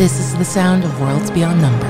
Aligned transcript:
This 0.00 0.18
is 0.18 0.34
the 0.36 0.46
sound 0.46 0.82
of 0.82 0.98
Worlds 0.98 1.30
Beyond 1.30 1.60
Number. 1.60 1.86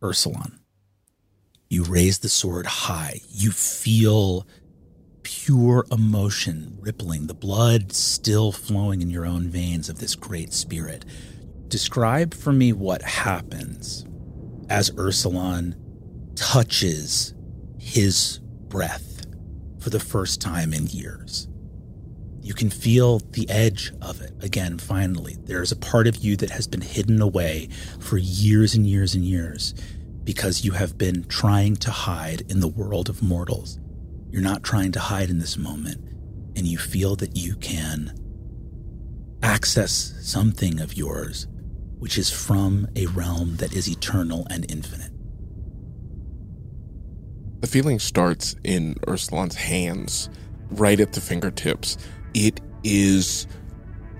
Eursulon. 0.00 0.60
You 1.68 1.82
raise 1.82 2.20
the 2.20 2.28
sword 2.28 2.66
high. 2.66 3.22
You 3.28 3.50
feel 3.50 4.46
pure 5.24 5.84
emotion 5.90 6.78
rippling, 6.78 7.26
the 7.26 7.34
blood 7.34 7.92
still 7.92 8.52
flowing 8.52 9.02
in 9.02 9.10
your 9.10 9.26
own 9.26 9.48
veins 9.48 9.88
of 9.88 9.98
this 9.98 10.14
great 10.14 10.52
spirit. 10.52 11.04
Describe 11.66 12.34
for 12.34 12.52
me 12.52 12.72
what 12.72 13.02
happens 13.02 14.06
as 14.68 14.92
Eursulon 14.92 15.74
touches 16.36 17.34
his 17.80 18.38
breath 18.68 19.24
for 19.80 19.90
the 19.90 19.98
first 19.98 20.40
time 20.40 20.72
in 20.72 20.86
years. 20.86 21.48
You 22.42 22.54
can 22.54 22.70
feel 22.70 23.18
the 23.18 23.48
edge 23.50 23.92
of 24.00 24.20
it 24.20 24.32
again, 24.42 24.78
finally. 24.78 25.36
There's 25.44 25.72
a 25.72 25.76
part 25.76 26.06
of 26.06 26.16
you 26.16 26.36
that 26.36 26.50
has 26.50 26.66
been 26.66 26.80
hidden 26.80 27.20
away 27.20 27.68
for 27.98 28.18
years 28.18 28.74
and 28.74 28.86
years 28.86 29.14
and 29.14 29.24
years 29.24 29.74
because 30.24 30.64
you 30.64 30.72
have 30.72 30.96
been 30.96 31.24
trying 31.24 31.76
to 31.76 31.90
hide 31.90 32.42
in 32.50 32.60
the 32.60 32.68
world 32.68 33.08
of 33.08 33.22
mortals. 33.22 33.78
You're 34.30 34.42
not 34.42 34.62
trying 34.62 34.92
to 34.92 35.00
hide 35.00 35.30
in 35.30 35.38
this 35.38 35.56
moment, 35.56 35.98
and 36.56 36.66
you 36.66 36.78
feel 36.78 37.16
that 37.16 37.36
you 37.36 37.56
can 37.56 38.14
access 39.42 40.14
something 40.20 40.80
of 40.80 40.96
yours 40.96 41.46
which 42.00 42.16
is 42.16 42.30
from 42.30 42.88
a 42.96 43.06
realm 43.06 43.56
that 43.56 43.74
is 43.74 43.88
eternal 43.88 44.46
and 44.50 44.68
infinite. 44.70 45.09
The 47.60 47.66
feeling 47.66 47.98
starts 47.98 48.56
in 48.64 48.94
Eursulon's 49.06 49.54
hands, 49.54 50.30
right 50.70 50.98
at 50.98 51.12
the 51.12 51.20
fingertips. 51.20 51.98
It 52.32 52.60
is, 52.84 53.46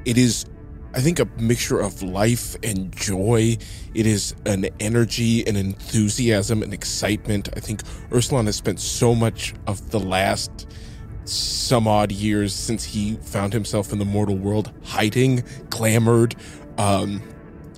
it 0.05 0.19
is, 0.19 0.45
I 0.93 1.01
think, 1.01 1.21
a 1.21 1.25
mixture 1.39 1.81
of 1.81 2.03
life 2.03 2.57
and 2.63 2.95
joy. 2.95 3.57
It 3.95 4.07
is 4.07 4.35
an 4.45 4.69
energy, 4.79 5.47
an 5.47 5.57
enthusiasm, 5.57 6.63
an 6.63 6.75
excitement. 6.75 7.49
I 7.57 7.61
think 7.61 7.83
Eursulon 8.11 8.45
has 8.45 8.57
spent 8.57 8.79
so 8.79 9.15
much 9.15 9.55
of 9.67 9.91
the 9.91 10.01
last 10.01 10.67
some 11.25 11.87
odd 11.89 12.13
years 12.13 12.55
since 12.55 12.85
he 12.85 13.15
found 13.23 13.53
himself 13.53 13.93
in 13.93 13.99
the 13.99 14.05
mortal 14.05 14.37
world 14.37 14.71
hiding, 14.83 15.43
clamored, 15.71 16.35
um, 16.77 17.23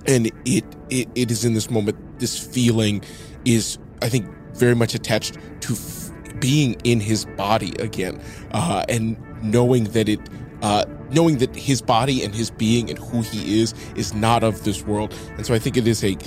and 0.07 0.27
it, 0.45 0.65
it 0.89 1.07
it 1.15 1.31
is 1.31 1.45
in 1.45 1.53
this 1.53 1.69
moment. 1.69 1.97
This 2.19 2.37
feeling 2.37 3.03
is, 3.45 3.77
I 4.01 4.09
think, 4.09 4.27
very 4.53 4.75
much 4.75 4.95
attached 4.95 5.37
to 5.61 5.73
f- 5.73 6.11
being 6.39 6.73
in 6.83 6.99
his 6.99 7.25
body 7.25 7.73
again, 7.79 8.21
uh, 8.51 8.83
and 8.89 9.17
knowing 9.43 9.85
that 9.85 10.09
it, 10.09 10.19
uh, 10.61 10.85
knowing 11.11 11.37
that 11.37 11.55
his 11.55 11.81
body 11.81 12.23
and 12.23 12.33
his 12.33 12.49
being 12.51 12.89
and 12.89 12.99
who 12.99 13.21
he 13.21 13.61
is 13.61 13.73
is 13.95 14.13
not 14.13 14.43
of 14.43 14.63
this 14.63 14.83
world. 14.83 15.13
And 15.37 15.45
so 15.45 15.53
I 15.53 15.59
think 15.59 15.77
it 15.77 15.87
is 15.87 16.03
a, 16.03 16.17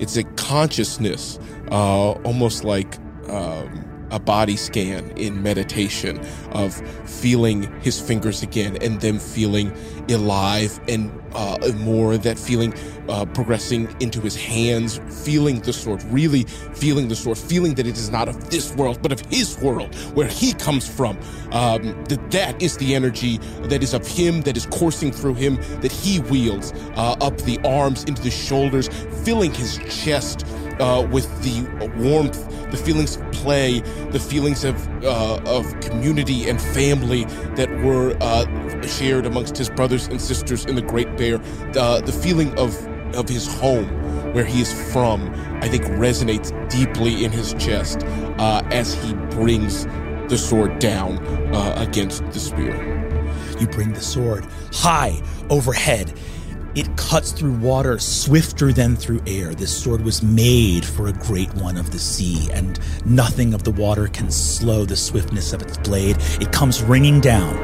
it's 0.00 0.16
a 0.16 0.24
consciousness, 0.36 1.38
uh, 1.70 2.12
almost 2.24 2.64
like. 2.64 2.98
Um, 3.28 3.93
a 4.14 4.18
body 4.20 4.56
scan 4.56 5.10
in 5.16 5.42
meditation 5.42 6.20
of 6.52 6.72
feeling 7.08 7.62
his 7.80 8.00
fingers 8.00 8.42
again 8.42 8.78
and 8.80 9.00
them 9.00 9.18
feeling 9.18 9.72
alive 10.08 10.78
and 10.88 11.10
uh, 11.34 11.58
more 11.78 12.16
that 12.16 12.38
feeling 12.38 12.72
uh, 13.08 13.24
progressing 13.26 13.94
into 14.00 14.20
his 14.20 14.36
hands, 14.36 15.00
feeling 15.24 15.60
the 15.60 15.72
sword, 15.72 16.02
really 16.04 16.44
feeling 16.74 17.08
the 17.08 17.16
sword, 17.16 17.36
feeling 17.36 17.74
that 17.74 17.86
it 17.86 17.96
is 17.96 18.10
not 18.10 18.28
of 18.28 18.50
this 18.50 18.74
world, 18.76 19.02
but 19.02 19.10
of 19.10 19.20
his 19.26 19.58
world, 19.60 19.92
where 20.14 20.28
he 20.28 20.52
comes 20.54 20.88
from. 20.88 21.18
Um, 21.50 22.04
that 22.04 22.30
that 22.30 22.62
is 22.62 22.76
the 22.76 22.94
energy 22.94 23.38
that 23.62 23.82
is 23.82 23.94
of 23.94 24.06
him, 24.06 24.42
that 24.42 24.56
is 24.56 24.66
coursing 24.66 25.10
through 25.10 25.34
him, 25.34 25.56
that 25.80 25.90
he 25.90 26.20
wields 26.20 26.72
uh, 26.94 27.16
up 27.20 27.36
the 27.38 27.58
arms, 27.64 28.04
into 28.04 28.22
the 28.22 28.30
shoulders, 28.30 28.88
filling 29.24 29.52
his 29.52 29.78
chest 29.88 30.46
uh, 30.78 31.06
with 31.10 31.26
the 31.42 31.62
warmth, 31.98 32.38
the 32.74 32.82
feelings 32.82 33.16
of 33.16 33.32
play, 33.32 33.80
the 34.10 34.18
feelings 34.18 34.64
of 34.64 35.04
uh, 35.04 35.40
of 35.46 35.80
community 35.80 36.48
and 36.48 36.60
family 36.60 37.24
that 37.54 37.70
were 37.84 38.16
uh, 38.20 38.82
shared 38.82 39.26
amongst 39.26 39.56
his 39.56 39.70
brothers 39.70 40.08
and 40.08 40.20
sisters 40.20 40.64
in 40.64 40.74
the 40.74 40.82
Great 40.82 41.16
Bear. 41.16 41.40
Uh, 41.76 42.00
the 42.00 42.12
feeling 42.12 42.56
of 42.58 42.74
of 43.14 43.28
his 43.28 43.46
home, 43.46 43.86
where 44.32 44.44
he 44.44 44.60
is 44.60 44.72
from, 44.92 45.30
I 45.62 45.68
think 45.68 45.84
resonates 45.84 46.50
deeply 46.68 47.24
in 47.24 47.30
his 47.30 47.54
chest 47.54 48.04
uh, 48.38 48.62
as 48.72 48.94
he 48.94 49.14
brings 49.30 49.86
the 50.28 50.36
sword 50.36 50.80
down 50.80 51.24
uh, 51.54 51.74
against 51.76 52.24
the 52.32 52.40
spear. 52.40 52.74
You 53.60 53.68
bring 53.68 53.92
the 53.92 54.00
sword 54.00 54.44
high 54.72 55.20
overhead. 55.48 56.12
It 56.74 56.96
cuts 56.96 57.30
through 57.30 57.52
water 57.58 58.00
swifter 58.00 58.72
than 58.72 58.96
through 58.96 59.20
air. 59.28 59.54
This 59.54 59.72
sword 59.72 60.00
was 60.04 60.24
made 60.24 60.84
for 60.84 61.06
a 61.06 61.12
great 61.12 61.54
one 61.54 61.76
of 61.76 61.92
the 61.92 62.00
sea, 62.00 62.50
and 62.52 62.80
nothing 63.06 63.54
of 63.54 63.62
the 63.62 63.70
water 63.70 64.08
can 64.08 64.28
slow 64.28 64.84
the 64.84 64.96
swiftness 64.96 65.52
of 65.52 65.62
its 65.62 65.76
blade. 65.78 66.16
It 66.40 66.50
comes 66.50 66.82
ringing 66.82 67.20
down. 67.20 67.54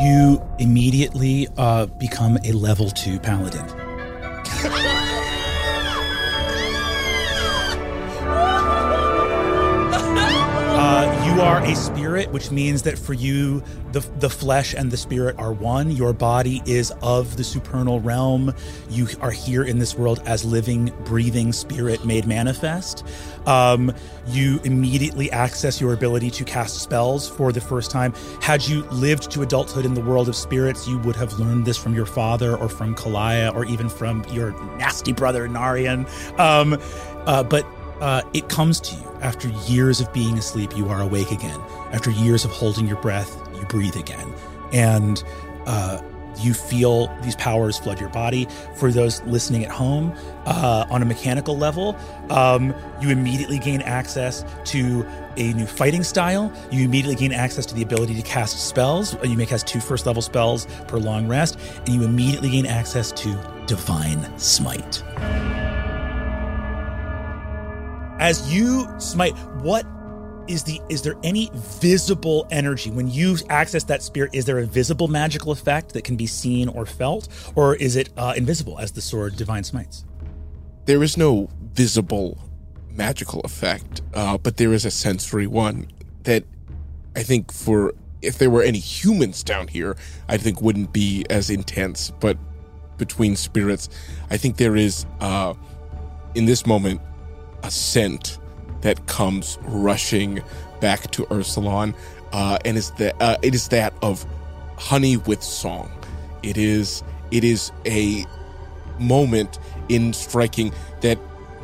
You 0.00 0.40
immediately 0.60 1.48
uh, 1.56 1.86
become 1.86 2.38
a 2.44 2.52
level 2.52 2.90
two 2.90 3.18
paladin. 3.18 3.87
You 11.38 11.44
are 11.44 11.62
a 11.62 11.76
spirit, 11.76 12.32
which 12.32 12.50
means 12.50 12.82
that 12.82 12.98
for 12.98 13.12
you, 13.12 13.62
the 13.92 14.00
the 14.18 14.28
flesh 14.28 14.74
and 14.74 14.90
the 14.90 14.96
spirit 14.96 15.38
are 15.38 15.52
one. 15.52 15.88
Your 15.92 16.12
body 16.12 16.60
is 16.66 16.92
of 17.00 17.36
the 17.36 17.44
supernal 17.44 18.00
realm. 18.00 18.52
You 18.90 19.06
are 19.20 19.30
here 19.30 19.62
in 19.62 19.78
this 19.78 19.94
world 19.94 20.20
as 20.26 20.44
living, 20.44 20.92
breathing 21.04 21.52
spirit 21.52 22.04
made 22.04 22.26
manifest. 22.26 23.06
Um, 23.46 23.94
you 24.26 24.58
immediately 24.64 25.30
access 25.30 25.80
your 25.80 25.92
ability 25.92 26.30
to 26.32 26.44
cast 26.44 26.80
spells 26.80 27.28
for 27.28 27.52
the 27.52 27.60
first 27.60 27.92
time. 27.92 28.14
Had 28.42 28.66
you 28.66 28.82
lived 28.86 29.30
to 29.30 29.42
adulthood 29.42 29.86
in 29.86 29.94
the 29.94 30.00
world 30.00 30.28
of 30.28 30.34
spirits, 30.34 30.88
you 30.88 30.98
would 30.98 31.14
have 31.14 31.38
learned 31.38 31.66
this 31.66 31.76
from 31.76 31.94
your 31.94 32.06
father 32.06 32.56
or 32.56 32.68
from 32.68 32.96
Kalaya 32.96 33.54
or 33.54 33.64
even 33.66 33.88
from 33.88 34.24
your 34.32 34.60
nasty 34.76 35.12
brother 35.12 35.48
Narian. 35.48 36.04
Um, 36.36 36.80
uh, 37.26 37.44
but 37.44 37.64
uh, 38.00 38.22
it 38.34 38.48
comes 38.48 38.80
to 38.80 38.96
you 38.96 39.07
after 39.22 39.48
years 39.66 40.00
of 40.00 40.12
being 40.12 40.38
asleep. 40.38 40.76
You 40.76 40.88
are 40.88 41.00
awake 41.00 41.30
again. 41.30 41.60
After 41.92 42.10
years 42.10 42.44
of 42.44 42.50
holding 42.50 42.86
your 42.86 43.00
breath, 43.00 43.36
you 43.54 43.64
breathe 43.66 43.96
again, 43.96 44.32
and 44.72 45.22
uh, 45.66 46.00
you 46.40 46.54
feel 46.54 47.08
these 47.22 47.36
powers 47.36 47.78
flood 47.78 48.00
your 48.00 48.08
body. 48.10 48.46
For 48.76 48.90
those 48.90 49.22
listening 49.22 49.64
at 49.64 49.70
home, 49.70 50.14
uh, 50.46 50.86
on 50.90 51.02
a 51.02 51.04
mechanical 51.04 51.56
level, 51.56 51.96
um, 52.30 52.74
you 53.00 53.10
immediately 53.10 53.58
gain 53.58 53.82
access 53.82 54.44
to 54.66 55.06
a 55.36 55.52
new 55.52 55.66
fighting 55.66 56.02
style. 56.02 56.52
You 56.70 56.84
immediately 56.84 57.16
gain 57.16 57.32
access 57.32 57.66
to 57.66 57.74
the 57.74 57.82
ability 57.82 58.14
to 58.14 58.22
cast 58.22 58.66
spells. 58.66 59.16
You 59.24 59.36
may 59.36 59.46
cast 59.46 59.66
two 59.66 59.80
first 59.80 60.06
level 60.06 60.22
spells 60.22 60.66
per 60.86 60.98
long 60.98 61.28
rest, 61.28 61.58
and 61.86 61.88
you 61.88 62.04
immediately 62.04 62.50
gain 62.50 62.66
access 62.66 63.12
to 63.12 63.36
Divine 63.66 64.38
Smite. 64.38 65.02
As 68.18 68.52
you 68.52 68.88
smite, 68.98 69.36
what 69.62 69.86
is 70.48 70.64
the 70.64 70.80
is 70.88 71.02
there 71.02 71.16
any 71.22 71.50
visible 71.54 72.46
energy 72.50 72.90
when 72.90 73.08
you 73.08 73.36
access 73.48 73.84
that 73.84 74.02
spirit? 74.02 74.30
Is 74.34 74.44
there 74.44 74.58
a 74.58 74.66
visible 74.66 75.06
magical 75.06 75.52
effect 75.52 75.92
that 75.92 76.02
can 76.02 76.16
be 76.16 76.26
seen 76.26 76.68
or 76.68 76.86
felt, 76.86 77.28
or 77.54 77.76
is 77.76 77.96
it 77.96 78.08
uh, 78.16 78.34
invisible 78.36 78.78
as 78.78 78.92
the 78.92 79.00
sword 79.00 79.36
Divine 79.36 79.62
Smites? 79.62 80.04
There 80.86 81.02
is 81.02 81.16
no 81.16 81.48
visible 81.74 82.38
magical 82.90 83.40
effect, 83.42 84.02
uh, 84.14 84.38
but 84.38 84.56
there 84.56 84.72
is 84.72 84.84
a 84.84 84.90
sensory 84.90 85.46
one 85.46 85.86
that 86.24 86.44
I 87.14 87.22
think 87.22 87.52
for 87.52 87.94
if 88.20 88.38
there 88.38 88.50
were 88.50 88.62
any 88.62 88.80
humans 88.80 89.44
down 89.44 89.68
here, 89.68 89.96
I 90.28 90.38
think 90.38 90.60
wouldn't 90.60 90.92
be 90.92 91.24
as 91.30 91.50
intense. 91.50 92.10
But 92.18 92.36
between 92.96 93.36
spirits, 93.36 93.88
I 94.30 94.38
think 94.38 94.56
there 94.56 94.74
is 94.74 95.06
uh, 95.20 95.54
in 96.34 96.46
this 96.46 96.66
moment 96.66 97.00
a 97.62 97.70
scent 97.70 98.38
that 98.80 99.06
comes 99.06 99.58
rushing 99.62 100.42
back 100.80 101.10
to 101.12 101.24
Eursulon, 101.26 101.94
uh, 102.32 102.58
and 102.64 102.76
is 102.76 102.90
that 102.92 103.20
uh, 103.20 103.36
it 103.42 103.54
is 103.54 103.68
that 103.68 103.92
of 104.02 104.24
honey 104.76 105.16
with 105.16 105.42
song. 105.42 105.90
It 106.42 106.56
is 106.56 107.02
it 107.30 107.44
is 107.44 107.72
a 107.86 108.24
moment 108.98 109.58
in 109.88 110.12
striking 110.12 110.72
that 111.00 111.18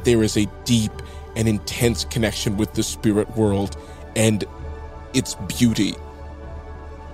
there 0.05 0.23
is 0.23 0.37
a 0.37 0.47
deep 0.65 0.93
and 1.37 1.49
intense 1.49 2.05
connection 2.05 2.57
with 2.57 2.75
the 2.75 2.83
spirit 2.83 3.37
world 3.37 3.77
and 4.15 4.45
its 5.15 5.35
beauty 5.59 5.95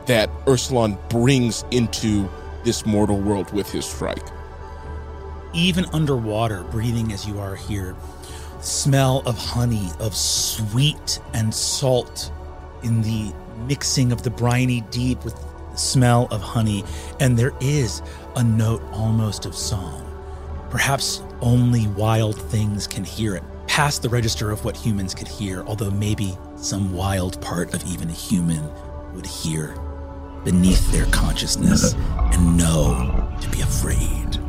that 0.06 0.28
Eursulon 0.46 0.98
brings 1.08 1.64
into 1.70 2.28
this 2.64 2.84
mortal 2.84 3.20
world 3.20 3.52
with 3.52 3.70
his 3.70 3.84
strike. 3.84 4.26
Even 5.52 5.84
underwater, 5.92 6.64
breathing 6.64 7.12
as 7.12 7.26
you 7.26 7.38
are 7.38 7.54
here, 7.54 7.96
smell 8.60 9.22
of 9.26 9.38
honey, 9.38 9.88
of 9.98 10.14
sweet 10.14 11.20
and 11.34 11.54
salt 11.54 12.32
in 12.82 13.02
the 13.02 13.32
mixing 13.66 14.12
of 14.12 14.22
the 14.22 14.30
briny 14.30 14.80
deep 14.90 15.24
with 15.24 15.34
the 15.34 15.76
smell 15.76 16.28
of 16.30 16.40
honey. 16.40 16.84
And 17.20 17.38
there 17.38 17.52
is 17.60 18.02
a 18.36 18.44
note 18.44 18.82
almost 18.92 19.46
of 19.46 19.54
song. 19.54 20.06
Perhaps 20.70 21.22
only 21.40 21.88
wild 21.88 22.40
things 22.40 22.86
can 22.86 23.04
hear 23.04 23.34
it, 23.34 23.42
past 23.66 24.02
the 24.02 24.08
register 24.08 24.50
of 24.50 24.64
what 24.64 24.76
humans 24.76 25.14
could 25.14 25.28
hear, 25.28 25.62
although 25.62 25.90
maybe 25.90 26.36
some 26.56 26.92
wild 26.92 27.40
part 27.40 27.74
of 27.74 27.84
even 27.86 28.08
a 28.08 28.12
human 28.12 28.62
would 29.14 29.26
hear 29.26 29.74
beneath 30.44 30.90
their 30.90 31.06
consciousness 31.06 31.94
and 32.32 32.56
know 32.56 33.28
to 33.40 33.48
be 33.50 33.60
afraid. 33.60 34.39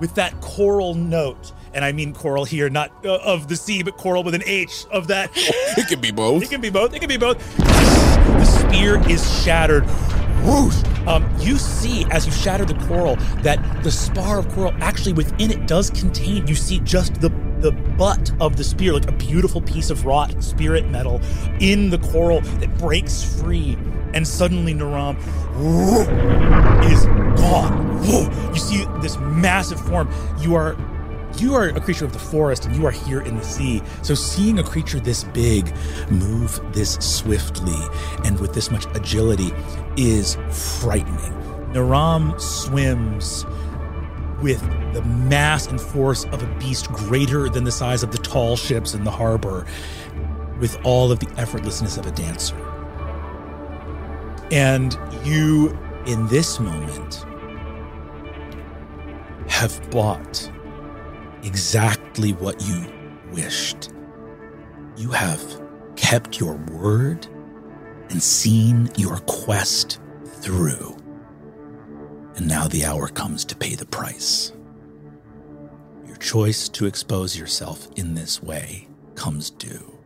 With 0.00 0.14
that 0.16 0.40
choral 0.40 0.94
note, 0.94 1.52
and 1.72 1.84
I 1.84 1.92
mean 1.92 2.12
choral 2.12 2.44
here, 2.44 2.68
not 2.68 2.92
uh, 3.04 3.16
of 3.16 3.48
the 3.48 3.56
sea, 3.56 3.82
but 3.82 3.96
choral 3.96 4.22
with 4.22 4.34
an 4.34 4.42
H 4.46 4.86
of 4.90 5.08
that. 5.08 5.30
It 5.76 5.88
can 5.88 6.00
be 6.00 6.12
both. 6.12 6.42
It 6.42 6.50
can 6.50 6.60
be 6.60 6.70
both. 6.70 6.94
It 6.94 7.00
can 7.00 7.08
be 7.08 7.16
both. 7.16 7.38
The 7.56 8.44
spear 8.44 9.08
is 9.10 9.42
shattered. 9.42 9.84
Whoosh! 10.44 10.82
Um, 11.06 11.28
you 11.38 11.56
see 11.58 12.06
as 12.10 12.26
you 12.26 12.32
shatter 12.32 12.64
the 12.64 12.74
coral 12.86 13.16
that 13.42 13.82
the 13.82 13.90
spar 13.90 14.38
of 14.38 14.48
coral 14.50 14.72
actually 14.80 15.14
within 15.14 15.50
it 15.50 15.66
does 15.66 15.90
contain. 15.90 16.46
You 16.46 16.54
see 16.54 16.80
just 16.80 17.20
the 17.20 17.30
the 17.64 17.72
butt 17.72 18.30
of 18.40 18.58
the 18.58 18.62
spear, 18.62 18.92
like 18.92 19.08
a 19.08 19.12
beautiful 19.12 19.62
piece 19.62 19.88
of 19.88 20.04
wrought 20.04 20.44
spirit 20.44 20.86
metal, 20.90 21.18
in 21.60 21.88
the 21.88 21.96
coral 21.96 22.42
that 22.42 22.76
breaks 22.76 23.40
free, 23.40 23.74
and 24.12 24.28
suddenly 24.28 24.74
Naram 24.74 25.16
is 26.84 27.06
gone. 27.40 28.04
You 28.52 28.60
see 28.60 28.84
this 29.00 29.16
massive 29.16 29.80
form. 29.80 30.12
You 30.40 30.54
are 30.54 30.76
you 31.38 31.54
are 31.54 31.68
a 31.70 31.80
creature 31.80 32.04
of 32.04 32.12
the 32.12 32.18
forest 32.18 32.66
and 32.66 32.76
you 32.76 32.86
are 32.86 32.92
here 32.92 33.22
in 33.22 33.36
the 33.36 33.42
sea. 33.42 33.82
So 34.02 34.14
seeing 34.14 34.58
a 34.58 34.62
creature 34.62 35.00
this 35.00 35.24
big 35.24 35.74
move 36.10 36.60
this 36.72 36.94
swiftly 37.00 37.80
and 38.24 38.38
with 38.38 38.52
this 38.54 38.70
much 38.70 38.86
agility 38.94 39.52
is 39.96 40.36
frightening. 40.50 41.32
Naram 41.72 42.38
swims 42.38 43.44
with 44.40 44.60
the 44.92 45.02
mass 45.02 45.66
and 45.66 45.80
force 45.80 46.24
of 46.26 46.42
a 46.42 46.46
beast 46.58 46.88
greater 46.88 47.48
than 47.48 47.64
the 47.64 47.72
size 47.72 48.02
of 48.02 48.12
the 48.12 48.18
tall 48.18 48.56
ships 48.56 48.94
in 48.94 49.04
the 49.04 49.10
harbor, 49.10 49.66
with 50.60 50.78
all 50.84 51.10
of 51.10 51.18
the 51.18 51.26
effortlessness 51.26 51.98
of 51.98 52.06
a 52.06 52.10
dancer. 52.12 52.56
And 54.50 54.96
you, 55.24 55.76
in 56.06 56.26
this 56.28 56.60
moment, 56.60 57.24
have 59.48 59.90
bought 59.90 60.50
exactly 61.42 62.32
what 62.32 62.62
you 62.66 62.84
wished. 63.32 63.90
You 64.96 65.10
have 65.10 65.42
kept 65.96 66.40
your 66.40 66.54
word 66.54 67.26
and 68.10 68.22
seen 68.22 68.90
your 68.96 69.16
quest 69.26 70.00
through. 70.24 70.96
And 72.36 72.48
now 72.48 72.66
the 72.68 72.84
hour 72.84 73.08
comes 73.08 73.44
to 73.46 73.56
pay 73.56 73.74
the 73.74 73.86
price. 73.86 74.52
Your 76.06 76.16
choice 76.16 76.68
to 76.70 76.86
expose 76.86 77.38
yourself 77.38 77.88
in 77.96 78.14
this 78.14 78.42
way 78.42 78.88
comes 79.14 79.50
due. 79.50 79.98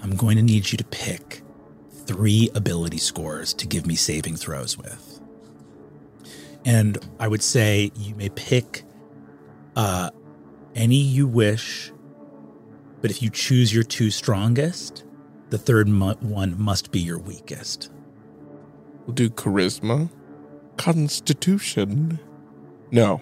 I'm 0.00 0.16
going 0.16 0.36
to 0.36 0.42
need 0.42 0.72
you 0.72 0.78
to 0.78 0.84
pick 0.84 1.42
three 1.92 2.50
ability 2.54 2.98
scores 2.98 3.54
to 3.54 3.66
give 3.66 3.86
me 3.86 3.94
saving 3.94 4.36
throws 4.36 4.76
with. 4.76 5.20
And 6.64 6.98
I 7.18 7.28
would 7.28 7.42
say 7.42 7.92
you 7.96 8.14
may 8.14 8.28
pick 8.28 8.84
uh, 9.76 10.10
any 10.74 10.96
you 10.96 11.26
wish, 11.26 11.92
but 13.00 13.10
if 13.10 13.22
you 13.22 13.30
choose 13.30 13.72
your 13.72 13.84
two 13.84 14.10
strongest, 14.10 15.04
the 15.50 15.58
third 15.58 15.88
mu- 15.88 16.14
one 16.14 16.60
must 16.60 16.90
be 16.92 17.00
your 17.00 17.18
weakest. 17.18 17.90
We'll 19.06 19.14
do 19.14 19.28
charisma, 19.30 20.10
constitution. 20.82 22.18
No, 22.90 23.20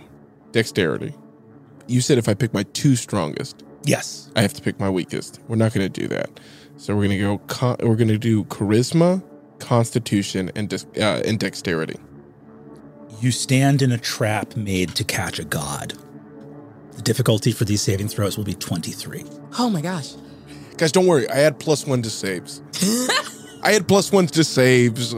dexterity. 0.52 1.14
You 1.86 2.00
said 2.00 2.18
if 2.18 2.28
I 2.28 2.34
pick 2.34 2.54
my 2.54 2.62
two 2.72 2.96
strongest, 2.96 3.64
Yes. 3.82 4.30
I 4.36 4.42
have 4.42 4.52
to 4.54 4.62
pick 4.62 4.78
my 4.78 4.90
weakest. 4.90 5.40
We're 5.48 5.56
not 5.56 5.72
going 5.72 5.90
to 5.90 6.00
do 6.00 6.06
that. 6.08 6.28
So 6.76 6.94
we're 6.94 7.06
going 7.06 7.18
to 7.18 7.24
go. 7.24 7.38
Con- 7.46 7.76
we're 7.82 7.96
going 7.96 8.08
to 8.08 8.18
do 8.18 8.44
charisma, 8.44 9.22
constitution, 9.58 10.50
and 10.54 10.68
dex- 10.68 10.84
uh, 10.98 11.22
and 11.24 11.38
dexterity. 11.38 11.96
You 13.22 13.30
stand 13.30 13.80
in 13.80 13.90
a 13.90 13.96
trap 13.98 14.54
made 14.54 14.94
to 14.96 15.04
catch 15.04 15.38
a 15.38 15.44
god. 15.44 15.94
The 16.92 17.00
difficulty 17.02 17.52
for 17.52 17.64
these 17.64 17.80
saving 17.80 18.08
throws 18.08 18.36
will 18.36 18.44
be 18.44 18.52
23. 18.54 19.24
Oh 19.58 19.70
my 19.70 19.80
gosh. 19.80 20.12
Guys, 20.76 20.92
don't 20.92 21.06
worry. 21.06 21.28
I 21.30 21.36
had 21.36 21.58
plus 21.58 21.86
one 21.86 22.02
to 22.02 22.10
saves. 22.10 22.62
I 23.62 23.72
had 23.72 23.88
plus 23.88 24.12
one 24.12 24.26
to 24.28 24.44
saves. 24.44 25.14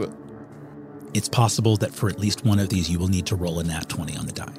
It's 1.13 1.29
possible 1.29 1.77
that 1.77 1.93
for 1.93 2.09
at 2.09 2.19
least 2.19 2.43
one 2.43 2.59
of 2.59 2.69
these, 2.69 2.89
you 2.89 2.97
will 2.99 3.07
need 3.07 3.25
to 3.27 3.35
roll 3.35 3.59
a 3.59 3.63
nat 3.63 3.87
20 3.89 4.17
on 4.17 4.25
the 4.25 4.31
die. 4.31 4.53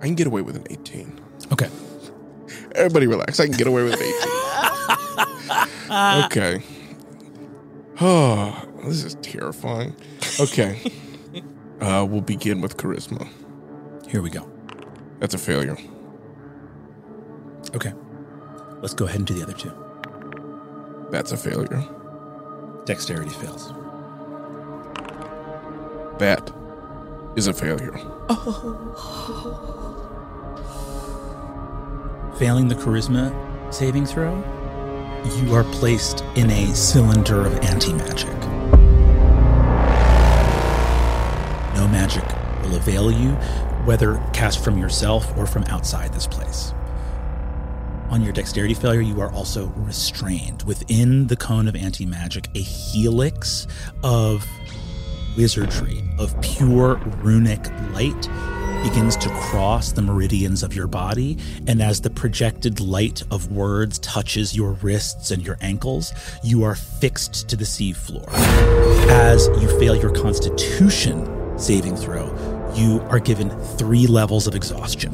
I 0.00 0.06
can 0.06 0.14
get 0.14 0.26
away 0.26 0.42
with 0.42 0.56
an 0.56 0.66
18. 0.70 1.20
Okay. 1.52 1.68
Everybody 2.74 3.06
relax. 3.06 3.40
I 3.40 3.46
can 3.46 3.56
get 3.56 3.66
away 3.66 3.82
with 3.82 3.94
an 3.94 4.02
18. 5.90 6.24
okay. 6.24 6.62
Oh, 8.00 8.64
this 8.84 9.04
is 9.04 9.16
terrifying. 9.16 9.94
Okay. 10.40 10.80
Uh, 11.80 12.04
we'll 12.04 12.20
begin 12.20 12.60
with 12.60 12.76
charisma. 12.76 13.28
Here 14.08 14.20
we 14.20 14.30
go. 14.30 14.50
That's 15.20 15.34
a 15.34 15.38
failure. 15.38 15.76
Okay. 17.72 17.92
Let's 18.80 18.94
go 18.94 19.04
ahead 19.04 19.18
and 19.18 19.26
do 19.28 19.34
the 19.34 19.44
other 19.44 19.52
two. 19.52 19.72
That's 21.12 21.30
a 21.30 21.36
failure. 21.36 21.84
Dexterity 22.84 23.30
fails. 23.30 23.72
That 26.18 26.52
is 27.36 27.46
a 27.46 27.52
failure. 27.52 27.94
Oh. 28.28 28.74
Failing 32.38 32.66
the 32.68 32.74
charisma 32.74 33.32
saving 33.72 34.06
throw, 34.06 34.34
you 35.36 35.54
are 35.54 35.64
placed 35.64 36.24
in 36.34 36.50
a 36.50 36.74
cylinder 36.74 37.46
of 37.46 37.56
anti 37.60 37.92
magic. 37.92 38.36
No 41.74 41.86
magic 41.86 42.24
will 42.62 42.74
avail 42.74 43.12
you, 43.12 43.32
whether 43.84 44.20
cast 44.32 44.64
from 44.64 44.76
yourself 44.76 45.36
or 45.36 45.46
from 45.46 45.62
outside 45.64 46.12
this 46.12 46.26
place. 46.26 46.72
On 48.10 48.22
your 48.22 48.32
dexterity 48.32 48.74
failure, 48.74 49.02
you 49.02 49.20
are 49.20 49.32
also 49.32 49.66
restrained 49.76 50.62
within 50.64 51.28
the 51.28 51.36
cone 51.36 51.68
of 51.68 51.76
anti 51.76 52.06
magic, 52.06 52.48
a 52.56 52.60
helix 52.60 53.68
of 54.02 54.48
wizardry, 55.38 56.02
of 56.18 56.38
pure 56.40 56.96
runic 57.22 57.64
light 57.92 58.28
begins 58.82 59.16
to 59.16 59.28
cross 59.28 59.92
the 59.92 60.02
meridians 60.02 60.64
of 60.64 60.74
your 60.74 60.88
body, 60.88 61.38
and 61.68 61.80
as 61.80 62.00
the 62.00 62.10
projected 62.10 62.80
light 62.80 63.22
of 63.30 63.52
words 63.52 64.00
touches 64.00 64.56
your 64.56 64.72
wrists 64.72 65.30
and 65.30 65.46
your 65.46 65.56
ankles, 65.60 66.12
you 66.42 66.64
are 66.64 66.74
fixed 66.74 67.48
to 67.48 67.54
the 67.54 67.64
seafloor. 67.64 68.26
As 69.08 69.46
you 69.62 69.68
fail 69.78 69.94
your 69.94 70.10
constitution 70.10 71.56
saving 71.56 71.94
throw, 71.94 72.26
you 72.74 73.00
are 73.02 73.20
given 73.20 73.48
three 73.76 74.08
levels 74.08 74.48
of 74.48 74.56
exhaustion. 74.56 75.12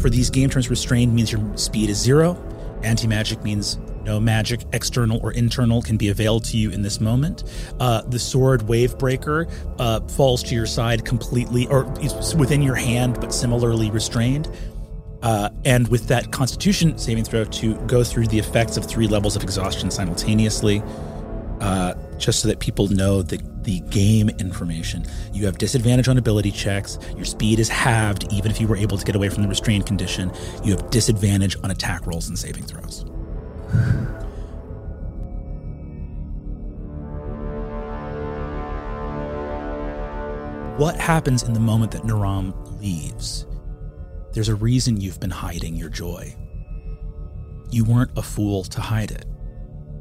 For 0.00 0.08
these 0.08 0.30
game 0.30 0.48
turns, 0.48 0.70
restrained 0.70 1.14
means 1.14 1.30
your 1.30 1.56
speed 1.58 1.90
is 1.90 1.98
zero. 1.98 2.34
Anti 2.82 3.06
magic 3.06 3.42
means 3.44 3.78
no 4.02 4.20
magic, 4.20 4.62
external 4.72 5.20
or 5.22 5.32
internal, 5.32 5.82
can 5.82 5.96
be 5.96 6.08
availed 6.08 6.44
to 6.44 6.56
you 6.56 6.70
in 6.70 6.82
this 6.82 7.00
moment. 7.00 7.44
Uh, 7.78 8.02
the 8.02 8.18
sword 8.18 8.62
wave 8.62 8.98
breaker 8.98 9.46
uh, 9.78 10.00
falls 10.00 10.42
to 10.44 10.54
your 10.54 10.66
side 10.66 11.04
completely, 11.04 11.66
or 11.68 11.92
is 12.00 12.34
within 12.34 12.62
your 12.62 12.74
hand, 12.74 13.18
but 13.20 13.32
similarly 13.32 13.90
restrained. 13.90 14.50
Uh, 15.22 15.50
and 15.66 15.88
with 15.88 16.08
that 16.08 16.32
constitution 16.32 16.96
saving 16.96 17.24
throw 17.24 17.44
to 17.44 17.74
go 17.86 18.02
through 18.02 18.26
the 18.26 18.38
effects 18.38 18.78
of 18.78 18.86
three 18.86 19.06
levels 19.06 19.36
of 19.36 19.42
exhaustion 19.42 19.90
simultaneously, 19.90 20.82
uh, 21.60 21.94
just 22.16 22.40
so 22.40 22.48
that 22.48 22.58
people 22.58 22.88
know 22.88 23.20
the, 23.20 23.38
the 23.62 23.80
game 23.90 24.30
information. 24.38 25.04
You 25.32 25.44
have 25.44 25.58
disadvantage 25.58 26.08
on 26.08 26.16
ability 26.16 26.52
checks. 26.52 26.98
Your 27.16 27.26
speed 27.26 27.58
is 27.58 27.68
halved, 27.68 28.32
even 28.32 28.50
if 28.50 28.60
you 28.60 28.66
were 28.66 28.76
able 28.76 28.96
to 28.96 29.04
get 29.04 29.14
away 29.14 29.28
from 29.28 29.42
the 29.42 29.48
restrained 29.48 29.86
condition. 29.86 30.32
You 30.64 30.74
have 30.74 30.90
disadvantage 30.90 31.56
on 31.62 31.70
attack 31.70 32.06
rolls 32.06 32.28
and 32.28 32.38
saving 32.38 32.64
throws. 32.64 33.04
What 40.80 40.96
happens 40.96 41.42
in 41.42 41.52
the 41.52 41.60
moment 41.60 41.92
that 41.92 42.06
Naram 42.06 42.54
leaves? 42.80 43.46
There's 44.32 44.48
a 44.48 44.54
reason 44.54 44.98
you've 44.98 45.20
been 45.20 45.30
hiding 45.30 45.76
your 45.76 45.90
joy. 45.90 46.34
You 47.70 47.84
weren't 47.84 48.16
a 48.16 48.22
fool 48.22 48.64
to 48.64 48.80
hide 48.80 49.10
it. 49.10 49.26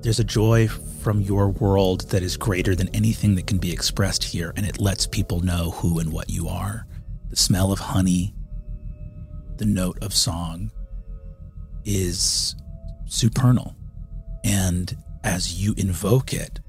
There's 0.02 0.20
a 0.20 0.24
joy 0.24 0.70
from 0.70 1.20
your 1.20 1.50
world 1.50 2.10
that 2.12 2.24
is 2.24 2.38
greater 2.38 2.76
than 2.76 2.88
anything 2.96 3.36
that 3.36 3.46
can 3.46 3.58
be 3.58 3.74
expressed 3.74 4.24
here, 4.24 4.54
and 4.56 4.66
it 4.66 4.80
lets 4.80 5.06
people 5.06 5.42
know 5.42 5.72
who 5.72 6.00
and 6.00 6.14
what 6.14 6.30
you 6.30 6.48
are. 6.48 6.86
the 7.30 7.36
smell 7.36 7.72
of 7.72 7.80
honey, 7.80 8.34
the 9.58 9.66
note 9.66 9.98
of 10.02 10.14
song 10.14 10.72
is 11.86 12.56
supernal. 13.10 13.76
And 14.44 14.96
as 15.24 15.62
you 15.62 15.74
invoke 15.78 16.34
it 16.34 16.60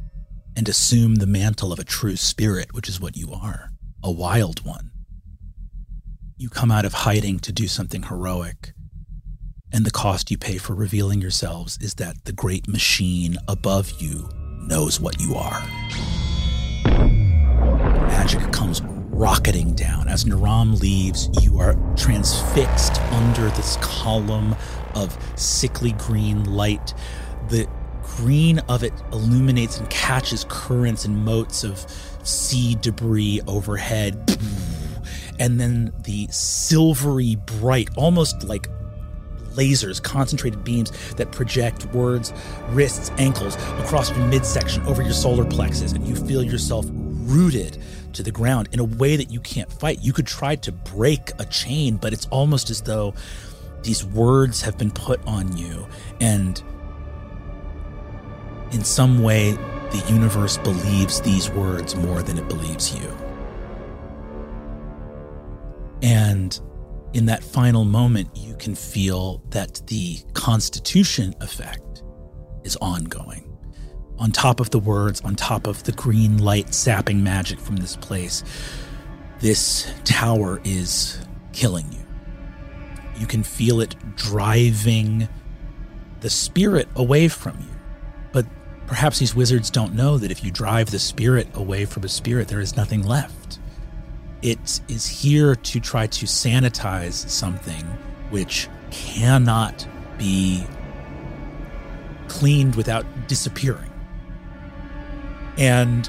and 0.57 0.69
assume 0.69 1.17
the 1.17 1.27
mantle 1.27 1.73
of 1.73 1.79
a 1.79 1.85
true 1.85 2.17
spirit, 2.17 2.75
which 2.75 2.89
is 2.89 3.01
what 3.01 3.17
you 3.17 3.33
are, 3.33 3.71
a 4.03 4.11
wild 4.11 4.65
one, 4.65 4.91
you 6.37 6.49
come 6.49 6.71
out 6.71 6.85
of 6.85 6.93
hiding 6.93 7.39
to 7.41 7.53
do 7.53 7.69
something 7.69 8.05
heroic. 8.05 8.73
And 9.73 9.85
the 9.85 9.91
cost 9.91 10.31
you 10.31 10.39
pay 10.39 10.59
for 10.59 10.75
revealing 10.75 11.21
yourselves 11.21 11.79
is 11.81 11.95
that 11.95 12.25
the 12.25 12.33
great 12.33 12.67
machine 12.67 13.37
above 13.47 14.01
you 14.01 14.29
knows 14.67 14.99
what 15.01 15.21
you 15.21 15.37
are. 15.37 15.63
Magic 18.09 18.53
comes 18.53 18.83
rocketing 18.83 19.75
down. 19.75 20.09
As 20.09 20.27
Naram 20.27 20.77
leaves, 20.77 21.29
you 21.43 21.59
are 21.59 21.75
transfixed 21.97 23.01
under 23.13 23.51
this 23.51 23.77
column 23.83 24.57
of 24.95 25.17
sickly 25.37 25.93
green 25.93 26.45
light. 26.45 26.95
The 27.49 27.69
green 28.03 28.59
of 28.69 28.83
it 28.83 28.93
illuminates 29.13 29.79
and 29.79 29.89
catches 29.91 30.45
currents 30.49 31.05
and 31.05 31.25
motes 31.25 31.65
of 31.65 31.79
sea 32.23 32.77
debris 32.81 33.41
overhead. 33.47 34.39
And 35.39 35.59
then 35.59 35.93
the 36.05 36.29
silvery 36.31 37.37
bright, 37.37 37.89
almost 37.97 38.45
like 38.45 38.69
lasers, 39.55 40.03
concentrated 40.03 40.63
beams 40.65 40.91
that 41.15 41.33
project 41.33 41.87
words, 41.87 42.33
wrists, 42.69 43.11
ankles 43.19 43.57
across 43.79 44.11
your 44.11 44.27
midsection 44.27 44.83
over 44.85 45.03
your 45.03 45.13
solar 45.13 45.45
plexus, 45.45 45.93
and 45.93 46.07
you 46.07 46.15
feel 46.15 46.43
yourself 46.43 46.87
rooted 46.91 47.79
to 48.13 48.23
the 48.23 48.31
ground 48.31 48.69
in 48.73 48.81
a 48.81 48.85
way 48.85 49.17
that 49.17 49.31
you 49.31 49.41
can't 49.41 49.73
fight. 49.73 50.01
You 50.03 50.13
could 50.13 50.27
try 50.27 50.57
to 50.57 50.73
break 50.73 51.31
a 51.39 51.45
chain, 51.47 51.97
but 51.97 52.13
it's 52.13 52.27
almost 52.27 52.71
as 52.71 52.83
though 52.83 53.15
these 53.83 54.05
words 54.05 54.63
have 54.63 54.77
been 54.79 54.91
put 54.91 55.21
on 55.27 55.57
you, 55.57 55.87
and 56.21 56.63
in 58.73 58.85
some 58.85 59.23
way, 59.23 59.53
the 59.91 60.05
universe 60.09 60.59
believes 60.59 61.21
these 61.23 61.51
words 61.51 61.97
more 61.97 62.23
than 62.23 62.39
it 62.39 62.49
believes 62.49 62.95
you. 62.95 63.17
And 66.03 66.59
in 67.13 67.27
that 67.27 67.43
final 67.43 67.85
moment, 67.85 68.37
you 68.37 68.55
can 68.57 68.75
feel 68.75 69.43
that 69.51 69.83
the 69.89 70.19
constitution 70.35 71.35
effect 71.41 72.03
is 72.63 72.77
ongoing. 72.77 73.47
On 74.19 74.31
top 74.31 74.61
of 74.61 74.71
the 74.71 74.79
words, 74.79 75.21
on 75.23 75.35
top 75.35 75.67
of 75.67 75.83
the 75.85 75.93
green 75.93 76.39
light 76.39 76.73
sapping 76.75 77.25
magic 77.25 77.59
from 77.59 77.77
this 77.77 77.97
place, 77.97 78.45
this 79.41 79.93
tower 80.05 80.61
is 80.63 81.19
killing 81.53 81.91
you. 81.93 82.10
You 83.21 83.29
can 83.29 83.45
feel 83.45 83.81
it 83.81 83.95
driving 84.17 85.29
the 86.19 86.31
spirit 86.31 86.89
away 86.97 87.29
from 87.29 87.61
you. 87.61 87.77
But 88.33 88.47
perhaps 88.89 89.21
these 89.21 89.37
wizards 89.37 89.71
don't 89.71 89.95
know 89.95 90.19
that 90.19 90.33
if 90.33 90.43
you 90.43 90.51
drive 90.51 90.91
the 90.91 90.99
spirit 90.99 91.47
away 91.55 91.85
from 91.85 92.03
a 92.03 92.09
spirit, 92.09 92.49
there 92.49 92.61
is 92.61 92.77
nothing 92.77 93.05
left 93.05 93.61
it 94.43 94.81
is 94.89 95.07
here 95.07 95.55
to 95.55 95.81
try 95.81 96.07
to 96.07 96.27
sanitize 96.27 97.29
something 97.29 97.85
which 98.31 98.69
cannot 98.91 99.87
be 100.19 100.65
cleaned 102.29 102.75
without 102.75 103.05
disappearing. 103.27 103.91
And 105.59 106.09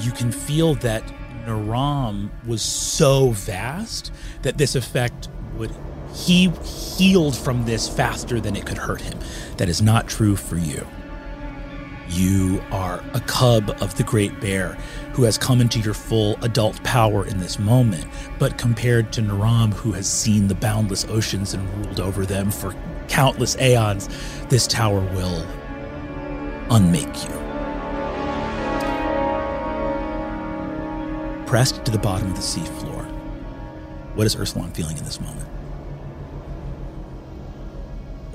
you 0.00 0.10
can 0.12 0.32
feel 0.32 0.74
that 0.76 1.04
Naram 1.46 2.30
was 2.46 2.62
so 2.62 3.30
vast 3.30 4.12
that 4.42 4.58
this 4.58 4.74
effect 4.74 5.28
would 5.56 5.74
he 6.14 6.50
healed 6.64 7.36
from 7.36 7.64
this 7.64 7.88
faster 7.88 8.40
than 8.40 8.56
it 8.56 8.66
could 8.66 8.78
hurt 8.78 9.00
him. 9.00 9.18
That 9.56 9.68
is 9.68 9.82
not 9.82 10.08
true 10.08 10.36
for 10.36 10.56
you. 10.56 10.86
You 12.08 12.62
are 12.70 13.04
a 13.12 13.20
cub 13.20 13.76
of 13.82 13.94
the 13.96 14.02
great 14.02 14.40
bear 14.40 14.78
who 15.12 15.24
has 15.24 15.36
come 15.36 15.60
into 15.60 15.78
your 15.78 15.94
full 15.94 16.36
adult 16.42 16.82
power 16.82 17.26
in 17.26 17.38
this 17.38 17.58
moment. 17.58 18.06
But 18.38 18.56
compared 18.56 19.12
to 19.12 19.22
Naram, 19.22 19.72
who 19.72 19.92
has 19.92 20.08
seen 20.08 20.48
the 20.48 20.54
boundless 20.54 21.04
oceans 21.06 21.52
and 21.52 21.68
ruled 21.84 22.00
over 22.00 22.24
them 22.24 22.50
for 22.50 22.74
countless 23.08 23.56
aeons, 23.56 24.08
this 24.48 24.66
tower 24.66 25.00
will 25.00 25.46
unmake 26.70 27.24
you. 27.24 27.34
Pressed 31.46 31.84
to 31.84 31.90
the 31.90 31.98
bottom 31.98 32.28
of 32.28 32.36
the 32.36 32.42
sea 32.42 32.64
floor, 32.64 33.02
what 34.14 34.26
is 34.26 34.36
Eursulon 34.36 34.74
feeling 34.74 34.96
in 34.98 35.04
this 35.04 35.20
moment? 35.20 35.47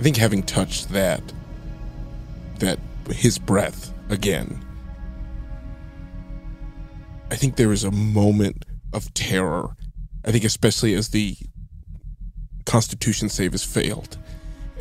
I 0.03 0.05
think 0.05 0.17
having 0.17 0.43
touched 0.43 0.89
that, 0.89 1.23
that 2.59 2.77
his 3.09 3.39
breath 3.39 3.93
again. 4.09 4.61
I 7.31 7.37
think 7.37 7.55
there 7.55 7.71
is 7.71 7.85
a 7.85 7.91
moment 7.91 8.65
of 8.91 9.13
terror. 9.13 9.77
I 10.25 10.33
think, 10.33 10.43
especially 10.43 10.93
as 10.93 11.11
the 11.11 11.37
Constitution 12.65 13.29
save 13.29 13.53
has 13.53 13.63
failed, 13.63 14.17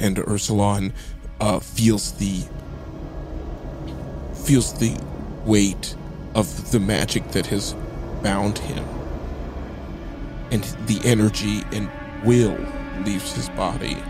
and 0.01 0.17
Eursulon 0.17 0.93
uh, 1.41 1.61
feels 1.61 2.15
the 2.15 2.43
feels 4.45 4.77
the 4.81 5.01
weight 5.45 5.95
of 6.35 6.73
the 6.73 6.81
magic 6.81 7.31
that 7.31 7.47
has 7.47 7.77
bound 8.25 8.59
him, 8.59 8.85
and 10.51 10.65
the 10.89 11.01
energy 11.05 11.63
and 11.71 11.89
will 12.25 12.59
leaves 13.05 13.33
his 13.35 13.49
body. 13.51 14.03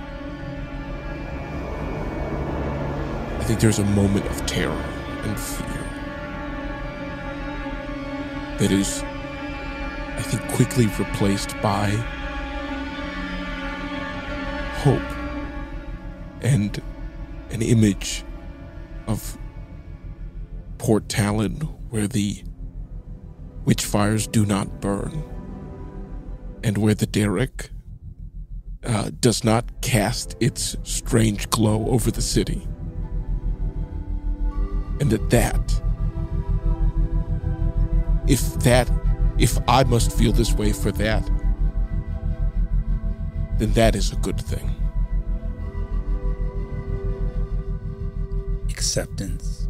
I 3.42 3.44
think 3.44 3.58
there's 3.58 3.80
a 3.80 3.84
moment 3.86 4.24
of 4.26 4.46
terror 4.46 4.70
and 5.24 5.36
fear 5.36 5.66
that 8.58 8.70
is, 8.70 9.02
I 9.02 10.22
think, 10.22 10.48
quickly 10.52 10.86
replaced 10.86 11.60
by 11.60 11.88
hope 14.84 15.02
and 16.40 16.80
an 17.50 17.62
image 17.62 18.22
of 19.08 19.36
Port 20.78 21.08
Talon 21.08 21.62
where 21.90 22.06
the 22.06 22.44
witch 23.64 23.84
fires 23.84 24.28
do 24.28 24.46
not 24.46 24.80
burn 24.80 25.20
and 26.62 26.78
where 26.78 26.94
the 26.94 27.06
derrick 27.06 27.70
uh, 28.84 29.10
does 29.18 29.42
not 29.42 29.80
cast 29.82 30.36
its 30.38 30.76
strange 30.84 31.50
glow 31.50 31.88
over 31.88 32.12
the 32.12 32.22
city 32.22 32.68
and 35.02 35.10
that 35.10 35.28
that 35.30 35.82
if 38.28 38.54
that 38.60 38.90
if 39.38 39.58
i 39.68 39.84
must 39.84 40.16
feel 40.16 40.32
this 40.32 40.54
way 40.54 40.72
for 40.72 40.92
that 40.92 41.28
then 43.62 43.72
that 43.74 43.94
is 43.94 44.10
a 44.10 44.16
good 44.16 44.40
thing. 44.40 44.74
Acceptance. 48.68 49.68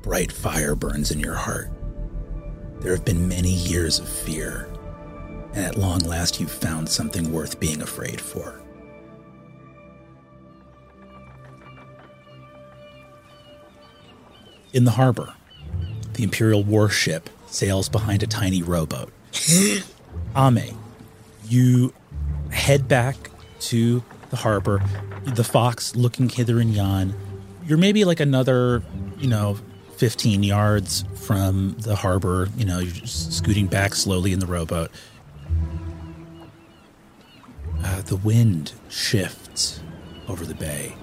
Bright 0.00 0.32
fire 0.32 0.74
burns 0.74 1.10
in 1.10 1.20
your 1.20 1.34
heart. 1.34 1.70
There 2.80 2.92
have 2.92 3.04
been 3.04 3.28
many 3.28 3.50
years 3.50 3.98
of 3.98 4.08
fear 4.08 4.66
and 5.52 5.66
at 5.66 5.76
long 5.76 5.98
last 6.00 6.40
you've 6.40 6.50
found 6.50 6.88
something 6.88 7.30
worth 7.30 7.60
being 7.60 7.82
afraid 7.82 8.18
for 8.18 8.63
In 14.74 14.82
the 14.82 14.90
harbor, 14.90 15.32
the 16.14 16.24
Imperial 16.24 16.64
warship 16.64 17.30
sails 17.46 17.88
behind 17.88 18.24
a 18.24 18.26
tiny 18.26 18.60
rowboat. 18.60 19.12
Ame, 20.36 20.76
you 21.46 21.94
head 22.50 22.88
back 22.88 23.30
to 23.60 24.02
the 24.30 24.36
harbor, 24.36 24.82
the 25.22 25.44
fox 25.44 25.94
looking 25.94 26.28
hither 26.28 26.58
and 26.58 26.74
yon. 26.74 27.14
You're 27.64 27.78
maybe 27.78 28.04
like 28.04 28.18
another, 28.18 28.82
you 29.16 29.28
know, 29.28 29.58
15 29.98 30.42
yards 30.42 31.04
from 31.24 31.76
the 31.78 31.94
harbor. 31.94 32.48
You 32.56 32.64
know, 32.64 32.80
you're 32.80 32.94
just 32.94 33.32
scooting 33.32 33.68
back 33.68 33.94
slowly 33.94 34.32
in 34.32 34.40
the 34.40 34.46
rowboat. 34.46 34.90
Uh, 37.80 38.02
the 38.02 38.16
wind 38.16 38.72
shifts 38.88 39.78
over 40.26 40.44
the 40.44 40.56
bay. 40.56 40.96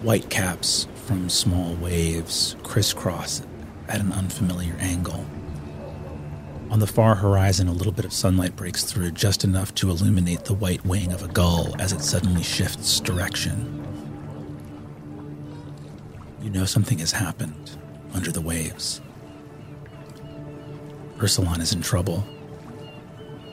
White 0.00 0.30
caps 0.30 0.88
from 1.06 1.28
small 1.28 1.74
waves 1.74 2.56
crisscross 2.64 3.40
at 3.86 4.00
an 4.00 4.12
unfamiliar 4.12 4.74
angle. 4.80 5.24
On 6.68 6.80
the 6.80 6.86
far 6.86 7.14
horizon, 7.14 7.68
a 7.68 7.72
little 7.72 7.92
bit 7.92 8.04
of 8.04 8.12
sunlight 8.12 8.56
breaks 8.56 8.82
through 8.82 9.12
just 9.12 9.44
enough 9.44 9.72
to 9.76 9.88
illuminate 9.88 10.44
the 10.44 10.54
white 10.54 10.84
wing 10.84 11.12
of 11.12 11.22
a 11.22 11.28
gull 11.28 11.80
as 11.80 11.92
it 11.92 12.02
suddenly 12.02 12.42
shifts 12.42 12.98
direction. 12.98 13.86
You 16.42 16.50
know 16.50 16.64
something 16.64 16.98
has 16.98 17.12
happened 17.12 17.78
under 18.12 18.32
the 18.32 18.40
waves. 18.40 19.00
Eursulon 21.18 21.60
is 21.60 21.72
in 21.72 21.82
trouble. 21.82 22.24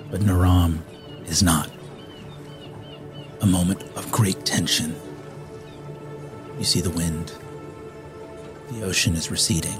But 0.10 0.24
Naram 0.24 0.84
is 1.26 1.44
not. 1.44 1.70
A 3.42 3.46
moment 3.46 3.84
of 3.96 4.12
great 4.12 4.44
tension. 4.44 4.96
You 6.58 6.66
see 6.66 6.82
the 6.82 6.90
wind. 6.90 7.32
The 8.74 8.86
ocean 8.86 9.14
is 9.16 9.30
receding. 9.30 9.80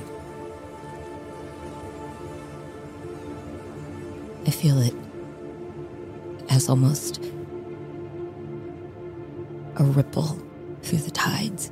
I 4.46 4.52
feel 4.52 4.80
it 4.80 4.94
as 6.50 6.70
almost 6.70 7.20
a 9.78 9.84
ripple 9.84 10.38
through 10.84 11.00
the 11.00 11.10
tides. 11.10 11.72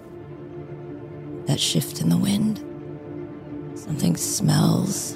That 1.45 1.59
shift 1.59 2.01
in 2.01 2.09
the 2.09 2.17
wind. 2.17 2.57
Something 3.75 4.17
smells 4.17 5.15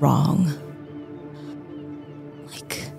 wrong. 0.00 0.50
Like 2.50 2.90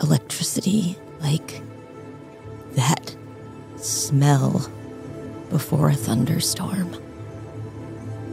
electricity, 0.00 0.96
like 1.20 1.60
that 2.72 3.14
smell 3.76 4.66
before 5.50 5.90
a 5.90 5.94
thunderstorm. 5.94 6.96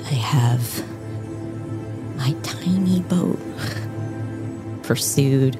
I 0.06 0.14
have 0.14 0.84
my 2.16 2.34
tiny 2.44 3.02
boat 3.02 3.40
pursued 4.84 5.60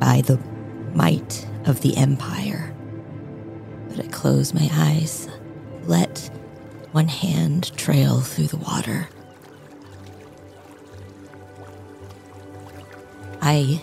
by 0.00 0.22
the 0.22 0.38
might 0.94 1.46
of 1.66 1.82
the 1.82 1.96
Empire. 1.96 2.74
But 3.88 4.06
I 4.06 4.08
close 4.08 4.54
my 4.54 4.70
eyes, 4.72 5.28
let 5.84 6.30
one 6.92 7.08
hand 7.08 7.76
trail 7.76 8.20
through 8.20 8.46
the 8.46 8.56
water. 8.56 9.08
I 13.42 13.82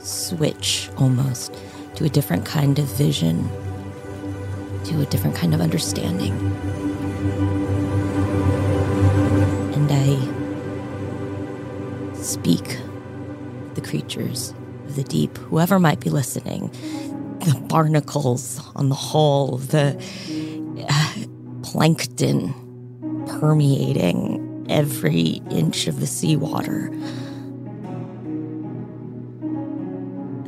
switch 0.00 0.88
almost 0.96 1.54
to 1.96 2.04
a 2.04 2.08
different 2.08 2.46
kind 2.46 2.78
of 2.78 2.86
vision, 2.86 3.48
to 4.84 5.00
a 5.00 5.06
different 5.06 5.36
kind 5.36 5.54
of 5.54 5.60
understanding. 5.60 6.32
And 9.74 9.90
I 9.90 10.18
speak 12.22 12.78
the 13.74 13.80
creatures 13.80 14.54
of 14.86 14.96
the 14.96 15.04
deep, 15.04 15.36
whoever 15.38 15.78
might 15.78 16.00
be 16.00 16.10
listening, 16.10 16.70
the 17.40 17.54
barnacles 17.68 18.60
on 18.74 18.88
the 18.88 18.94
hull, 18.94 19.58
the 19.58 19.96
uh, 20.88 21.14
plankton 21.62 22.54
permeating 23.40 24.66
every 24.70 25.42
inch 25.50 25.86
of 25.86 26.00
the 26.00 26.06
seawater. 26.06 26.86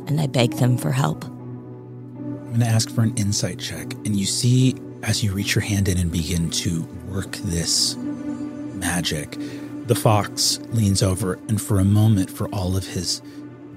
And 0.07 0.21
I 0.21 0.27
beg 0.27 0.53
them 0.53 0.77
for 0.77 0.91
help. 0.91 1.25
Going 2.57 2.69
to 2.69 2.75
ask 2.75 2.89
for 2.89 3.01
an 3.01 3.15
insight 3.17 3.59
check. 3.59 3.93
And 3.93 4.15
you 4.15 4.25
see, 4.25 4.73
as 5.03 5.23
you 5.23 5.31
reach 5.31 5.53
your 5.53 5.61
hand 5.61 5.87
in 5.87 5.99
and 5.99 6.11
begin 6.11 6.49
to 6.49 6.81
work 7.07 7.33
this 7.43 7.95
magic, 7.97 9.37
the 9.85 9.93
fox 9.93 10.59
leans 10.69 11.03
over 11.03 11.33
and, 11.49 11.61
for 11.61 11.79
a 11.79 11.85
moment, 11.85 12.31
for 12.31 12.47
all 12.47 12.75
of 12.75 12.83
his 12.83 13.21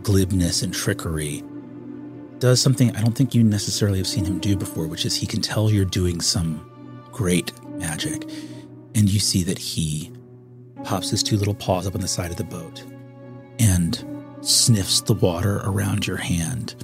glibness 0.00 0.62
and 0.62 0.72
trickery, 0.72 1.44
does 2.38 2.62
something 2.62 2.96
I 2.96 3.02
don't 3.02 3.12
think 3.12 3.34
you 3.34 3.44
necessarily 3.44 3.98
have 3.98 4.06
seen 4.06 4.24
him 4.24 4.38
do 4.38 4.56
before, 4.56 4.86
which 4.86 5.04
is 5.04 5.14
he 5.14 5.26
can 5.26 5.42
tell 5.42 5.70
you're 5.70 5.84
doing 5.84 6.22
some 6.22 6.66
great 7.12 7.52
magic. 7.72 8.22
And 8.94 9.12
you 9.12 9.20
see 9.20 9.42
that 9.42 9.58
he 9.58 10.10
pops 10.84 11.10
his 11.10 11.22
two 11.22 11.36
little 11.36 11.52
paws 11.52 11.86
up 11.86 11.94
on 11.94 12.00
the 12.00 12.08
side 12.08 12.30
of 12.30 12.38
the 12.38 12.44
boat 12.44 12.82
and 13.58 14.02
sniffs 14.40 15.02
the 15.02 15.12
water 15.12 15.60
around 15.64 16.06
your 16.06 16.16
hand 16.16 16.76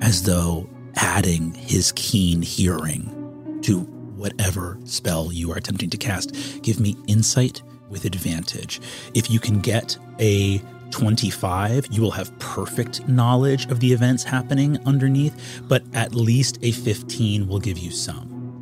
as 0.00 0.22
though 0.22 0.70
adding 0.96 1.54
his 1.54 1.92
keen 1.96 2.42
hearing 2.42 3.60
to 3.62 3.80
whatever 3.80 4.78
spell 4.84 5.32
you 5.32 5.50
are 5.52 5.56
attempting 5.56 5.90
to 5.90 5.96
cast. 5.96 6.62
Give 6.62 6.78
me 6.78 6.96
insight 7.06 7.62
with 7.88 8.04
advantage. 8.04 8.80
If 9.14 9.30
you 9.30 9.40
can 9.40 9.60
get 9.60 9.96
a 10.18 10.62
25, 10.90 11.86
you 11.90 12.02
will 12.02 12.10
have 12.10 12.36
perfect 12.38 13.08
knowledge 13.08 13.66
of 13.70 13.80
the 13.80 13.92
events 13.92 14.24
happening 14.24 14.78
underneath, 14.86 15.62
but 15.68 15.82
at 15.94 16.14
least 16.14 16.58
a 16.62 16.72
15 16.72 17.48
will 17.48 17.60
give 17.60 17.78
you 17.78 17.90
some. 17.90 18.58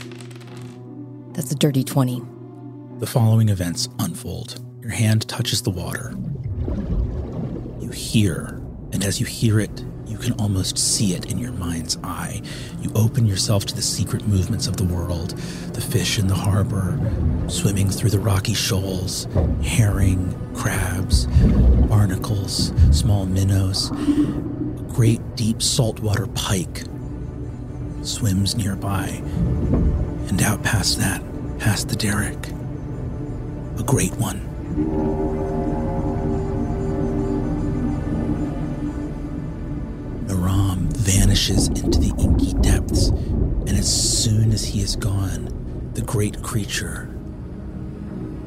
That's 1.33 1.53
a 1.53 1.57
dirty 1.57 1.85
20. 1.85 2.23
The 2.99 3.07
following 3.07 3.49
events 3.49 3.89
unfold. 3.99 4.61
Your 4.83 4.91
hand 4.91 5.29
touches 5.29 5.63
the 5.63 5.71
water. 5.71 6.15
You 7.81 7.91
hear, 7.91 8.61
and 8.93 9.05
as 9.05 9.21
you 9.21 9.27
hear 9.27 9.61
it, 9.61 9.85
you 10.19 10.33
can 10.33 10.41
almost 10.41 10.77
see 10.77 11.15
it 11.15 11.31
in 11.31 11.39
your 11.39 11.53
mind's 11.53 11.97
eye. 12.03 12.43
You 12.81 12.91
open 12.97 13.25
yourself 13.25 13.65
to 13.67 13.75
the 13.75 13.83
secret 13.83 14.27
movements 14.27 14.67
of 14.67 14.77
the 14.77 14.85
world 14.85 15.31
the 15.75 15.81
fish 15.81 16.19
in 16.19 16.27
the 16.27 16.35
harbor, 16.35 16.99
swimming 17.47 17.89
through 17.89 18.11
the 18.11 18.19
rocky 18.19 18.55
shoals, 18.55 19.29
herring, 19.63 20.35
crabs, 20.57 21.27
barnacles, 21.89 22.73
small 22.91 23.27
minnows. 23.27 23.93
A 23.93 24.93
great 24.93 25.21
deep 25.37 25.63
saltwater 25.63 26.27
pike 26.27 26.83
swims 28.03 28.57
nearby, 28.57 29.23
and 30.29 30.43
out 30.43 30.65
past 30.65 30.99
that, 30.99 31.23
past 31.61 31.89
the 31.89 31.97
derrick, 31.97 32.49
a 33.79 33.85
great 33.85 34.15
one. 34.17 35.38
Vanishes 41.39 41.69
into 41.69 42.01
the 42.01 42.13
inky 42.21 42.53
depths, 42.55 43.11
and 43.11 43.71
as 43.71 43.87
soon 43.89 44.51
as 44.51 44.65
he 44.65 44.81
is 44.81 44.97
gone, 44.97 45.91
the 45.95 46.03
great 46.03 46.43
creature, 46.43 47.09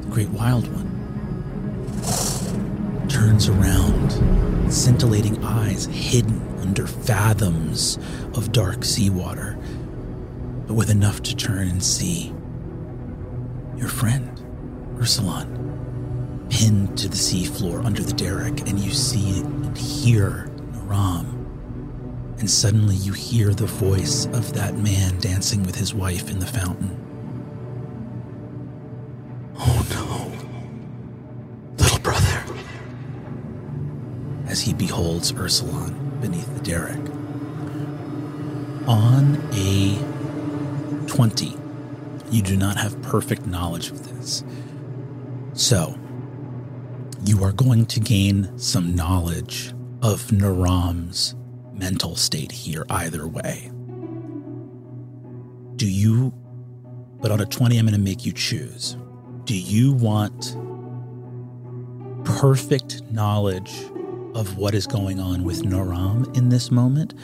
the 0.02 0.08
great 0.08 0.28
wild 0.28 0.68
one, 0.68 0.90
turns 3.08 3.48
around, 3.48 4.70
scintillating 4.70 5.42
eyes 5.42 5.86
hidden 5.86 6.38
under 6.60 6.86
fathoms 6.86 7.98
of 8.34 8.52
dark 8.52 8.84
seawater, 8.84 9.56
but 10.66 10.74
with 10.74 10.90
enough 10.90 11.22
to 11.22 11.34
turn 11.34 11.68
and 11.68 11.82
see 11.82 12.30
your 13.78 13.88
friend, 13.88 14.38
Eursulon, 14.98 16.50
pinned 16.50 16.98
to 16.98 17.08
the 17.08 17.16
seafloor 17.16 17.82
under 17.86 18.02
the 18.02 18.12
derrick, 18.12 18.68
and 18.68 18.78
you 18.78 18.90
see 18.90 19.40
and 19.40 19.78
hear 19.78 20.50
Naram. 20.74 21.31
And 22.42 22.50
suddenly 22.50 22.96
you 22.96 23.12
hear 23.12 23.54
the 23.54 23.66
voice 23.66 24.26
of 24.26 24.52
that 24.54 24.76
man 24.76 25.16
dancing 25.20 25.62
with 25.62 25.76
his 25.76 25.94
wife 25.94 26.28
in 26.28 26.40
the 26.40 26.46
fountain. 26.46 26.98
Oh 29.60 29.86
no, 29.90 31.76
little 31.76 32.00
brother. 32.00 32.44
As 34.48 34.60
he 34.60 34.74
beholds 34.74 35.30
Eursulon 35.30 36.20
beneath 36.20 36.52
the 36.52 36.64
derrick. 36.64 36.98
On 38.88 39.40
a 39.52 41.06
20, 41.06 41.56
you 42.32 42.42
do 42.42 42.56
not 42.56 42.76
have 42.76 43.00
perfect 43.02 43.46
knowledge 43.46 43.92
of 43.92 44.02
this. 44.08 44.42
So, 45.52 45.96
you 47.24 47.44
are 47.44 47.52
going 47.52 47.86
to 47.86 48.00
gain 48.00 48.58
some 48.58 48.96
knowledge 48.96 49.72
of 50.02 50.32
Naram's 50.32 51.36
mental 51.72 52.16
state 52.16 52.52
here 52.52 52.84
either 52.90 53.26
way. 53.26 53.70
Do 55.76 55.90
you, 55.90 56.32
but 57.20 57.30
on 57.30 57.40
a 57.40 57.46
20, 57.46 57.78
I'm 57.78 57.86
going 57.86 57.94
to 57.94 58.00
make 58.00 58.24
you 58.24 58.32
choose. 58.32 58.96
Do 59.44 59.56
you 59.56 59.92
want 59.92 60.56
perfect 62.24 63.02
knowledge 63.10 63.72
of 64.34 64.56
what 64.56 64.74
is 64.74 64.86
going 64.86 65.20
on 65.20 65.44
with 65.44 65.64
Naram 65.64 66.30
in 66.34 66.48
this 66.48 66.70
moment? 66.70 67.14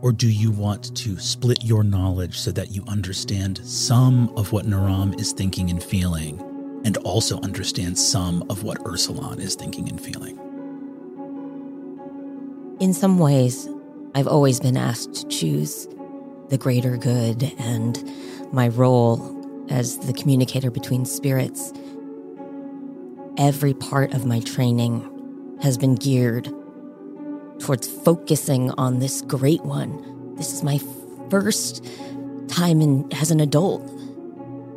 Or 0.00 0.12
do 0.12 0.28
you 0.28 0.50
want 0.50 0.94
to 0.98 1.18
split 1.18 1.64
your 1.64 1.82
knowledge 1.82 2.38
so 2.38 2.52
that 2.52 2.70
you 2.70 2.84
understand 2.86 3.58
some 3.66 4.28
of 4.36 4.52
what 4.52 4.66
Naram 4.66 5.14
is 5.14 5.32
thinking 5.32 5.70
and 5.70 5.82
feeling, 5.82 6.38
and 6.84 6.96
also 6.98 7.40
understand 7.40 7.98
some 7.98 8.44
of 8.50 8.64
what 8.64 8.78
Eursulon 8.84 9.40
is 9.40 9.54
thinking 9.54 9.88
and 9.88 10.00
feeling? 10.00 10.38
In 12.80 12.92
some 12.92 13.18
ways, 13.18 13.66
I've 14.16 14.28
always 14.28 14.60
been 14.60 14.76
asked 14.76 15.14
to 15.14 15.28
choose 15.28 15.88
the 16.48 16.58
greater 16.58 16.96
good, 16.96 17.52
and 17.58 17.98
my 18.52 18.68
role 18.68 19.66
as 19.70 19.98
the 19.98 20.12
communicator 20.12 20.70
between 20.70 21.04
spirits. 21.04 21.72
Every 23.38 23.74
part 23.74 24.14
of 24.14 24.24
my 24.24 24.38
training 24.40 25.58
has 25.62 25.76
been 25.76 25.96
geared 25.96 26.44
towards 27.58 27.88
focusing 27.88 28.70
on 28.72 29.00
this 29.00 29.22
great 29.22 29.62
one. 29.62 30.36
This 30.36 30.52
is 30.52 30.62
my 30.62 30.78
first 31.30 31.84
time 32.46 32.80
in, 32.80 33.12
as 33.14 33.32
an 33.32 33.40
adult 33.40 33.82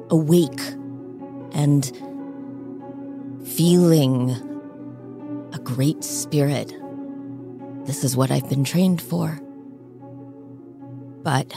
awake 0.09 0.61
and 1.51 1.85
feeling 3.45 4.31
a 5.53 5.59
great 5.59 6.03
spirit. 6.03 6.73
This 7.87 8.03
is 8.03 8.17
what 8.17 8.31
I've 8.31 8.49
been 8.49 8.65
trained 8.65 9.01
for. 9.01 9.39
But 11.23 11.53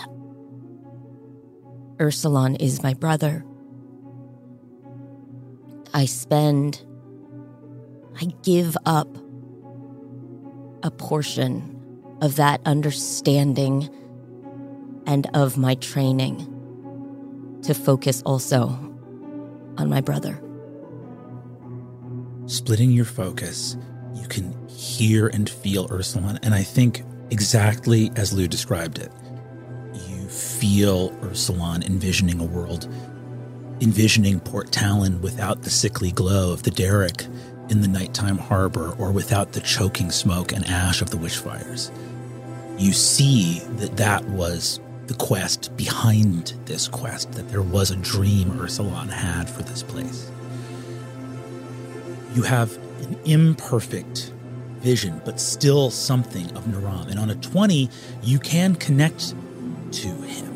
Eursulon 1.96 2.56
is 2.60 2.84
my 2.84 2.94
brother. 2.94 3.44
I 5.92 6.04
spend, 6.04 6.86
I 8.20 8.26
give 8.44 8.76
up 8.86 9.08
a 10.84 10.92
portion 10.92 11.76
of 12.22 12.36
that 12.36 12.60
understanding 12.64 13.88
and 15.06 15.28
of 15.34 15.58
my 15.58 15.74
training 15.74 16.46
to 17.62 17.74
focus 17.74 18.22
also 18.24 18.68
on 19.78 19.90
my 19.90 20.00
brother. 20.00 20.40
Splitting 22.46 22.92
your 22.92 23.04
focus, 23.04 23.76
you 24.14 24.28
can 24.28 24.59
hear 24.80 25.26
and 25.28 25.48
feel 25.48 25.86
Eursulon. 25.88 26.38
And 26.42 26.54
I 26.54 26.62
think 26.62 27.02
exactly 27.30 28.10
as 28.16 28.32
Lou 28.32 28.48
described 28.48 28.98
it, 28.98 29.12
you 29.92 30.26
feel 30.28 31.10
Eursulon 31.20 31.84
envisioning 31.84 32.40
a 32.40 32.44
world, 32.44 32.88
envisioning 33.82 34.40
Port 34.40 34.72
Talon 34.72 35.20
without 35.20 35.62
the 35.62 35.70
sickly 35.70 36.12
glow 36.12 36.52
of 36.52 36.62
the 36.62 36.70
derrick 36.70 37.26
in 37.68 37.82
the 37.82 37.88
nighttime 37.88 38.38
harbor 38.38 38.94
or 38.98 39.12
without 39.12 39.52
the 39.52 39.60
choking 39.60 40.10
smoke 40.10 40.52
and 40.52 40.66
ash 40.66 41.02
of 41.02 41.10
the 41.10 41.18
witchfires. 41.18 41.92
You 42.78 42.92
see 42.92 43.60
that 43.76 43.98
that 43.98 44.24
was 44.24 44.80
the 45.08 45.14
quest 45.14 45.76
behind 45.76 46.54
this 46.64 46.88
quest, 46.88 47.32
that 47.32 47.48
there 47.50 47.62
was 47.62 47.90
a 47.90 47.96
dream 47.96 48.52
Eursulon 48.52 49.10
had 49.10 49.50
for 49.50 49.62
this 49.62 49.82
place. 49.82 50.30
You 52.34 52.42
have 52.42 52.76
an 53.02 53.18
imperfect 53.26 54.32
vision, 54.80 55.20
but 55.24 55.40
still 55.40 55.90
something 55.90 56.50
of 56.56 56.66
Naram. 56.66 57.08
And 57.08 57.18
on 57.18 57.30
a 57.30 57.34
20, 57.34 57.88
you 58.22 58.38
can 58.38 58.74
connect 58.74 59.34
to 59.92 60.08
him. 60.08 60.50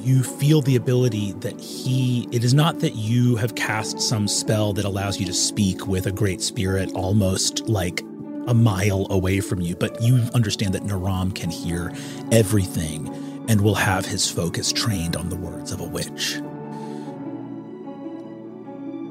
You 0.00 0.22
feel 0.22 0.62
the 0.62 0.76
ability 0.76 1.32
that 1.34 1.60
he, 1.60 2.28
it 2.32 2.42
is 2.42 2.54
not 2.54 2.80
that 2.80 2.96
you 2.96 3.36
have 3.36 3.54
cast 3.54 4.00
some 4.00 4.26
spell 4.26 4.72
that 4.72 4.84
allows 4.84 5.20
you 5.20 5.26
to 5.26 5.32
speak 5.32 5.86
with 5.86 6.06
a 6.06 6.12
great 6.12 6.40
spirit 6.40 6.90
almost 6.94 7.68
like 7.68 8.02
a 8.48 8.54
mile 8.54 9.06
away 9.10 9.40
from 9.40 9.60
you, 9.60 9.76
but 9.76 10.02
you 10.02 10.16
understand 10.34 10.74
that 10.74 10.84
Naram 10.84 11.30
can 11.30 11.50
hear 11.50 11.92
everything 12.32 13.08
and 13.48 13.60
will 13.60 13.74
have 13.74 14.04
his 14.04 14.28
focus 14.28 14.72
trained 14.72 15.16
on 15.16 15.28
the 15.28 15.36
words 15.36 15.70
of 15.70 15.80
a 15.80 15.84
witch. 15.84 16.36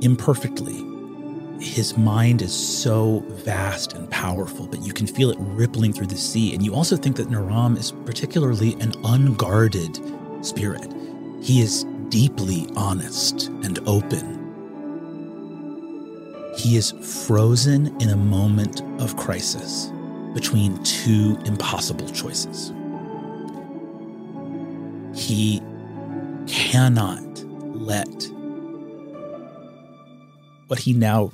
Imperfectly, 0.02 0.91
his 1.62 1.98
mind 1.98 2.42
is 2.42 2.54
so 2.54 3.20
vast 3.30 3.94
and 3.94 4.10
powerful, 4.10 4.68
but 4.68 4.82
you 4.82 4.94
can 4.94 5.08
feel 5.08 5.30
it 5.30 5.38
rippling 5.40 5.94
through 5.94 6.08
the 6.08 6.18
sea. 6.18 6.54
And 6.54 6.64
you 6.64 6.74
also 6.74 6.98
think 6.98 7.16
that 7.18 7.30
Naram 7.30 7.78
is 7.78 7.92
particularly 8.06 8.74
an 8.82 8.94
unguarded 9.06 10.00
spirit. 10.46 10.92
He 11.42 11.62
is 11.62 11.86
deeply 12.10 12.68
honest 12.76 13.48
and 13.64 13.80
open 13.88 14.42
he 16.56 16.76
is 16.76 16.92
frozen 17.26 17.88
in 18.02 18.10
a 18.10 18.16
moment 18.16 18.82
of 19.02 19.16
crisis 19.16 19.92
between 20.34 20.82
two 20.84 21.38
impossible 21.46 22.08
choices. 22.10 22.74
He 25.14 25.62
cannot 26.48 27.24
let 27.62 28.08
what 30.68 30.80
he 30.80 30.94
now 30.94 31.32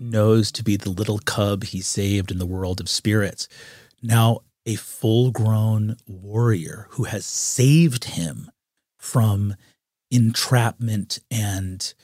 knows 0.00 0.50
to 0.52 0.64
be 0.64 0.76
the 0.76 0.90
little 0.90 1.18
cub 1.18 1.64
he 1.64 1.80
saved 1.80 2.30
in 2.30 2.38
the 2.38 2.46
world 2.46 2.80
of 2.80 2.88
spirits, 2.88 3.46
now 4.02 4.40
a 4.66 4.74
full 4.76 5.30
grown 5.30 5.96
warrior 6.06 6.86
who 6.90 7.04
has 7.04 7.24
saved 7.24 8.04
him 8.04 8.50
from 8.98 9.54
entrapment 10.10 11.18
and 11.30 11.94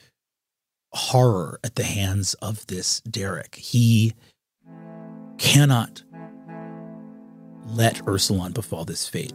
horror 0.92 1.60
at 1.62 1.74
the 1.74 1.84
hands 1.84 2.34
of 2.34 2.66
this 2.66 3.00
derrick. 3.00 3.56
He 3.56 4.14
cannot 5.38 6.02
let 7.66 7.96
Eursulon 7.96 8.54
befall 8.54 8.84
this 8.84 9.08
fate. 9.08 9.34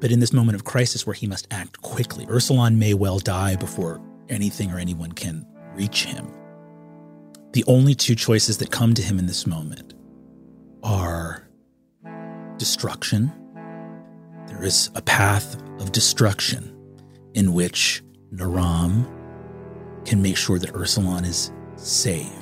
But 0.00 0.10
in 0.10 0.20
this 0.20 0.32
moment 0.32 0.56
of 0.56 0.64
crisis 0.64 1.06
where 1.06 1.14
he 1.14 1.26
must 1.26 1.46
act 1.50 1.82
quickly, 1.82 2.26
Eursulon 2.26 2.76
may 2.76 2.94
well 2.94 3.18
die 3.18 3.56
before 3.56 4.00
anything 4.28 4.72
or 4.72 4.78
anyone 4.78 5.12
can 5.12 5.46
reach 5.74 6.04
him. 6.04 6.26
The 7.52 7.64
only 7.66 7.94
two 7.94 8.14
choices 8.14 8.58
that 8.58 8.70
come 8.70 8.94
to 8.94 9.02
him 9.02 9.18
in 9.18 9.26
this 9.26 9.46
moment 9.46 9.94
are 10.82 11.48
destruction. 12.58 13.32
There 14.46 14.62
is 14.62 14.90
a 14.94 15.02
path 15.02 15.60
of 15.80 15.92
destruction 15.92 16.76
in 17.34 17.52
which 17.52 18.02
Naram 18.30 19.06
can 20.04 20.22
make 20.22 20.36
sure 20.36 20.58
that 20.58 20.72
Eursulon 20.72 21.26
is 21.26 21.50
saved. 21.76 22.39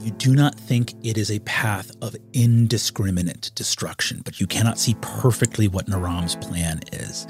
You 0.00 0.12
do 0.12 0.34
not 0.34 0.54
think 0.54 0.94
it 1.04 1.18
is 1.18 1.30
a 1.30 1.40
path 1.40 1.92
of 2.00 2.16
indiscriminate 2.32 3.50
destruction, 3.54 4.22
but 4.24 4.40
you 4.40 4.46
cannot 4.46 4.78
see 4.78 4.96
perfectly 5.02 5.68
what 5.68 5.88
Naram's 5.88 6.36
plan 6.36 6.80
is. 6.90 7.26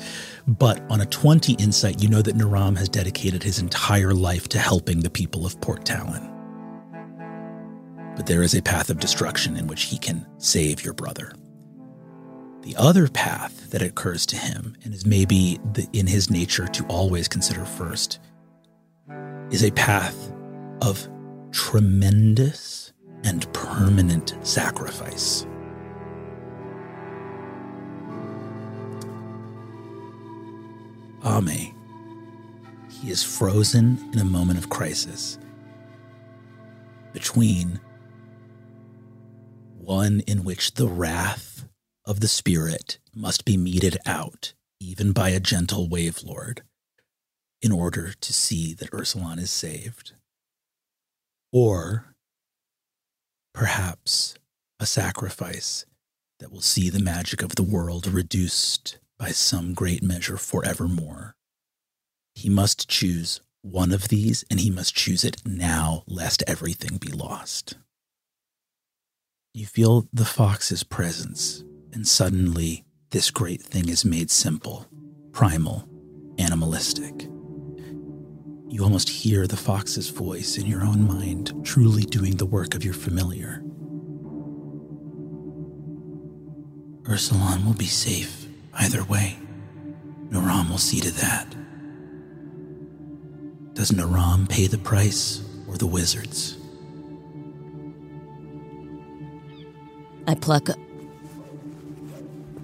But 0.47 0.81
on 0.89 1.01
a 1.01 1.07
20 1.07 1.55
insight, 1.55 2.01
you 2.01 2.09
know 2.09 2.23
that 2.23 2.37
Naram 2.37 2.77
has 2.77 2.89
dedicated 2.89 3.43
his 3.43 3.59
entire 3.59 4.15
life 4.15 4.49
to 4.51 4.61
helping 4.61 5.01
the 5.01 5.11
people 5.11 5.45
of 5.45 5.61
Port 5.61 5.85
Talon. 5.85 6.31
But 8.15 8.27
there 8.27 8.43
is 8.45 8.55
a 8.55 8.63
path 8.63 8.89
of 8.89 9.01
destruction 9.01 9.57
in 9.57 9.67
which 9.67 9.85
he 9.85 9.99
can 9.99 10.25
save 10.39 10.85
your 10.85 10.95
brother. 10.95 11.33
The 12.63 12.77
other 12.77 13.09
path 13.09 13.71
that 13.71 13.83
occurs 13.83 14.27
to 14.27 14.37
him, 14.37 14.77
and 14.85 14.95
is 14.95 15.05
maybe 15.05 15.59
the, 15.73 15.89
in 15.93 16.07
his 16.07 16.31
nature 16.31 16.69
to 16.69 16.87
always 16.87 17.27
consider 17.27 17.65
first, 17.65 18.21
is 19.51 19.65
a 19.65 19.73
path 19.73 20.31
of 20.83 21.09
tremendous 21.53 22.93
and 23.25 23.53
permanent 23.53 24.35
sacrifice. 24.43 25.47
Ame, 31.25 31.75
he 32.89 33.11
is 33.11 33.23
frozen 33.23 34.11
in 34.13 34.19
a 34.19 34.25
moment 34.25 34.59
of 34.59 34.71
crisis 34.71 35.39
between 37.13 37.81
one 39.77 40.21
in 40.27 40.45
which 40.45 40.75
the 40.75 40.87
wrath 40.87 41.69
of 42.07 42.21
the 42.21 42.29
spirit 42.29 42.99
must 43.15 43.45
be 43.45 43.57
meted 43.57 43.97
out, 44.07 44.55
even 44.79 45.13
by 45.13 45.31
a 45.31 45.41
gentle 45.41 45.89
wave 45.89 46.23
lord, 46.25 46.63
in 47.61 47.73
order 47.73 48.15
to 48.21 48.33
see 48.33 48.73
that 48.75 48.91
Eursulon 48.93 49.39
is 49.39 49.51
saved. 49.51 50.13
Or 51.53 52.15
perhaps 53.53 54.35
a 54.79 54.87
sacrifice 54.87 55.85
that 56.39 56.53
will 56.53 56.61
see 56.61 56.89
the 56.89 57.01
magic 57.01 57.43
of 57.43 57.57
the 57.57 57.63
world 57.63 58.07
reduced 58.07 58.99
by 59.19 59.29
some 59.31 59.75
great 59.75 60.03
measure 60.03 60.37
forevermore. 60.37 61.35
He 62.35 62.49
must 62.49 62.89
choose 62.89 63.41
one 63.63 63.93
of 63.93 64.09
these, 64.09 64.45
and 64.51 64.59
he 64.61 64.71
must 64.71 64.95
choose 64.95 65.25
it 65.25 65.37
now, 65.45 66.03
lest 66.07 66.43
everything 66.47 66.97
be 66.97 67.13
lost. 67.13 67.75
You 69.53 69.67
feel 69.67 70.09
the 70.13 70.25
fox's 70.25 70.83
presence, 70.83 71.63
and 71.93 72.09
suddenly 72.09 72.85
this 73.11 73.31
great 73.31 73.61
thing 73.61 73.89
is 73.89 74.05
made 74.05 74.31
simple, 74.31 74.87
primal, 75.33 75.89
animalistic. 76.39 77.29
You 78.71 78.85
almost 78.85 79.09
hear 79.09 79.49
the 79.49 79.57
fox's 79.57 80.11
voice 80.11 80.57
in 80.57 80.65
your 80.65 80.83
own 80.83 81.05
mind, 81.05 81.53
truly 81.65 82.05
doing 82.05 82.37
the 82.37 82.47
work 82.47 82.77
of 82.77 82.85
your 82.85 82.95
familiar. 82.95 83.65
Eursulon 87.03 87.67
will 87.67 87.75
be 87.75 87.87
safe 87.87 88.47
either 88.75 89.03
way. 89.03 89.37
Naram 90.31 90.71
will 90.71 90.79
see 90.79 91.01
to 91.01 91.11
that. 91.11 91.53
Does 93.75 93.91
Naram 93.91 94.47
pay 94.47 94.69
the 94.69 94.79
price 94.79 95.43
or 95.67 95.77
the 95.77 95.89
wizards? 95.89 96.57
I 100.29 100.37
pluck 100.37 100.69
a, 100.69 100.77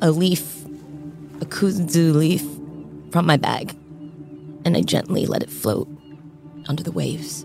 a 0.01 0.13
leaf, 0.13 0.65
a 1.41 1.47
kudzu 1.47 2.15
leaf, 2.15 2.45
from 3.11 3.27
my 3.27 3.37
bag, 3.37 3.77
and 4.65 4.77
I 4.77 4.83
gently 4.83 5.27
let 5.27 5.43
it 5.43 5.51
float 5.51 5.89
under 6.69 6.83
the 6.83 6.93
waves. 6.93 7.43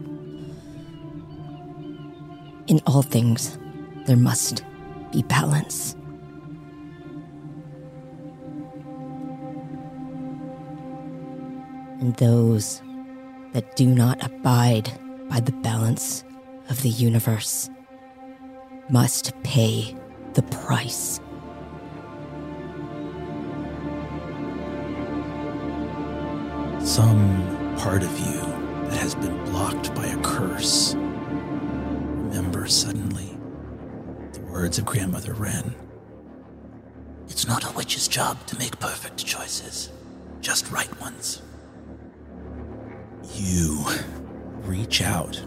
In 2.67 2.81
all 2.88 3.01
things, 3.01 3.57
there 4.05 4.17
must 4.17 4.63
be 5.12 5.23
balance. 5.23 5.95
And 11.99 12.15
those 12.15 12.81
that 13.53 13.75
do 13.75 13.86
not 13.86 14.23
abide 14.25 14.91
by 15.29 15.39
the 15.39 15.51
balance 15.51 16.23
of 16.69 16.81
the 16.81 16.89
universe 16.89 17.69
must 18.89 19.34
pay 19.43 19.95
the 20.34 20.41
price. 20.43 21.19
Some 26.79 27.75
part 27.77 28.03
of 28.03 28.19
you 28.19 28.51
that 28.91 28.99
has 28.99 29.15
been 29.15 29.43
blocked 29.45 29.95
by 29.95 30.06
a 30.06 30.21
curse 30.21 30.95
Remember 32.32 32.65
suddenly 32.65 33.38
the 34.32 34.39
words 34.41 34.77
of 34.77 34.86
Grandmother 34.86 35.34
Wren. 35.34 35.75
It's 37.27 37.45
not 37.45 37.69
a 37.69 37.75
witch's 37.75 38.08
job 38.08 38.45
to 38.47 38.58
make 38.58 38.80
perfect 38.80 39.25
choices, 39.25 39.89
just 40.39 40.71
right 40.71 40.99
ones. 41.01 41.41
You 43.34 43.86
reach 44.62 45.01
out 45.01 45.41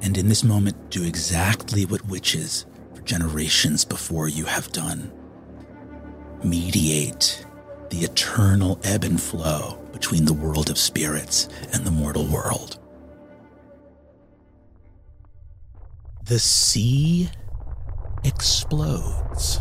and 0.00 0.16
in 0.16 0.28
this 0.28 0.42
moment 0.42 0.90
do 0.90 1.04
exactly 1.04 1.84
what 1.84 2.06
witches 2.06 2.64
for 2.94 3.02
generations 3.02 3.84
before 3.84 4.28
you 4.28 4.46
have 4.46 4.72
done 4.72 5.12
mediate 6.44 7.46
the 7.90 7.98
eternal 7.98 8.80
ebb 8.84 9.04
and 9.04 9.20
flow 9.20 9.81
between 9.92 10.24
the 10.24 10.32
world 10.32 10.70
of 10.70 10.78
spirits 10.78 11.48
and 11.72 11.84
the 11.84 11.90
mortal 11.90 12.26
world. 12.26 12.78
The 16.24 16.38
sea 16.38 17.28
explodes. 18.24 19.60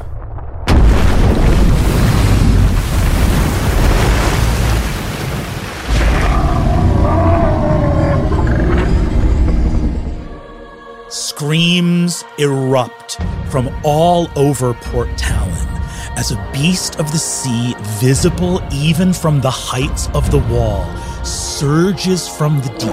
Screams 11.10 12.24
erupt 12.38 13.20
from 13.50 13.70
all 13.84 14.30
over 14.38 14.74
Port 14.76 15.10
Talon 15.18 15.71
as 16.18 16.32
a 16.32 16.52
beast 16.54 17.00
of 17.00 17.12
the 17.12 17.18
sea, 17.18 17.76
visible 18.00 18.62
even 18.72 19.14
from 19.14 19.42
the 19.42 19.50
heights 19.52 20.08
of 20.14 20.30
the 20.32 20.40
wall, 20.54 20.86
surges 21.24 22.28
from 22.28 22.60
the 22.62 22.70
deep. 22.80 22.92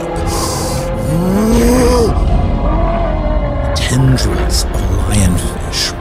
Tendrils 3.76 4.64
of 4.64 4.80
lionfish 5.08 5.92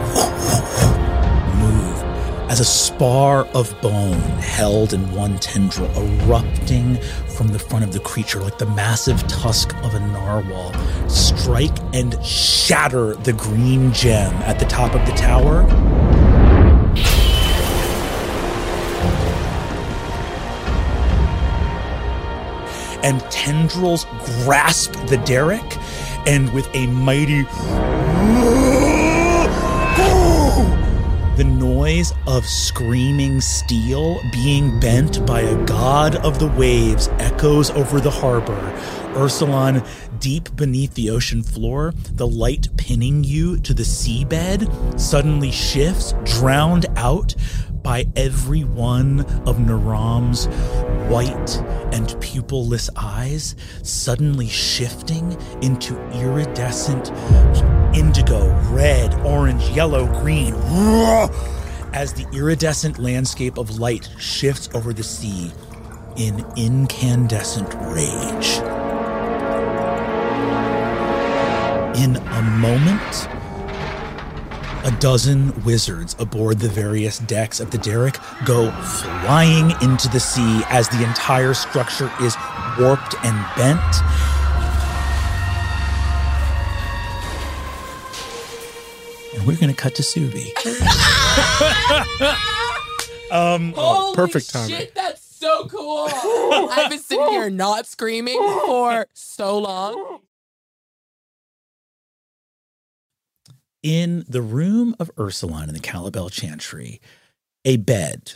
move 1.60 2.04
as 2.50 2.60
a 2.60 2.66
spar 2.66 3.46
of 3.54 3.74
bone 3.82 4.20
held 4.40 4.94
in 4.94 5.10
one 5.12 5.38
tendril 5.40 5.90
erupting 5.96 6.98
from 7.36 7.48
the 7.48 7.60
front 7.60 7.84
of 7.84 7.94
the 7.94 8.00
creature 8.00 8.40
like 8.40 8.58
the 8.58 8.66
massive 8.68 9.26
tusk 9.28 9.76
of 9.84 9.94
a 9.94 10.00
narwhal 10.00 10.74
strike 11.10 11.78
and 11.94 12.24
shatter 12.26 13.16
the 13.16 13.34
green 13.34 13.92
gem 13.94 14.34
at 14.44 14.60
the 14.60 14.66
top 14.66 14.94
of 14.94 15.06
the 15.06 15.14
tower 15.14 15.66
and 23.08 23.22
tendrils 23.32 24.06
grasp 24.44 24.92
the 25.08 25.16
derrick, 25.20 25.78
and 26.28 26.54
with 26.54 26.68
a 26.76 26.88
mighty. 26.88 27.44
The 31.38 31.46
noise 31.46 32.12
of 32.26 32.46
screaming 32.46 33.40
steel 33.40 34.20
being 34.34 34.78
bent 34.82 35.26
by 35.26 35.42
a 35.42 35.66
god 35.66 36.18
of 36.18 36.40
the 36.40 36.48
waves 36.48 37.08
echoes 37.20 37.70
over 37.70 38.02
the 38.02 38.12
harbor. 38.12 38.74
Eursulon, 39.14 39.88
deep 40.20 40.54
beneath 40.56 40.94
the 40.96 41.10
ocean 41.10 41.44
floor, 41.44 41.94
the 42.12 42.28
light 42.28 42.68
pinning 42.76 43.24
you 43.24 43.58
to 43.60 43.74
the 43.74 43.84
seabed, 43.84 45.00
suddenly 45.00 45.52
shifts, 45.52 46.14
drowned 46.26 46.88
out 46.98 47.36
by 47.88 48.06
every 48.18 48.66
one 48.66 49.22
of 49.48 49.60
Naram's 49.60 50.48
white 51.10 51.56
and 51.94 52.06
pupilless 52.20 52.90
eyes 52.98 53.56
suddenly 53.82 54.50
shifting 54.50 55.38
into 55.62 55.98
iridescent 56.12 57.14
indigo, 57.96 58.54
red, 58.72 59.14
orange, 59.22 59.64
yellow, 59.70 60.06
green. 60.20 60.54
As 61.94 62.12
the 62.12 62.28
iridescent 62.34 63.00
landscape 63.00 63.58
of 63.58 63.80
light 63.80 64.10
shifts 64.20 64.68
over 64.74 64.92
the 64.92 65.04
sea 65.04 65.50
in 66.18 66.46
incandescent 66.58 67.74
rage. 67.74 68.58
In 71.98 72.18
a 72.18 72.42
moment, 72.42 73.37
a 74.88 74.92
dozen 75.00 75.52
wizards 75.66 76.16
aboard 76.18 76.60
the 76.60 76.70
various 76.70 77.20
decks 77.20 77.60
of 77.60 77.72
the 77.72 77.78
derrick 77.78 78.18
go 78.46 78.72
flying 78.82 79.72
into 79.82 80.08
the 80.08 80.20
sea 80.20 80.62
as 80.70 80.88
the 80.88 81.04
entire 81.04 81.54
structure 81.54 82.10
is 82.22 82.38
warped 82.80 83.14
and 83.26 83.36
bent. 83.58 83.82
And 89.36 89.46
we're 89.46 89.58
going 89.58 89.68
to 89.68 89.76
cut 89.76 89.94
to 89.96 90.04
Suvi. 90.04 90.56
um, 93.32 93.74
Oh, 93.76 94.14
perfect 94.16 94.50
timing. 94.52 94.78
Shit, 94.78 94.96
that's 94.96 95.22
so 95.22 95.68
cool. 95.68 96.08
I've 96.72 96.90
been 96.90 97.00
sitting 97.00 97.28
here 97.28 97.50
not 97.50 97.86
screaming 97.88 98.40
for 98.66 99.06
so 99.14 99.60
long. 99.60 100.20
In 103.88 104.26
the 104.28 104.42
room 104.42 104.98
of 105.00 105.10
Eursulon 105.16 105.70
in 105.70 105.74
the 105.74 105.80
Calibel 105.80 106.30
Chantry, 106.30 107.00
a 107.64 107.78
bed 107.78 108.34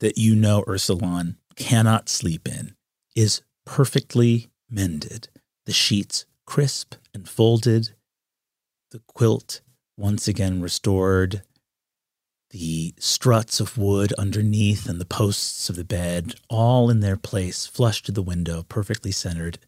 that 0.00 0.16
you 0.16 0.34
know 0.34 0.64
Eursulon 0.66 1.36
cannot 1.56 2.08
sleep 2.08 2.48
in 2.48 2.74
is 3.14 3.42
perfectly 3.66 4.48
mended. 4.70 5.28
The 5.66 5.74
sheets 5.74 6.24
crisp 6.46 6.94
and 7.12 7.28
folded, 7.28 7.90
the 8.92 9.02
quilt 9.06 9.60
once 9.98 10.26
again 10.26 10.62
restored, 10.62 11.42
the 12.48 12.94
struts 12.98 13.60
of 13.60 13.76
wood 13.76 14.14
underneath 14.14 14.88
and 14.88 14.98
the 14.98 15.04
posts 15.04 15.68
of 15.68 15.76
the 15.76 15.84
bed 15.84 16.36
all 16.48 16.88
in 16.88 17.00
their 17.00 17.18
place, 17.18 17.66
flush 17.66 18.02
to 18.04 18.12
the 18.12 18.22
window, 18.22 18.62
perfectly 18.70 19.12
centered, 19.12 19.58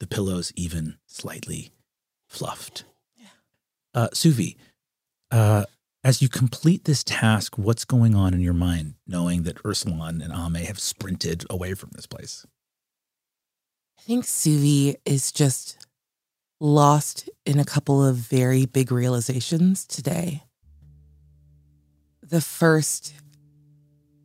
the 0.00 0.06
pillows 0.06 0.54
even 0.56 0.96
slightly 1.06 1.70
fluffed. 2.26 2.84
Uh, 3.92 4.08
Suvi, 4.14 4.56
uh, 5.30 5.64
as 6.04 6.22
you 6.22 6.28
complete 6.28 6.84
this 6.84 7.02
task, 7.02 7.58
what's 7.58 7.84
going 7.84 8.14
on 8.14 8.32
in 8.32 8.40
your 8.40 8.54
mind, 8.54 8.94
knowing 9.06 9.42
that 9.42 9.62
Eursulon 9.64 10.22
and 10.22 10.32
Ame 10.32 10.64
have 10.64 10.78
sprinted 10.78 11.44
away 11.50 11.74
from 11.74 11.90
this 11.94 12.06
place? 12.06 12.46
I 13.98 14.02
think 14.02 14.24
Suvi 14.24 14.94
is 15.04 15.32
just 15.32 15.84
lost 16.60 17.28
in 17.44 17.58
a 17.58 17.64
couple 17.64 18.04
of 18.04 18.16
very 18.16 18.66
big 18.66 18.92
realizations 18.92 19.84
today. 19.84 20.44
The 22.22 22.40
first, 22.40 23.12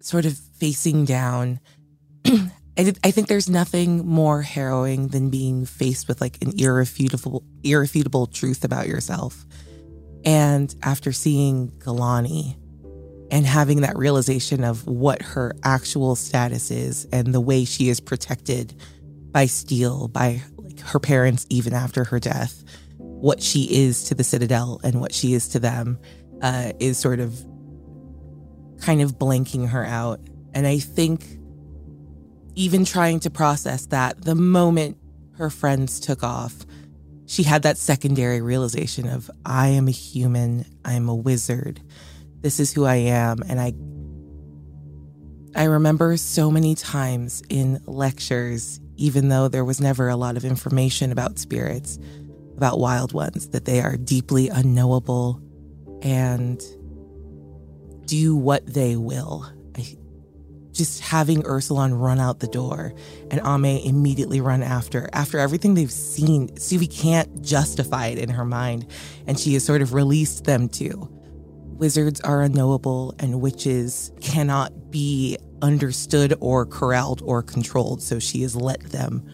sort 0.02 0.26
of 0.26 0.38
facing 0.38 1.06
down, 1.06 1.60
I, 2.26 2.94
I 3.04 3.12
think 3.12 3.28
there's 3.28 3.50
nothing 3.50 4.06
more 4.06 4.42
harrowing 4.44 5.10
than 5.10 5.30
being 5.30 5.66
faced 5.66 6.08
with 6.08 6.22
like 6.22 6.38
an 6.42 6.54
irrefutable, 6.60 7.44
irrefutable 7.64 8.28
truth 8.28 8.64
about 8.64 8.88
yourself. 8.88 9.46
And 10.24 10.74
after 10.84 11.12
seeing 11.12 11.72
Galani 11.80 12.58
and 13.32 13.46
having 13.46 13.82
that 13.82 13.98
realization 13.98 14.64
of 14.64 14.86
what 14.86 15.22
her 15.22 15.56
actual 15.64 16.16
status 16.16 16.70
is 16.70 17.08
and 17.12 17.34
the 17.34 17.42
way 17.42 17.66
she 17.66 17.90
is 17.90 18.00
protected 18.00 18.74
by 19.32 19.46
steel, 19.46 20.08
by 20.10 20.42
like 20.58 20.80
her 20.82 21.00
parents, 21.00 21.46
even 21.50 21.74
after 21.74 22.04
her 22.04 22.20
death, 22.20 22.64
what 22.98 23.42
she 23.42 23.64
is 23.64 24.04
to 24.06 24.16
the 24.16 24.24
Citadel 24.24 24.82
and 24.84 25.00
what 25.00 25.14
she 25.14 25.34
is 25.34 25.48
to 25.50 25.60
them 25.60 26.00
uh, 26.42 26.74
is 26.80 26.98
sort 26.98 27.20
of 27.20 27.34
kind 28.82 29.02
of 29.02 29.18
blanking 29.18 29.70
her 29.70 29.86
out. 29.86 30.20
And 30.54 30.68
I 30.68 30.80
think 30.80 31.26
even 32.56 32.84
trying 32.84 33.20
to 33.22 33.30
process 33.30 33.86
that 33.88 34.24
the 34.24 34.36
moment 34.36 34.98
her 35.38 35.50
friends 35.50 36.00
took 36.00 36.24
off, 36.24 36.66
she 37.32 37.44
had 37.44 37.62
that 37.62 37.78
secondary 37.78 38.42
realization 38.42 39.08
of 39.08 39.32
I 39.46 39.70
am 39.70 39.88
a 39.88 39.92
human, 39.92 40.66
I 40.84 40.96
am 40.96 41.08
a 41.08 41.16
wizard. 41.16 41.80
This 42.42 42.60
is 42.60 42.74
who 42.74 42.84
I 42.84 42.96
am 42.96 43.42
and 43.48 43.58
I 43.58 43.74
I 45.56 45.66
remember 45.66 46.18
so 46.18 46.52
many 46.52 46.76
times 46.76 47.42
in 47.48 47.80
lectures 47.86 48.82
even 48.98 49.30
though 49.30 49.48
there 49.48 49.64
was 49.64 49.80
never 49.80 50.10
a 50.10 50.18
lot 50.18 50.36
of 50.36 50.44
information 50.44 51.14
about 51.14 51.40
spirits, 51.40 52.00
about 52.58 52.80
wild 52.80 53.14
ones 53.14 53.48
that 53.50 53.64
they 53.64 53.80
are 53.80 53.96
deeply 53.96 54.50
unknowable 54.50 55.42
and 56.02 56.62
do 58.08 58.36
what 58.36 58.66
they 58.66 58.98
will. 58.98 59.50
Just 60.72 61.02
having 61.02 61.44
Eursulon 61.44 62.00
run 62.00 62.20
out 62.20 62.40
the 62.40 62.48
door 62.48 62.94
and 63.30 63.42
Ame 63.46 63.82
immediately 63.84 64.40
run 64.40 64.64
after. 64.64 65.10
After 65.14 65.38
everything 65.38 65.74
they've 65.74 65.92
seen, 65.92 66.50
Suvi 66.50 66.90
can't 66.92 67.42
justify 67.42 68.08
it 68.08 68.18
in 68.18 68.30
her 68.30 68.46
mind, 68.46 68.88
and 69.28 69.40
she 69.40 69.54
has 69.54 69.66
sort 69.66 69.82
of 69.82 69.94
released 69.94 70.46
them 70.46 70.70
to. 70.70 71.10
Wizards 71.66 72.22
are 72.22 72.42
unknowable, 72.42 73.16
and 73.20 73.42
witches 73.42 74.12
cannot 74.22 74.92
be 74.92 75.38
understood 75.62 76.34
or 76.40 76.66
corralled 76.66 77.22
or 77.24 77.44
controlled, 77.44 78.02
so 78.02 78.20
she 78.20 78.42
has 78.44 78.56
let 78.56 78.82
them 78.92 79.28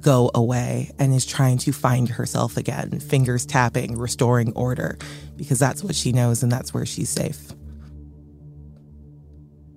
go 0.00 0.30
away 0.34 0.90
and 0.98 1.12
is 1.12 1.26
trying 1.26 1.58
to 1.58 1.72
find 1.72 2.08
herself 2.08 2.56
again, 2.56 3.00
fingers 3.00 3.44
tapping, 3.44 3.98
restoring 3.98 4.52
order, 4.54 4.96
because 5.36 5.58
that's 5.58 5.82
what 5.82 5.94
she 5.94 6.12
knows 6.12 6.42
and 6.42 6.52
that's 6.52 6.72
where 6.72 6.86
she's 6.86 7.10
safe 7.10 7.52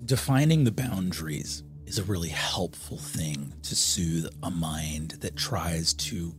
defining 0.05 0.63
the 0.63 0.71
boundaries 0.71 1.63
is 1.85 1.99
a 1.99 2.03
really 2.03 2.29
helpful 2.29 2.97
thing 2.97 3.53
to 3.63 3.75
soothe 3.75 4.27
a 4.43 4.49
mind 4.49 5.11
that 5.21 5.35
tries 5.35 5.93
to 5.93 6.35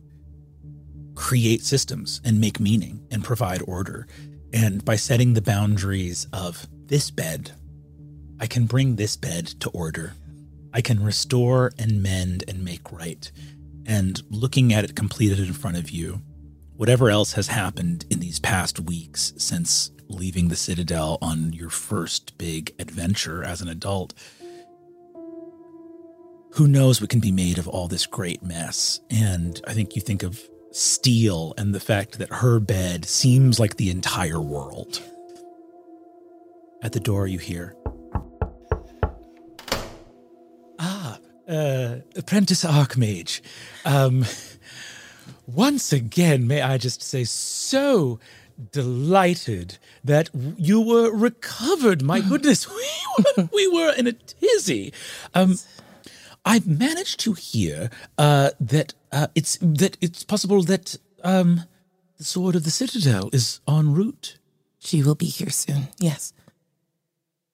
create 1.15 1.61
systems 1.61 2.21
and 2.23 2.41
make 2.41 2.59
meaning 2.59 3.05
and 3.11 3.23
provide 3.23 3.61
order. 3.67 4.07
And 4.51 4.83
by 4.83 4.95
setting 4.95 5.33
the 5.33 5.41
boundaries 5.41 6.27
of 6.33 6.67
this 6.87 7.11
bed, 7.11 7.51
I 8.39 8.47
can 8.47 8.65
bring 8.65 8.95
this 8.95 9.15
bed 9.15 9.47
to 9.61 9.69
order. 9.69 10.13
I 10.73 10.81
can 10.81 11.03
restore 11.03 11.71
and 11.77 12.01
mend 12.01 12.43
and 12.47 12.63
make 12.63 12.91
right. 12.91 13.31
And 13.85 14.21
looking 14.29 14.73
at 14.73 14.83
it 14.83 14.95
completed 14.95 15.39
in 15.39 15.53
front 15.53 15.77
of 15.77 15.91
you, 15.91 16.21
whatever 16.75 17.09
else 17.09 17.33
has 17.33 17.47
happened 17.47 18.05
in 18.09 18.19
these 18.19 18.39
past 18.39 18.79
weeks 18.79 19.33
since 19.37 19.91
leaving 20.07 20.47
the 20.47 20.55
Citadel 20.55 21.17
on 21.21 21.53
your 21.53 21.69
first 21.69 22.37
big 22.37 22.73
adventure 22.79 23.43
as 23.43 23.61
an 23.61 23.69
adult. 23.69 24.13
Who 26.53 26.67
knows 26.67 27.01
what 27.01 27.09
can 27.09 27.19
be 27.19 27.31
made 27.31 27.57
of 27.57 27.67
all 27.67 27.87
this 27.87 28.05
great 28.05 28.43
mess? 28.43 28.99
And 29.09 29.59
I 29.65 29.73
think 29.73 29.95
you 29.95 30.01
think 30.01 30.21
of 30.23 30.39
Steel 30.71 31.53
and 31.57 31.73
the 31.73 31.79
fact 31.79 32.17
that 32.19 32.31
her 32.33 32.59
bed 32.59 33.05
seems 33.05 33.59
like 33.59 33.77
the 33.77 33.89
entire 33.89 34.41
world. 34.41 35.01
At 36.81 36.91
the 36.91 36.99
door, 36.99 37.27
you 37.27 37.39
hear, 37.39 37.75
Ah, 40.79 41.17
uh, 41.47 41.97
Apprentice 42.15 42.63
Archmage. 42.65 43.41
Um, 43.85 44.25
once 45.47 45.93
again, 45.93 46.47
may 46.47 46.61
I 46.61 46.77
just 46.77 47.01
say, 47.01 47.23
so 47.23 48.19
delighted 48.71 49.77
that 50.03 50.29
you 50.57 50.81
were 50.81 51.11
recovered. 51.11 52.01
My 52.01 52.19
goodness, 52.29 52.67
we 52.69 52.89
were, 53.37 53.49
we 53.53 53.67
were 53.67 53.93
in 53.93 54.07
a 54.07 54.13
tizzy. 54.13 54.93
Um, 55.33 55.57
I've 56.45 56.67
managed 56.67 57.19
to 57.21 57.33
hear 57.33 57.89
uh, 58.17 58.51
that 58.59 58.93
uh, 59.11 59.27
it's 59.33 59.57
that 59.61 59.97
it's 60.01 60.23
possible 60.23 60.61
that 60.63 60.97
um, 61.23 61.63
the 62.17 62.23
sword 62.23 62.55
of 62.55 62.63
the 62.63 62.71
citadel 62.71 63.29
is 63.31 63.61
en 63.67 63.93
route. 63.93 64.37
She 64.79 65.01
will 65.01 65.15
be 65.15 65.27
here 65.27 65.49
soon. 65.49 65.87
Yes. 65.99 66.33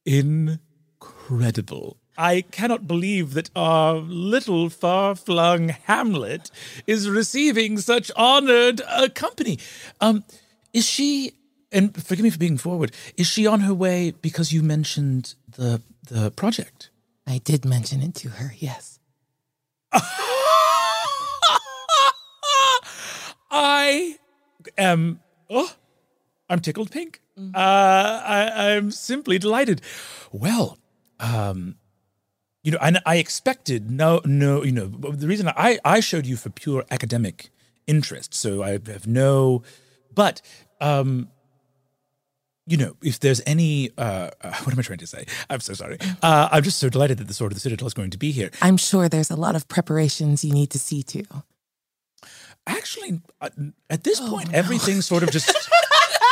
Incredible. 0.05 1.97
I 2.17 2.41
cannot 2.41 2.85
believe 2.85 3.33
that 3.35 3.49
our 3.55 3.95
little 3.95 4.69
far 4.69 5.15
flung 5.15 5.69
hamlet 5.69 6.51
is 6.85 7.09
receiving 7.09 7.77
such 7.77 8.11
honored 8.15 8.81
uh, 8.85 9.07
company. 9.13 9.57
Um, 10.01 10.25
is 10.73 10.85
she? 10.85 11.33
And 11.71 11.95
forgive 12.03 12.23
me 12.23 12.29
for 12.31 12.39
being 12.39 12.57
forward. 12.57 12.91
Is 13.15 13.27
she 13.27 13.45
on 13.45 13.61
her 13.61 13.73
way 13.73 14.11
because 14.11 14.51
you 14.51 14.63
mentioned 14.63 15.35
the 15.55 15.81
the 16.07 16.31
project? 16.31 16.89
I 17.27 17.37
did 17.37 17.63
mention 17.65 18.01
it 18.01 18.15
to 18.15 18.29
her. 18.29 18.53
Yes. 18.57 18.99
I 23.51 24.17
am. 24.77 25.19
Oh, 25.49 25.71
I'm 26.49 26.59
tickled 26.59 26.91
pink. 26.91 27.21
Mm-hmm. 27.37 27.55
Uh, 27.55 27.59
I, 27.59 28.73
I'm 28.75 28.91
simply 28.91 29.37
delighted. 29.37 29.81
Well, 30.31 30.77
um, 31.19 31.75
you 32.63 32.71
know, 32.71 32.79
and 32.81 32.99
I 33.05 33.17
expected 33.17 33.89
no, 33.89 34.21
no. 34.25 34.63
You 34.63 34.71
know, 34.71 34.87
the 34.87 35.27
reason 35.27 35.47
I 35.49 35.79
I 35.85 35.99
showed 35.99 36.25
you 36.25 36.35
for 36.35 36.49
pure 36.49 36.83
academic 36.91 37.49
interest, 37.87 38.33
so 38.33 38.63
I 38.63 38.71
have 38.71 39.07
no 39.07 39.63
but 40.19 40.41
um, 40.81 41.29
you 42.67 42.75
know, 42.75 42.97
if 43.01 43.21
there's 43.21 43.41
any, 43.47 43.91
uh, 43.97 44.31
uh, 44.41 44.53
what 44.63 44.73
am 44.73 44.79
I 44.79 44.81
trying 44.81 44.97
to 44.99 45.07
say? 45.07 45.25
I'm 45.49 45.61
so 45.61 45.73
sorry. 45.73 45.97
Uh, 46.21 46.49
I'm 46.51 46.61
just 46.61 46.77
so 46.77 46.89
delighted 46.89 47.19
that 47.19 47.29
the 47.29 47.33
Sword 47.33 47.53
of 47.53 47.55
the 47.55 47.61
Citadel 47.61 47.87
is 47.87 47.93
going 47.93 48.09
to 48.09 48.17
be 48.17 48.31
here. 48.31 48.51
I'm 48.61 48.75
sure 48.75 49.07
there's 49.07 49.31
a 49.31 49.37
lot 49.37 49.55
of 49.55 49.69
preparations 49.69 50.43
you 50.43 50.51
need 50.53 50.71
to 50.71 50.79
see 50.79 51.03
to. 51.03 51.23
Actually, 52.67 53.21
uh, 53.39 53.47
at 53.89 54.03
this 54.03 54.19
oh, 54.21 54.29
point, 54.29 54.51
no. 54.51 54.57
everything 54.57 55.01
sort 55.01 55.23
of 55.23 55.31
just. 55.31 55.57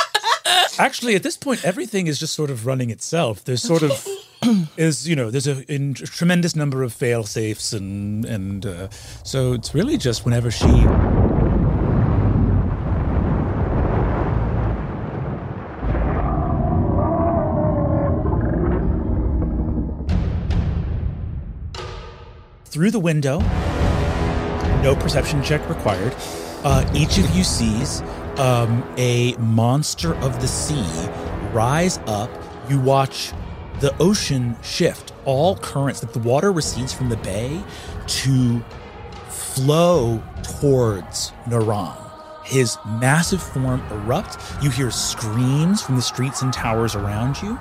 actually, 0.79 1.15
at 1.15 1.23
this 1.23 1.37
point, 1.37 1.63
everything 1.63 2.07
is 2.07 2.19
just 2.19 2.35
sort 2.35 2.49
of 2.49 2.65
running 2.65 2.89
itself. 2.89 3.45
There's 3.45 3.63
sort 3.63 3.83
of 3.83 4.05
is 4.75 5.07
you 5.07 5.15
know 5.15 5.31
there's 5.31 5.47
a, 5.47 5.63
a, 5.71 5.93
tremendous 5.93 6.57
number 6.57 6.83
of 6.83 6.93
fail 6.93 7.23
safes 7.23 7.71
and 7.71 8.25
and 8.25 8.65
uh, 8.65 8.89
so 9.23 9.53
it's 9.53 9.73
really 9.73 9.97
just 9.97 10.25
whenever 10.25 10.51
she 10.51 10.67
through 22.67 22.91
the 22.91 22.99
window, 22.99 23.39
no 24.83 24.95
perception 24.99 25.41
check 25.41 25.67
required. 25.69 26.15
Uh, 26.63 26.89
each 26.93 27.17
of 27.17 27.29
you 27.35 27.43
sees 27.43 28.01
um, 28.37 28.83
a 28.97 29.35
monster 29.37 30.15
of 30.15 30.41
the 30.41 30.47
sea 30.47 30.85
rise 31.53 31.97
up. 32.07 32.29
You 32.69 32.79
watch 32.79 33.31
the 33.79 33.95
ocean 33.99 34.55
shift, 34.61 35.13
all 35.25 35.55
currents, 35.57 36.01
that 36.01 36.13
the 36.13 36.19
water 36.19 36.51
recedes 36.51 36.91
from 36.91 37.09
the 37.09 37.17
bay 37.17 37.63
to 38.07 38.59
flow 39.29 40.21
towards 40.43 41.31
Naram. 41.49 41.95
His 42.43 42.77
massive 42.85 43.41
form 43.41 43.81
erupt. 43.91 44.37
You 44.63 44.69
hear 44.69 44.89
screams 44.91 45.81
from 45.81 45.95
the 45.95 46.01
streets 46.01 46.41
and 46.41 46.53
towers 46.53 46.95
around 46.95 47.41
you 47.41 47.59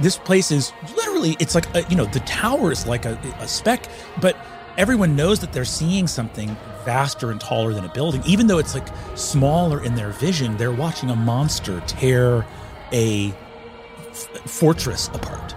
this 0.00 0.16
place 0.18 0.50
is 0.50 0.72
literally 0.96 1.36
it's 1.40 1.54
like 1.54 1.72
a, 1.74 1.82
you 1.90 1.96
know 1.96 2.06
the 2.06 2.20
tower 2.20 2.72
is 2.72 2.86
like 2.86 3.04
a, 3.04 3.18
a 3.40 3.48
speck 3.48 3.84
but 4.20 4.36
everyone 4.78 5.14
knows 5.14 5.40
that 5.40 5.52
they're 5.52 5.64
seeing 5.64 6.06
something 6.06 6.56
vaster 6.84 7.30
and 7.30 7.40
taller 7.40 7.74
than 7.74 7.84
a 7.84 7.88
building. 7.92 8.22
Even 8.24 8.46
though 8.46 8.58
it's 8.58 8.74
like 8.74 8.86
smaller 9.14 9.82
in 9.84 9.94
their 9.94 10.10
vision 10.10 10.56
they're 10.56 10.72
watching 10.72 11.10
a 11.10 11.16
monster 11.16 11.80
tear 11.86 12.46
a 12.92 13.28
f- 14.08 14.28
fortress 14.46 15.08
apart. 15.08 15.54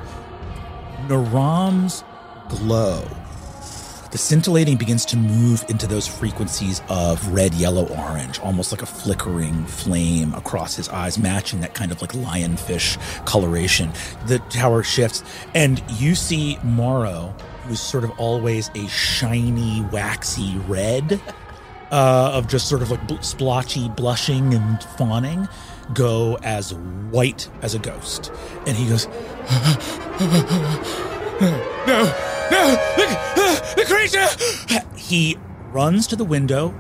Naram's 1.08 2.04
glow 2.50 3.06
the 4.14 4.20
scintillating 4.20 4.78
begins 4.78 5.06
to 5.06 5.18
move 5.18 5.66
into 5.70 5.88
those 5.88 6.08
frequencies 6.08 6.84
of 6.88 7.28
red, 7.30 7.52
yellow, 7.56 7.88
orange, 7.88 8.40
almost 8.42 8.72
like 8.72 8.84
a 8.84 8.86
flickering 8.86 9.66
flame 9.66 10.36
across 10.36 10.76
his 10.76 10.88
eyes, 10.90 11.18
matching 11.18 11.62
that 11.62 11.74
kind 11.74 11.92
of 11.92 12.00
like 12.00 12.12
lionfish 12.12 12.96
coloration. 13.26 13.92
The 14.28 14.38
tower 14.38 14.84
shifts, 14.84 15.24
and 15.56 15.84
you 15.94 16.14
see 16.14 16.60
Morrow, 16.62 17.34
who's 17.64 17.82
sort 17.82 18.04
of 18.04 18.12
always 18.20 18.70
a 18.76 18.88
shiny, 18.88 19.82
waxy 19.92 20.60
red, 20.68 21.20
uh, 21.92 22.34
of 22.36 22.48
just 22.48 22.70
sort 22.70 22.84
of 22.84 22.92
like 22.92 23.08
bl- 23.08 23.20
splotchy 23.22 23.90
blushing 23.90 24.54
and 24.54 24.84
fawning, 24.96 25.48
go 25.96 26.38
as 26.44 26.76
white 27.10 27.50
as 27.64 27.74
a 27.74 27.80
ghost. 27.80 28.32
And 28.68 28.78
he 28.78 28.88
goes, 28.88 29.08
No! 31.82 32.16
No! 32.52 33.43
The 33.76 33.86
creature! 33.86 34.28
He 34.96 35.38
runs 35.72 36.08
to 36.08 36.16
the 36.16 36.24
window, 36.24 36.74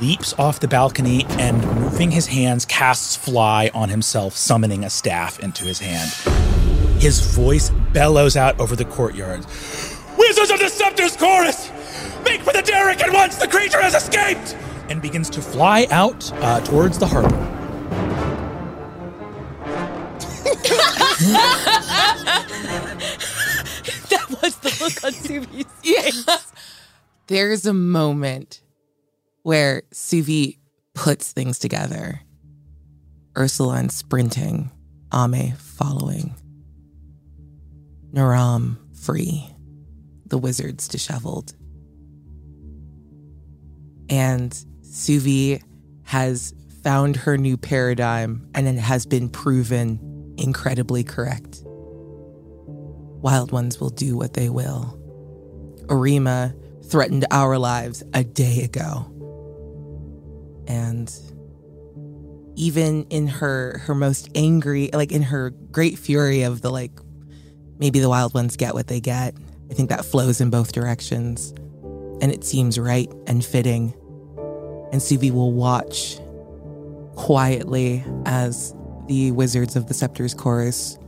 leaps 0.00 0.32
off 0.38 0.60
the 0.60 0.68
balcony, 0.68 1.24
and 1.30 1.62
moving 1.74 2.10
his 2.10 2.26
hands, 2.26 2.64
casts 2.64 3.16
fly 3.16 3.70
on 3.74 3.88
himself, 3.88 4.36
summoning 4.36 4.84
a 4.84 4.90
staff 4.90 5.38
into 5.40 5.64
his 5.64 5.80
hand. 5.80 6.10
His 7.00 7.20
voice 7.34 7.70
bellows 7.92 8.36
out 8.36 8.58
over 8.60 8.74
the 8.74 8.84
courtyard. 8.84 9.44
Wizards 10.16 10.50
of 10.50 10.58
the 10.58 10.68
Scepter's 10.68 11.16
Chorus! 11.16 11.70
Make 12.24 12.42
for 12.42 12.52
the 12.52 12.62
derrick 12.62 13.00
at 13.00 13.12
once! 13.12 13.36
The 13.36 13.48
creature 13.48 13.80
has 13.80 13.94
escaped! 13.94 14.56
And 14.88 15.02
begins 15.02 15.30
to 15.30 15.42
fly 15.42 15.86
out 15.90 16.32
uh, 16.42 16.60
towards 16.60 16.98
the 16.98 17.06
harbor. 17.06 17.54
that 21.18 22.46
was 24.42 24.56
the 24.56 24.70
look 24.80 25.04
on 25.04 25.12
Suvi's 25.12 25.66
face. 25.82 26.52
There's 27.26 27.66
a 27.66 27.74
moment 27.74 28.62
where 29.42 29.82
Suvi 29.92 30.58
puts 30.94 31.32
things 31.32 31.58
together. 31.58 32.20
Eursulon 33.34 33.90
sprinting 33.90 34.70
Ame 35.12 35.52
following. 35.56 36.34
Naram 38.12 38.78
free, 39.02 39.48
the 40.26 40.38
wizards 40.38 40.88
disheveled. 40.88 41.54
And 44.08 44.52
Suvi 44.82 45.62
has 46.04 46.54
found 46.82 47.16
her 47.16 47.36
new 47.36 47.56
paradigm 47.56 48.48
and 48.54 48.66
it 48.66 48.78
has 48.78 49.04
been 49.04 49.28
proven 49.28 50.17
incredibly 50.38 51.04
correct. 51.04 51.62
Wild 53.20 53.52
ones 53.52 53.80
will 53.80 53.90
do 53.90 54.16
what 54.16 54.34
they 54.34 54.48
will. 54.48 54.96
Orima 55.86 56.54
threatened 56.84 57.26
our 57.30 57.58
lives 57.58 58.02
a 58.14 58.24
day 58.24 58.62
ago. 58.62 59.06
And 60.66 61.12
even 62.56 63.04
in 63.04 63.26
her 63.26 63.78
her 63.84 63.94
most 63.94 64.28
angry, 64.34 64.90
like 64.92 65.12
in 65.12 65.22
her 65.22 65.50
great 65.50 65.98
fury 65.98 66.42
of 66.42 66.60
the 66.60 66.70
like 66.70 66.92
maybe 67.78 68.00
the 68.00 68.08
wild 68.08 68.34
ones 68.34 68.56
get 68.56 68.74
what 68.74 68.88
they 68.88 69.00
get. 69.00 69.34
I 69.70 69.74
think 69.74 69.90
that 69.90 70.04
flows 70.04 70.40
in 70.40 70.50
both 70.50 70.72
directions. 70.72 71.52
And 72.20 72.32
it 72.32 72.44
seems 72.44 72.78
right 72.78 73.10
and 73.26 73.44
fitting. 73.44 73.94
And 74.92 75.00
Suvi 75.00 75.30
will 75.30 75.52
watch 75.52 76.18
quietly 77.14 78.04
as 78.26 78.74
the 79.08 79.32
Wizards 79.32 79.74
of 79.74 79.86
the 79.88 79.94
Scepter's 79.94 80.34
chorus 80.34 80.98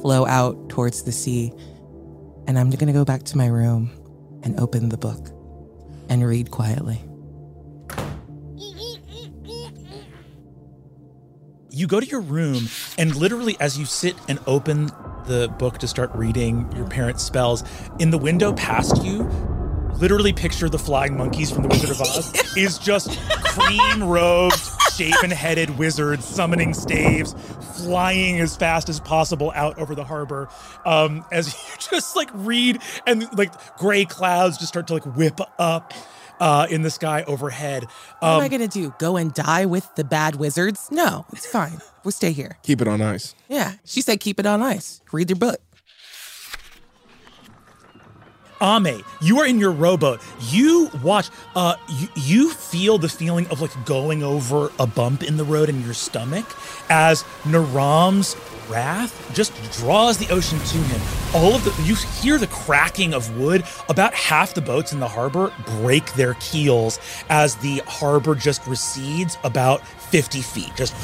flow 0.00 0.24
out 0.26 0.68
towards 0.70 1.02
the 1.02 1.12
sea. 1.12 1.52
And 2.46 2.58
I'm 2.58 2.70
going 2.70 2.86
to 2.86 2.92
go 2.92 3.04
back 3.04 3.24
to 3.24 3.36
my 3.36 3.46
room 3.46 3.90
and 4.42 4.58
open 4.58 4.88
the 4.88 4.96
book 4.96 5.28
and 6.08 6.26
read 6.26 6.50
quietly. 6.50 7.02
You 11.70 11.86
go 11.86 12.00
to 12.00 12.06
your 12.06 12.22
room, 12.22 12.68
and 12.96 13.14
literally, 13.14 13.56
as 13.60 13.78
you 13.78 13.84
sit 13.84 14.16
and 14.28 14.40
open 14.46 14.86
the 15.26 15.54
book 15.58 15.78
to 15.78 15.86
start 15.86 16.10
reading 16.12 16.72
your 16.74 16.88
parents' 16.88 17.22
spells, 17.22 17.62
in 18.00 18.10
the 18.10 18.18
window 18.18 18.52
past 18.54 19.04
you, 19.04 19.22
literally 20.00 20.32
picture 20.32 20.68
the 20.68 20.78
flying 20.78 21.16
monkeys 21.16 21.50
from 21.52 21.62
the 21.62 21.68
Wizard 21.68 21.90
of 21.90 22.00
Oz, 22.00 22.32
is 22.56 22.78
just 22.78 23.16
cream 23.44 24.02
robed, 24.02 24.58
shaven 24.98 25.30
headed 25.30 25.78
wizards 25.78 26.24
summoning 26.24 26.74
staves, 26.74 27.34
flying 27.84 28.40
as 28.40 28.56
fast 28.56 28.88
as 28.88 28.98
possible 29.00 29.52
out 29.54 29.78
over 29.78 29.94
the 29.94 30.04
harbor. 30.04 30.48
Um, 30.84 31.24
as 31.30 31.54
you 31.70 31.76
just 31.78 32.16
like 32.16 32.30
read, 32.34 32.80
and 33.06 33.26
like 33.38 33.52
gray 33.78 34.04
clouds 34.04 34.58
just 34.58 34.68
start 34.68 34.86
to 34.88 34.94
like 34.94 35.04
whip 35.16 35.40
up. 35.58 35.92
Uh, 36.40 36.68
in 36.70 36.82
the 36.82 36.90
sky 36.90 37.24
overhead. 37.24 37.82
What 38.20 38.28
am 38.28 38.36
Um, 38.36 38.42
I 38.42 38.46
going 38.48 38.60
to 38.60 38.68
do? 38.68 38.94
Go 39.00 39.16
and 39.16 39.34
die 39.34 39.66
with 39.66 39.92
the 39.96 40.04
bad 40.04 40.36
wizards? 40.36 40.88
No, 40.88 41.26
it's 41.32 41.46
fine. 41.46 41.80
We'll 42.04 42.12
stay 42.12 42.30
here. 42.30 42.58
Keep 42.62 42.80
it 42.80 42.86
on 42.86 43.00
ice. 43.00 43.34
Yeah. 43.48 43.72
She 43.84 44.02
said 44.02 44.20
keep 44.20 44.38
it 44.38 44.46
on 44.46 44.62
ice. 44.62 45.02
Read 45.10 45.30
your 45.30 45.36
book. 45.36 45.58
Ame, 48.60 49.04
you 49.20 49.38
are 49.38 49.46
in 49.46 49.58
your 49.58 49.72
rowboat. 49.72 50.20
You 50.40 50.90
watch. 51.02 51.30
Uh, 51.54 51.76
you, 51.88 52.08
you 52.14 52.50
feel 52.50 52.98
the 52.98 53.08
feeling 53.08 53.46
of 53.48 53.60
like 53.60 53.72
going 53.84 54.22
over 54.22 54.70
a 54.78 54.86
bump 54.86 55.22
in 55.22 55.36
the 55.36 55.44
road 55.44 55.68
in 55.68 55.82
your 55.82 55.94
stomach 55.94 56.46
as 56.88 57.22
Naram's 57.44 58.36
wrath 58.68 59.32
just 59.34 59.54
draws 59.72 60.18
the 60.18 60.28
ocean 60.32 60.58
to 60.58 60.76
him. 60.76 61.00
All 61.34 61.54
of 61.54 61.64
the 61.64 61.82
you 61.82 61.94
hear 61.94 62.38
the 62.38 62.46
cracking 62.48 63.14
of 63.14 63.36
wood. 63.38 63.64
About 63.88 64.14
half 64.14 64.54
the 64.54 64.60
boats 64.60 64.92
in 64.92 65.00
the 65.00 65.08
harbor 65.08 65.52
break 65.80 66.12
their 66.14 66.34
keels 66.34 66.98
as 67.28 67.56
the 67.56 67.78
harbor 67.86 68.34
just 68.34 68.66
recedes 68.66 69.38
about 69.44 69.82
50 70.10 70.40
feet. 70.40 70.72
Just 70.74 70.94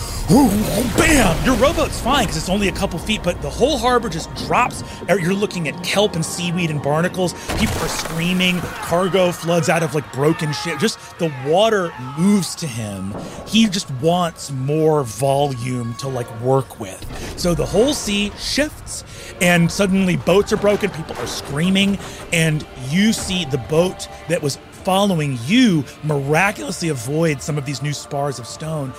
bam! 0.97 1.45
Your 1.45 1.57
rowboat's 1.57 2.01
fine 2.01 2.25
because 2.25 2.37
it's 2.37 2.49
only 2.49 2.69
a 2.69 2.73
couple 2.73 2.99
feet, 2.99 3.23
but 3.23 3.41
the 3.43 3.51
whole 3.51 3.79
harbor 3.79 4.09
just 4.09 4.35
drops. 4.47 4.83
Er, 5.11 5.19
you're 5.19 5.35
looking 5.35 5.69
at 5.69 5.85
kelp 5.85 6.15
and 6.15 6.25
seaweed 6.25 6.71
and 6.71 6.83
barnacles. 6.83 7.35
People 7.59 7.77
are 7.83 7.89
screaming. 7.89 8.59
Cargo 8.61 9.31
floods 9.33 9.69
out 9.69 9.83
of 9.83 9.95
like 9.95 10.11
broken 10.13 10.53
shit. 10.53 10.79
Just 10.79 10.99
the 11.19 11.33
water 11.47 11.93
moves 12.19 12.55
to 12.57 12.67
him. 12.67 13.15
He 13.47 13.69
just 13.69 13.91
wants 14.03 14.51
more 14.51 15.05
volume 15.05 15.95
to 15.95 16.09
like 16.09 16.41
work 16.41 16.81
with. 16.81 17.01
So 17.39 17.55
the 17.55 17.67
whole 17.67 17.93
sea 17.93 18.33
shifts, 18.39 19.05
and 19.41 19.71
suddenly 19.71 20.17
boats 20.17 20.53
are 20.53 20.57
broken. 20.57 20.91
People 20.91 21.17
are 21.19 21.27
screaming, 21.27 21.99
and 22.33 22.67
you 22.89 23.13
see 23.13 23.45
the 23.47 23.59
boat 23.59 24.09
that 24.29 24.43
was 24.43 24.59
following 24.85 25.39
you 25.47 25.85
miraculously 26.03 26.91
avoids 26.91 27.43
some 27.43 27.57
of 27.57 27.65
these 27.65 27.83
new 27.83 27.93
spars 27.93 28.39
of 28.39 28.47
stone, 28.47 28.91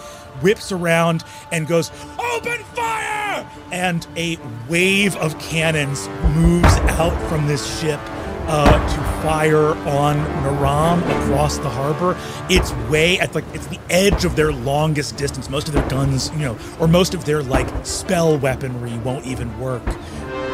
whips 0.42 0.72
around 0.72 1.24
and 1.52 1.68
goes, 1.68 1.92
Open 2.20 2.64
fire! 2.74 3.48
And 3.72 4.06
a 4.18 4.38
wave 4.68 5.16
of 5.18 5.38
cannons 5.40 6.08
moves 6.36 6.74
out 6.98 7.30
from 7.30 7.48
this 7.48 7.80
ship. 7.80 8.00
Uh, 8.48 8.72
to 8.94 9.24
fire 9.24 9.76
on 9.90 10.18
Naram 10.44 11.02
across 11.02 11.58
the 11.58 11.68
harbor. 11.68 12.16
It's 12.48 12.72
way 12.92 13.20
at 13.20 13.34
like 13.34 13.44
it's 13.56 13.66
the 13.66 13.80
edge 13.90 14.24
of 14.24 14.36
their 14.36 14.52
longest 14.52 15.18
distance. 15.18 15.50
Most 15.50 15.68
of 15.68 15.74
their 15.74 15.90
guns, 15.90 16.30
you 16.34 16.42
know, 16.42 16.58
or 16.80 16.88
most 16.88 17.16
of 17.16 17.26
their 17.26 17.42
like 17.42 17.68
spell 17.84 18.38
weaponry 18.38 18.96
won't 19.00 19.26
even 19.26 19.60
work. 19.60 19.82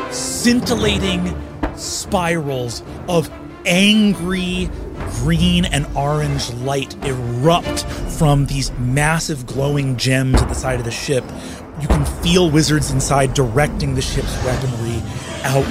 Scintillating 0.10 1.36
spirals 1.76 2.82
of 3.10 3.30
angry 3.66 4.70
green 5.22 5.66
and 5.66 5.86
orange 5.95 6.51
light 6.55 6.95
erupt 7.05 7.86
from 8.18 8.45
these 8.45 8.72
massive 8.74 9.45
glowing 9.45 9.97
gems 9.97 10.41
at 10.41 10.47
the 10.47 10.55
side 10.55 10.80
of 10.80 10.86
the 10.86 10.91
ship. 10.91 11.24
You 11.82 11.88
can 11.88 12.05
feel 12.24 12.49
wizards 12.49 12.91
inside 12.91 13.34
directing 13.34 13.95
the 13.95 14.01
ship's 14.01 14.36
weaponry 14.43 15.01
out 15.43 15.66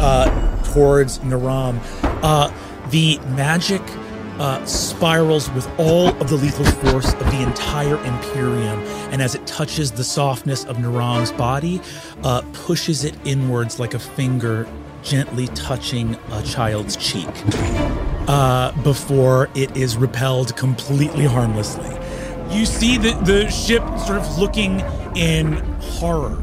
uh, 0.00 0.64
towards 0.72 1.22
Naram. 1.22 1.80
Uh, 2.02 2.52
the 2.90 3.18
magic 3.36 3.82
uh, 4.38 4.64
spirals 4.64 5.50
with 5.50 5.68
all 5.78 6.08
of 6.20 6.28
the 6.28 6.36
lethal 6.36 6.64
force 6.64 7.12
of 7.12 7.30
the 7.30 7.42
entire 7.42 8.02
Imperium, 8.04 8.80
and 9.10 9.22
as 9.22 9.34
it 9.34 9.46
touches 9.46 9.92
the 9.92 10.04
softness 10.04 10.64
of 10.64 10.78
Naram's 10.78 11.32
body, 11.32 11.80
uh, 12.22 12.42
pushes 12.52 13.04
it 13.04 13.14
inwards 13.24 13.78
like 13.78 13.94
a 13.94 13.98
finger 13.98 14.66
gently 15.04 15.46
touching 15.48 16.16
a 16.32 16.42
child's 16.42 16.96
cheek 16.96 17.28
uh, 18.26 18.72
before 18.82 19.50
it 19.54 19.76
is 19.76 19.96
repelled 19.96 20.56
completely 20.56 21.26
harmlessly. 21.26 21.90
You 22.50 22.66
see 22.66 22.96
the, 22.96 23.12
the 23.24 23.50
ship 23.50 23.82
sort 24.00 24.18
of 24.18 24.38
looking 24.38 24.80
in 25.14 25.54
horror. 25.80 26.42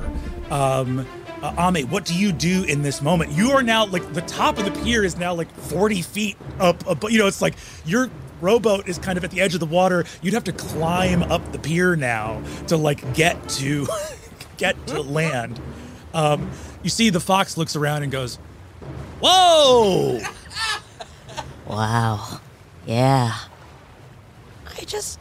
Um, 0.49 1.05
uh, 1.41 1.71
Ame, 1.75 1.87
what 1.87 2.05
do 2.05 2.13
you 2.13 2.31
do 2.31 2.63
in 2.63 2.83
this 2.83 3.01
moment? 3.01 3.31
You 3.31 3.51
are 3.51 3.63
now 3.63 3.85
like 3.87 4.13
the 4.13 4.21
top 4.21 4.59
of 4.59 4.65
the 4.65 4.83
pier 4.83 5.03
is 5.03 5.17
now 5.17 5.33
like 5.33 5.51
40 5.51 6.01
feet 6.03 6.37
up, 6.59 6.87
up. 6.87 7.03
You 7.09 7.17
know, 7.17 7.27
it's 7.27 7.41
like 7.41 7.55
your 7.85 8.09
rowboat 8.41 8.87
is 8.87 8.99
kind 8.99 9.17
of 9.17 9.23
at 9.23 9.31
the 9.31 9.41
edge 9.41 9.53
of 9.53 9.59
the 9.59 9.65
water. 9.65 10.05
You'd 10.21 10.33
have 10.33 10.43
to 10.45 10.53
climb 10.53 11.23
up 11.23 11.51
the 11.51 11.59
pier 11.59 11.95
now 11.95 12.43
to 12.67 12.77
like 12.77 13.13
get 13.15 13.49
to 13.49 13.87
get 14.57 14.85
to 14.87 15.01
land. 15.01 15.59
Um, 16.13 16.51
you 16.83 16.89
see 16.89 17.09
the 17.09 17.19
fox 17.19 17.57
looks 17.57 17.75
around 17.75 18.03
and 18.03 18.11
goes, 18.11 18.37
"Whoa!" 19.21 20.19
Wow. 21.67 22.41
Yeah. 22.85 23.33
I 24.77 24.83
just 24.83 25.19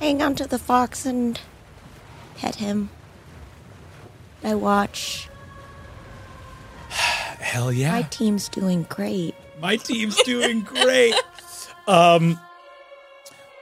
hang 0.00 0.22
onto 0.22 0.46
the 0.46 0.58
fox 0.58 1.04
and 1.04 1.38
pet 2.36 2.54
him. 2.54 2.88
I 4.42 4.54
watch. 4.54 5.28
Hell 6.88 7.70
yeah! 7.70 7.92
My 7.92 8.02
team's 8.02 8.48
doing 8.48 8.84
great. 8.88 9.34
My 9.60 9.76
team's 9.76 10.16
doing 10.22 10.62
great. 10.62 11.14
um 11.86 12.40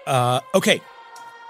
uh 0.07 0.41
okay. 0.55 0.81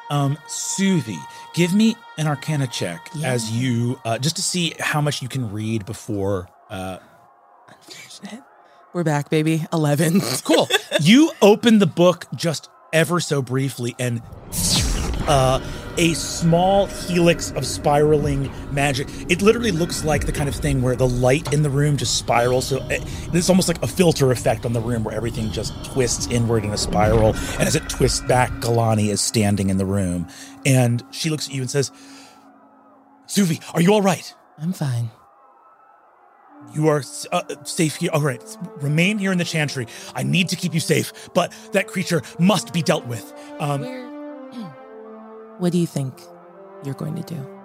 Um 0.09 0.39
Suvi, 0.49 1.19
give 1.55 1.75
me 1.75 1.97
an 2.17 2.27
arcana 2.29 2.67
check 2.67 3.11
as 3.25 3.51
you 3.51 4.01
uh 4.05 4.19
just 4.19 4.37
to 4.37 4.43
see 4.43 4.75
how 4.79 5.01
much 5.03 5.21
you 5.21 5.29
can 5.29 5.53
read 5.53 5.85
before 5.85 6.49
uh 6.71 6.99
We're 8.97 9.05
back, 9.05 9.29
baby. 9.29 9.67
11. 9.75 10.23
cool. 10.45 10.71
you 11.03 11.31
open 11.43 11.81
the 11.81 11.87
book 11.87 12.25
just 12.35 12.71
ever 12.95 13.21
so 13.21 13.43
briefly 13.43 13.95
and 13.99 14.23
uh 15.29 15.61
a 15.99 16.15
small 16.15 16.87
helix 16.87 17.51
of 17.51 17.67
spiraling 17.67 18.51
magic. 18.73 19.07
It 19.29 19.43
literally 19.43 19.71
looks 19.71 20.03
like 20.03 20.25
the 20.25 20.33
kind 20.33 20.49
of 20.49 20.55
thing 20.55 20.81
where 20.81 20.97
the 20.97 21.07
light 21.07 21.53
in 21.53 21.63
the 21.63 21.69
room 21.69 21.99
just 21.99 22.17
spirals. 22.17 22.69
So 22.69 22.79
it, 22.89 23.03
it's 23.35 23.51
almost 23.51 23.69
like 23.69 23.83
a 23.83 23.87
filter 23.87 24.31
effect 24.31 24.65
on 24.65 24.73
the 24.73 24.81
room 24.81 25.05
where 25.05 25.15
everything 25.15 25.51
just 25.51 25.75
twists 25.85 26.27
inward 26.29 26.65
in 26.65 26.71
a 26.71 26.79
spiral. 26.79 27.35
And 27.59 27.69
as 27.69 27.77
it 27.77 27.87
twists 27.91 28.21
back, 28.21 28.51
Galani 28.61 29.09
is 29.09 29.21
standing 29.21 29.69
in 29.69 29.77
the 29.77 29.85
room. 29.85 30.27
And 30.65 31.05
she 31.11 31.29
looks 31.29 31.49
at 31.49 31.55
you 31.55 31.61
and 31.61 31.71
says, 31.71 31.93
Suvi, 33.27 33.63
are 33.75 33.83
you 33.83 33.93
all 33.93 34.01
right? 34.01 34.35
I'm 34.57 34.73
fine. 34.73 35.11
You 36.77 36.89
are 36.89 37.03
uh, 37.33 37.43
safe 37.65 37.97
here. 37.97 38.11
All 38.13 38.21
right, 38.21 38.43
remain 38.77 39.19
here 39.19 39.33
in 39.33 39.39
the 39.39 39.45
chantry. 39.45 39.87
I 40.15 40.23
need 40.23 40.49
to 40.51 40.57
keep 40.57 40.75
you 40.75 40.81
safe, 40.81 41.13
but 41.35 41.53
that 41.73 41.87
creature 41.87 42.23
must 42.39 42.73
be 42.73 42.83
dealt 42.83 43.07
with. 43.07 43.33
Um, 43.59 43.83
What 45.59 45.73
do 45.73 45.79
you 45.79 45.87
think 45.87 46.13
you're 46.85 46.95
going 46.95 47.15
to 47.15 47.23
do? 47.23 47.57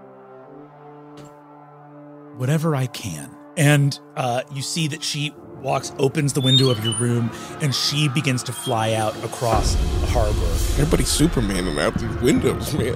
whatever 2.38 2.76
I 2.76 2.88
can. 2.88 3.30
And 3.56 4.00
uh, 4.16 4.42
you 4.52 4.62
see 4.62 4.88
that 4.88 5.04
she 5.04 5.32
walks, 5.62 5.94
opens 6.00 6.34
the 6.34 6.42
window 6.42 6.70
of 6.70 6.84
your 6.84 6.96
room, 6.96 7.30
and 7.62 7.76
she 7.76 8.08
begins 8.10 8.42
to 8.44 8.54
fly 8.54 8.94
out 8.94 9.16
across 9.24 9.76
the 9.76 10.08
harbor. 10.08 10.40
Everybody's 10.82 11.10
Supermaning 11.10 11.80
out 11.80 11.94
these 12.00 12.16
windows, 12.22 12.74
man. 12.74 12.96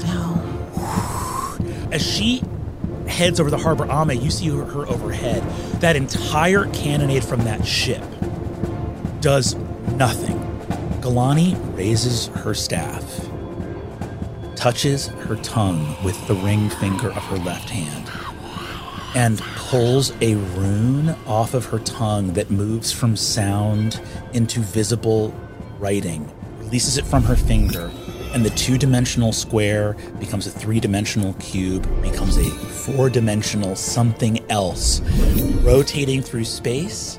No. 0.00 0.42
As 1.92 2.02
she 2.04 2.42
heads 3.08 3.40
over 3.40 3.50
the 3.50 3.58
harbor, 3.58 3.84
Ame, 3.90 4.20
you 4.20 4.30
see 4.30 4.48
her, 4.48 4.64
her 4.64 4.86
overhead. 4.86 5.42
That 5.80 5.96
entire 5.96 6.66
cannonade 6.66 7.24
from 7.24 7.44
that 7.44 7.66
ship 7.66 8.02
does 9.20 9.54
nothing. 9.96 10.38
Galani 11.00 11.54
raises 11.76 12.28
her 12.28 12.54
staff, 12.54 13.28
touches 14.56 15.08
her 15.08 15.36
tongue 15.36 15.96
with 16.02 16.26
the 16.28 16.34
ring 16.34 16.70
finger 16.70 17.08
of 17.08 17.22
her 17.24 17.36
left 17.36 17.68
hand, 17.68 18.10
and 19.14 19.38
pulls 19.56 20.12
a 20.20 20.34
rune 20.34 21.10
off 21.26 21.54
of 21.54 21.66
her 21.66 21.78
tongue 21.80 22.32
that 22.32 22.50
moves 22.50 22.90
from 22.90 23.16
sound 23.16 24.00
into 24.32 24.60
visible 24.60 25.34
writing, 25.78 26.30
releases 26.58 26.96
it 26.96 27.04
from 27.04 27.22
her 27.22 27.36
finger, 27.36 27.90
and 28.34 28.44
the 28.44 28.50
two 28.50 28.76
dimensional 28.76 29.32
square 29.32 29.94
becomes 30.18 30.46
a 30.46 30.50
three 30.50 30.80
dimensional 30.80 31.34
cube, 31.34 31.82
becomes 32.02 32.36
a 32.36 32.44
four 32.50 33.08
dimensional 33.08 33.76
something 33.76 34.44
else, 34.50 35.00
rotating 35.62 36.20
through 36.20 36.44
space. 36.44 37.16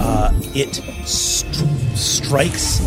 Uh, 0.00 0.32
it 0.54 0.74
st- 1.06 1.96
strikes 1.96 2.80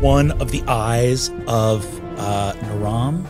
one 0.00 0.30
of 0.40 0.52
the 0.52 0.62
eyes 0.68 1.30
of 1.48 1.84
uh, 2.18 2.52
Naram. 2.62 3.26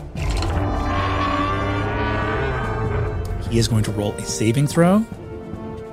He 3.49 3.59
is 3.59 3.69
going 3.69 3.85
to 3.85 3.93
roll 3.93 4.13
a 4.13 4.23
saving 4.23 4.67
throw. 4.67 5.07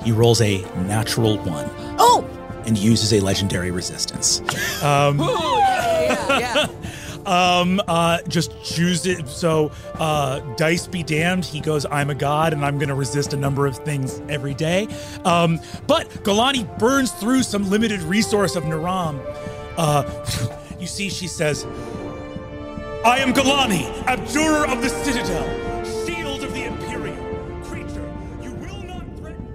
He 0.04 0.12
rolls 0.12 0.42
a 0.42 0.62
natural 0.88 1.38
one. 1.38 1.70
Oh! 2.00 2.28
And 2.66 2.78
uses 2.78 3.14
a 3.14 3.20
legendary 3.20 3.72
resistance. 3.72 4.40
Um, 4.84 5.20
yeah, 5.20 6.40
yeah. 6.40 6.68
Um 7.26 7.82
uh 7.88 8.22
just 8.28 8.52
choose 8.64 9.06
it. 9.06 9.28
So 9.28 9.72
uh 9.96 10.40
dice 10.56 10.88
be 10.88 11.04
damned. 11.04 11.46
He 11.46 11.60
goes 11.60 11.86
i'm 11.90 12.10
a 12.10 12.16
god 12.16 12.54
and 12.54 12.66
i'm 12.66 12.78
gonna 12.78 12.96
resist 12.96 13.34
a 13.34 13.38
number 13.38 13.66
of 13.66 13.78
things 13.78 14.22
every 14.30 14.54
day. 14.54 14.88
Um 15.24 15.60
but 15.88 16.10
galani 16.24 16.66
burns 16.80 17.12
through 17.14 17.44
some 17.44 17.70
limited 17.70 18.02
resource 18.02 18.56
of 18.56 18.66
naram. 18.66 19.22
Uh 19.78 20.04
you 20.80 20.88
see 20.88 21.10
she 21.10 21.28
says 21.28 21.66
i 23.06 23.18
am 23.20 23.34
galani 23.34 23.86
abjurer 24.06 24.68
of 24.68 24.82
the 24.82 24.90
citadel 24.90 25.46
shield 26.06 26.44
of 26.44 26.54
the 26.54 26.66
imperium. 26.66 27.64
Creature 27.64 28.12
you 28.42 28.52
will 28.54 28.84
not 28.84 29.06
threaten 29.18 29.48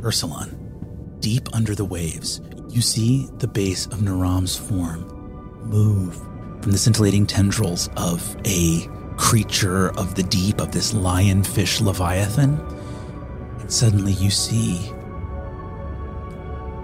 eursulon 0.00 1.20
deep 1.20 1.48
under 1.54 1.74
the 1.74 1.84
waves 1.84 2.40
you 2.70 2.80
see 2.80 3.28
the 3.38 3.48
base 3.48 3.86
of 3.86 4.00
naram's 4.00 4.56
form 4.56 5.15
move 5.68 6.16
from 6.62 6.72
the 6.72 6.78
scintillating 6.78 7.26
tendrils 7.26 7.88
of 7.96 8.36
a 8.44 8.88
creature 9.16 9.90
of 9.98 10.14
the 10.14 10.22
deep, 10.22 10.60
of 10.60 10.72
this 10.72 10.92
lionfish 10.92 11.80
leviathan. 11.80 12.60
And 13.60 13.70
suddenly 13.72 14.12
you 14.12 14.30
see 14.30 14.92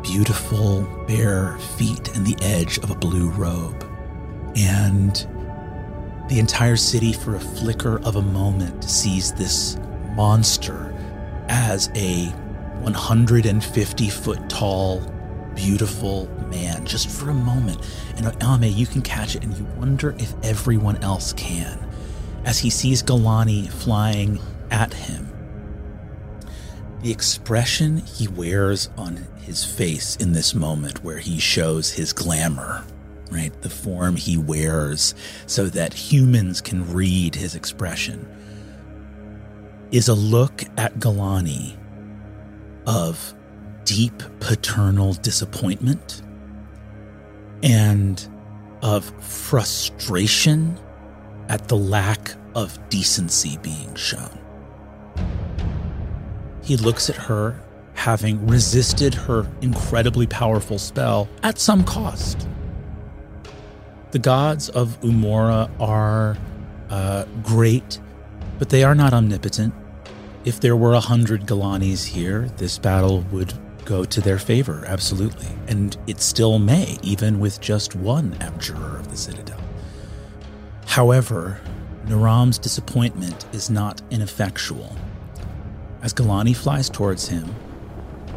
beautiful 0.02 0.82
bare 1.06 1.56
feet 1.76 2.14
and 2.16 2.26
the 2.26 2.36
edge 2.42 2.78
of 2.78 2.90
a 2.90 2.94
blue 2.94 3.30
robe. 3.30 3.86
And 4.56 5.14
the 6.28 6.38
entire 6.38 6.76
city, 6.76 7.12
for 7.12 7.36
a 7.36 7.40
flicker 7.40 8.00
of 8.00 8.16
a 8.16 8.22
moment, 8.22 8.84
sees 8.84 9.32
this 9.32 9.76
monster 10.14 10.94
as 11.48 11.90
a 11.94 12.26
150 12.80 14.10
foot 14.10 14.50
tall, 14.50 15.00
beautiful 15.54 16.26
man, 16.52 16.84
just 16.84 17.08
for 17.08 17.30
a 17.30 17.34
moment. 17.34 17.80
And 18.16 18.26
uh, 18.26 18.54
Ame, 18.54 18.64
you 18.64 18.86
can 18.86 19.02
catch 19.02 19.34
it, 19.34 19.42
and 19.42 19.56
you 19.56 19.64
wonder 19.76 20.14
if 20.18 20.34
everyone 20.44 20.96
else 20.98 21.32
can. 21.32 21.88
As 22.44 22.58
he 22.58 22.70
sees 22.70 23.02
Galani 23.02 23.68
flying 23.70 24.38
at 24.70 24.92
him, 24.92 25.28
the 27.00 27.10
expression 27.10 27.98
he 27.98 28.28
wears 28.28 28.90
on 28.96 29.26
his 29.40 29.64
face 29.64 30.14
in 30.16 30.32
this 30.32 30.54
moment, 30.54 31.02
where 31.02 31.18
he 31.18 31.38
shows 31.38 31.90
his 31.90 32.12
glamour, 32.12 32.84
right? 33.30 33.52
The 33.62 33.70
form 33.70 34.16
he 34.16 34.36
wears 34.36 35.14
so 35.46 35.66
that 35.70 35.94
humans 35.94 36.60
can 36.60 36.92
read 36.92 37.34
his 37.34 37.54
expression, 37.54 38.28
is 39.90 40.08
a 40.08 40.14
look 40.14 40.64
at 40.76 40.98
Galani 40.98 41.76
of 42.86 43.34
deep 43.84 44.22
paternal 44.40 45.14
disappointment 45.14 46.22
and 47.62 48.26
of 48.82 49.04
frustration 49.22 50.78
at 51.48 51.68
the 51.68 51.76
lack 51.76 52.32
of 52.54 52.78
decency 52.88 53.58
being 53.58 53.94
shown. 53.94 54.38
He 56.62 56.76
looks 56.76 57.10
at 57.10 57.16
her, 57.16 57.60
having 57.94 58.46
resisted 58.46 59.14
her 59.14 59.46
incredibly 59.60 60.26
powerful 60.26 60.78
spell 60.78 61.28
at 61.42 61.58
some 61.58 61.84
cost. 61.84 62.48
The 64.12 64.18
gods 64.18 64.68
of 64.68 65.00
Umora 65.00 65.70
are 65.80 66.36
uh, 66.90 67.24
great, 67.42 68.00
but 68.58 68.68
they 68.68 68.84
are 68.84 68.94
not 68.94 69.12
omnipotent. 69.12 69.74
If 70.44 70.60
there 70.60 70.76
were 70.76 70.92
a 70.92 71.00
hundred 71.00 71.46
Galanis 71.46 72.04
here, 72.04 72.50
this 72.56 72.78
battle 72.78 73.20
would 73.32 73.52
go 73.84 74.04
to 74.04 74.20
their 74.20 74.38
favor, 74.38 74.84
absolutely. 74.86 75.48
And 75.68 75.96
it 76.06 76.20
still 76.20 76.58
may, 76.58 76.98
even 77.02 77.40
with 77.40 77.60
just 77.60 77.94
one 77.94 78.36
abjurer 78.40 78.98
of 78.98 79.10
the 79.10 79.16
Citadel. 79.16 79.60
However, 80.86 81.60
Naram's 82.06 82.58
disappointment 82.58 83.46
is 83.52 83.70
not 83.70 84.02
ineffectual. 84.10 84.96
As 86.02 86.12
Galani 86.12 86.54
flies 86.54 86.90
towards 86.90 87.28
him, 87.28 87.54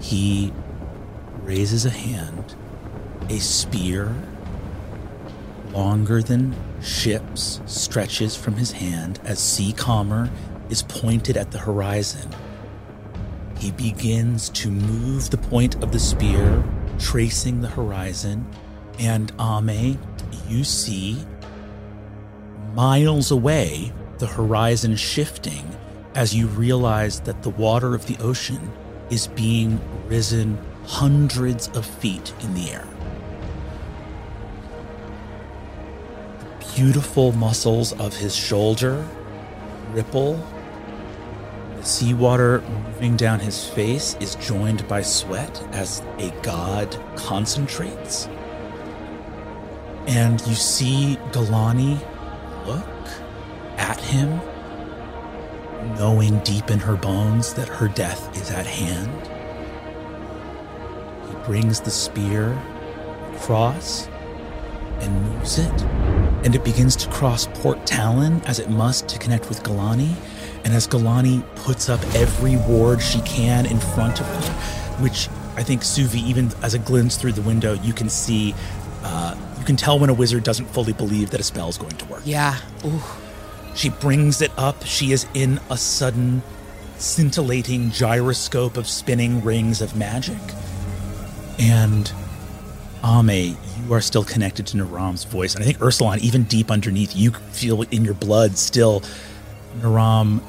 he 0.02 0.54
raises 1.42 1.86
a 1.86 1.90
hand, 1.90 2.56
a 3.30 3.40
spear 3.40 4.16
longer 5.72 6.22
than 6.22 6.56
ships 6.82 7.60
stretches 7.66 8.36
from 8.36 8.54
his 8.54 8.72
hand 8.72 9.20
as 9.26 9.40
sea 9.40 9.74
calmer 9.74 10.30
is 10.70 10.84
pointed 10.84 11.36
at 11.36 11.52
the 11.52 11.58
horizon 11.58 12.30
he 13.66 13.72
begins 13.72 14.50
to 14.50 14.70
move 14.70 15.32
the 15.32 15.40
point 15.40 15.82
of 15.82 15.92
the 15.92 16.00
spear, 16.00 16.64
tracing 17.00 17.62
the 17.62 17.68
horizon. 17.68 18.46
And 19.00 19.32
Ame, 19.40 19.98
you 20.48 20.64
see 20.64 21.26
miles 22.76 23.32
away 23.32 23.92
the 24.20 24.28
horizon 24.28 24.96
shifting 24.96 25.68
as 26.14 26.36
you 26.36 26.46
realize 26.46 27.22
that 27.22 27.42
the 27.42 27.50
water 27.50 27.96
of 27.96 28.06
the 28.06 28.16
ocean 28.20 28.72
is 29.10 29.26
being 29.26 29.82
risen 30.06 30.60
hundreds 30.84 31.68
of 31.70 31.88
feet 31.88 32.34
in 32.42 32.54
the 32.54 32.70
air. 32.70 32.88
The 36.50 36.76
beautiful 36.76 37.32
muscles 37.32 37.94
of 37.94 38.16
his 38.16 38.36
shoulder 38.36 39.04
ripple 39.92 40.36
Seawater 41.86 42.62
moving 42.62 43.16
down 43.16 43.40
his 43.40 43.70
face 43.70 44.18
is 44.20 44.34
joined 44.36 44.88
by 44.88 45.04
sweat 45.04 45.62
as 45.72 46.02
a 46.18 46.32
god 46.42 47.00
concentrates. 47.16 48.28
And 50.08 50.42
you 50.48 50.56
see 50.56 51.20
Galani 51.32 52.00
look 52.66 52.88
at 53.78 54.00
him, 54.00 54.42
knowing 55.96 56.40
deep 56.40 56.72
in 56.72 56.80
her 56.80 56.96
bones 56.96 57.54
that 57.54 57.68
her 57.68 57.88
death 57.88 58.36
is 58.36 58.50
at 58.50 58.66
hand. 58.66 59.30
He 61.30 61.36
brings 61.46 61.82
the 61.82 61.92
spear 61.92 62.60
across 63.36 64.08
and 65.02 65.22
moves 65.22 65.60
it, 65.60 65.82
and 66.44 66.56
it 66.56 66.64
begins 66.64 66.96
to 66.96 67.10
cross 67.12 67.46
Port 67.46 67.86
Talon 67.86 68.42
as 68.48 68.58
it 68.58 68.72
must 68.72 69.08
to 69.10 69.20
connect 69.20 69.50
with 69.50 69.62
Galani 69.62 70.16
and 70.66 70.74
as 70.74 70.88
Galani 70.88 71.46
puts 71.58 71.90
up 71.90 72.02
every 72.16 72.58
ward 72.58 73.02
she 73.02 73.22
can 73.22 73.68
in 73.68 73.80
front 73.80 74.20
of 74.20 74.26
her, 74.26 75.02
which 75.04 75.30
I 75.56 75.64
think 75.64 75.84
Suvi, 75.84 76.22
even 76.24 76.52
as 76.64 76.74
it 76.74 76.84
glints 76.84 77.18
through 77.18 77.34
the 77.34 77.44
window, 77.44 77.74
you 77.74 77.94
can 77.94 78.10
see, 78.10 78.56
uh, 79.04 79.36
you 79.60 79.64
can 79.64 79.76
tell 79.76 80.00
when 80.00 80.10
a 80.10 80.14
wizard 80.14 80.44
doesn't 80.44 80.66
fully 80.66 80.92
believe 80.92 81.30
that 81.30 81.40
a 81.40 81.44
spell 81.44 81.70
is 81.70 81.78
going 81.78 81.96
to 81.98 82.06
work. 82.06 82.24
Yeah. 82.26 82.58
Ooh. 82.84 83.02
She 83.76 83.90
brings 83.90 84.42
it 84.42 84.52
up. 84.58 84.84
She 84.84 85.12
is 85.12 85.28
in 85.36 85.60
a 85.70 85.78
sudden, 85.78 86.42
scintillating 86.98 87.92
gyroscope 87.92 88.76
of 88.76 88.88
spinning 88.88 89.44
rings 89.44 89.82
of 89.82 89.96
magic. 89.96 90.42
And 91.60 92.12
Ame, 93.04 93.56
you 93.86 93.94
are 93.94 94.02
still 94.02 94.24
connected 94.24 94.66
to 94.68 94.78
Naram's 94.78 95.26
voice. 95.26 95.54
And 95.54 95.64
I 95.64 95.68
think 95.68 95.78
Eursulon, 95.78 96.18
even 96.20 96.44
deep 96.44 96.72
underneath, 96.72 97.16
you 97.16 97.32
feel 97.32 97.84
in 97.84 98.04
your 98.04 98.16
blood 98.16 98.58
still 98.58 99.04
Naram 99.82 100.42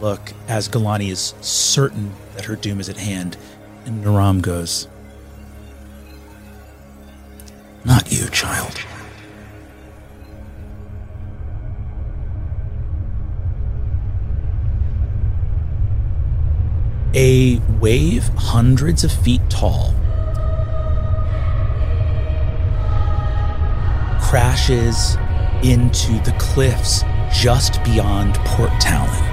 look 0.00 0.32
as 0.48 0.68
Galani 0.68 1.10
is 1.10 1.34
certain 1.40 2.12
that 2.34 2.44
her 2.44 2.56
doom 2.56 2.80
is 2.80 2.88
at 2.88 2.96
hand. 2.96 3.36
And 3.84 4.02
Naram 4.02 4.40
goes, 4.40 4.88
Not 7.84 8.10
you, 8.12 8.28
child. 8.28 8.80
A 17.14 17.58
wave 17.80 18.28
hundreds 18.36 19.02
of 19.02 19.10
feet 19.10 19.40
tall 19.50 19.94
crashes 24.20 25.16
into 25.64 26.12
the 26.24 26.34
cliffs 26.38 27.02
just 27.32 27.82
beyond 27.82 28.36
Port 28.36 28.70
Talon. 28.80 29.29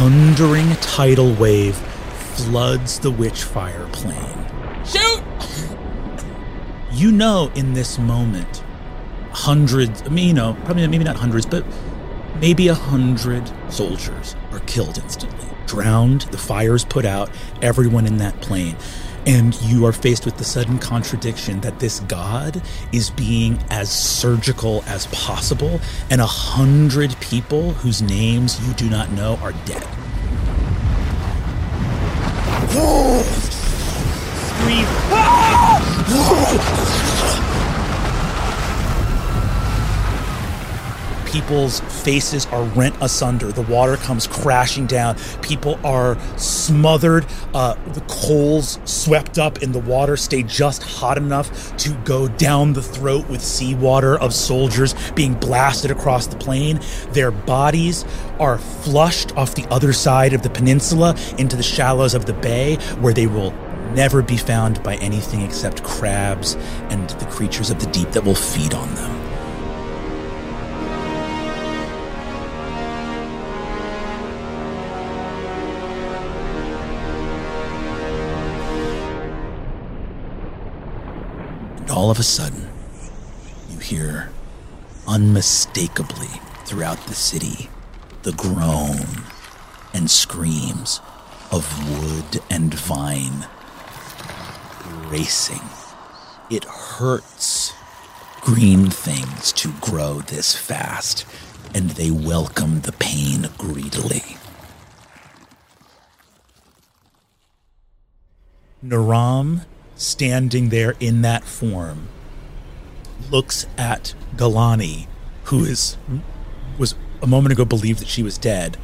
Thundering 0.00 0.74
tidal 0.76 1.34
wave 1.34 1.76
floods 1.76 2.98
the 3.00 3.12
Witchfire 3.12 3.92
plain. 3.92 4.46
Shoot! 4.82 5.22
You 6.90 7.12
know, 7.12 7.52
in 7.54 7.74
this 7.74 7.98
moment, 7.98 8.64
hundreds, 9.30 10.00
I 10.00 10.08
mean, 10.08 10.28
you 10.28 10.32
know, 10.32 10.56
probably 10.64 10.86
maybe 10.88 11.04
not 11.04 11.16
hundreds, 11.16 11.44
but 11.44 11.66
maybe 12.40 12.68
a 12.68 12.74
hundred 12.74 13.42
soldiers 13.68 14.36
are 14.52 14.60
killed 14.60 14.96
instantly, 14.96 15.46
drowned, 15.66 16.22
the 16.30 16.38
fire's 16.38 16.86
put 16.86 17.04
out, 17.04 17.28
everyone 17.60 18.06
in 18.06 18.16
that 18.16 18.40
plain. 18.40 18.76
And 19.26 19.60
you 19.62 19.86
are 19.86 19.92
faced 19.92 20.24
with 20.24 20.38
the 20.38 20.44
sudden 20.44 20.78
contradiction 20.78 21.60
that 21.60 21.78
this 21.78 22.00
god 22.00 22.62
is 22.92 23.10
being 23.10 23.62
as 23.70 23.90
surgical 23.90 24.82
as 24.86 25.06
possible, 25.08 25.80
and 26.10 26.20
a 26.20 26.26
hundred 26.26 27.18
people 27.20 27.72
whose 27.74 28.02
names 28.02 28.58
you 28.66 28.72
do 28.74 28.88
not 28.88 29.10
know 29.12 29.38
are 29.42 29.52
dead. 29.66 29.86
Scream. 34.60 34.84
Ah! 35.12 35.40
People's 41.32 41.80
faces 42.02 42.46
are 42.46 42.64
rent 42.64 42.96
asunder. 43.00 43.52
The 43.52 43.62
water 43.62 43.96
comes 43.96 44.26
crashing 44.26 44.86
down. 44.86 45.16
People 45.42 45.78
are 45.84 46.18
smothered. 46.36 47.26
Uh, 47.54 47.74
the 47.92 48.00
coals 48.02 48.78
swept 48.84 49.38
up 49.38 49.62
in 49.62 49.72
the 49.72 49.78
water 49.78 50.16
stay 50.16 50.42
just 50.42 50.82
hot 50.82 51.16
enough 51.16 51.76
to 51.78 51.94
go 52.04 52.28
down 52.28 52.72
the 52.72 52.82
throat 52.82 53.28
with 53.28 53.42
seawater 53.42 54.18
of 54.18 54.34
soldiers 54.34 54.94
being 55.12 55.34
blasted 55.34 55.90
across 55.90 56.26
the 56.26 56.36
plain. 56.36 56.80
Their 57.12 57.30
bodies 57.30 58.04
are 58.38 58.58
flushed 58.58 59.36
off 59.36 59.54
the 59.54 59.66
other 59.68 59.92
side 59.92 60.32
of 60.32 60.42
the 60.42 60.50
peninsula 60.50 61.16
into 61.38 61.56
the 61.56 61.62
shallows 61.62 62.14
of 62.14 62.26
the 62.26 62.32
bay, 62.32 62.76
where 63.00 63.14
they 63.14 63.26
will 63.26 63.52
never 63.94 64.22
be 64.22 64.36
found 64.36 64.82
by 64.82 64.96
anything 64.96 65.42
except 65.42 65.82
crabs 65.82 66.54
and 66.90 67.10
the 67.10 67.26
creatures 67.26 67.70
of 67.70 67.80
the 67.80 67.90
deep 67.90 68.10
that 68.12 68.24
will 68.24 68.34
feed 68.34 68.74
on 68.74 68.94
them. 68.94 69.19
All 82.00 82.10
of 82.10 82.18
a 82.18 82.22
sudden, 82.22 82.66
you 83.68 83.78
hear 83.78 84.30
unmistakably 85.06 86.40
throughout 86.64 86.96
the 87.06 87.14
city 87.14 87.68
the 88.22 88.32
groan 88.32 89.22
and 89.92 90.10
screams 90.10 91.02
of 91.52 91.62
wood 92.00 92.42
and 92.48 92.72
vine 92.72 93.46
racing. 95.10 95.60
It 96.48 96.64
hurts 96.64 97.74
green 98.40 98.88
things 98.88 99.52
to 99.52 99.70
grow 99.82 100.20
this 100.20 100.56
fast, 100.56 101.26
and 101.74 101.90
they 101.90 102.10
welcome 102.10 102.80
the 102.80 102.92
pain 102.92 103.50
greedily. 103.58 104.38
Naram, 108.80 109.60
standing 110.00 110.70
there 110.70 110.94
in 110.98 111.20
that 111.22 111.44
form, 111.44 112.08
looks 113.30 113.66
at 113.76 114.14
Galani, 114.34 115.06
who 115.44 115.64
is 115.64 115.96
was 116.78 116.94
a 117.20 117.26
moment 117.26 117.52
ago 117.52 117.64
believed 117.66 118.00
that 118.00 118.08
she 118.08 118.22
was 118.22 118.38
dead, 118.38 118.78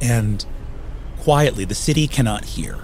and 0.00 0.44
quietly, 1.20 1.64
the 1.64 1.74
city 1.74 2.08
cannot 2.08 2.44
hear 2.44 2.80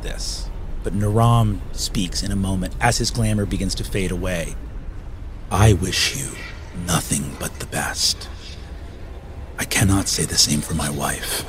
this, 0.00 0.48
but 0.82 0.94
Naram 0.94 1.60
speaks 1.72 2.22
in 2.22 2.32
a 2.32 2.36
moment 2.36 2.74
as 2.80 2.98
his 2.98 3.10
glamour 3.10 3.44
begins 3.44 3.74
to 3.74 3.84
fade 3.84 4.10
away. 4.10 4.54
I 5.50 5.74
wish 5.74 6.16
you 6.16 6.30
nothing 6.86 7.36
but 7.38 7.58
the 7.60 7.66
best. 7.66 8.28
I 9.58 9.64
cannot 9.64 10.08
say 10.08 10.24
the 10.24 10.36
same 10.36 10.62
for 10.62 10.74
my 10.74 10.88
wife. 10.88 11.44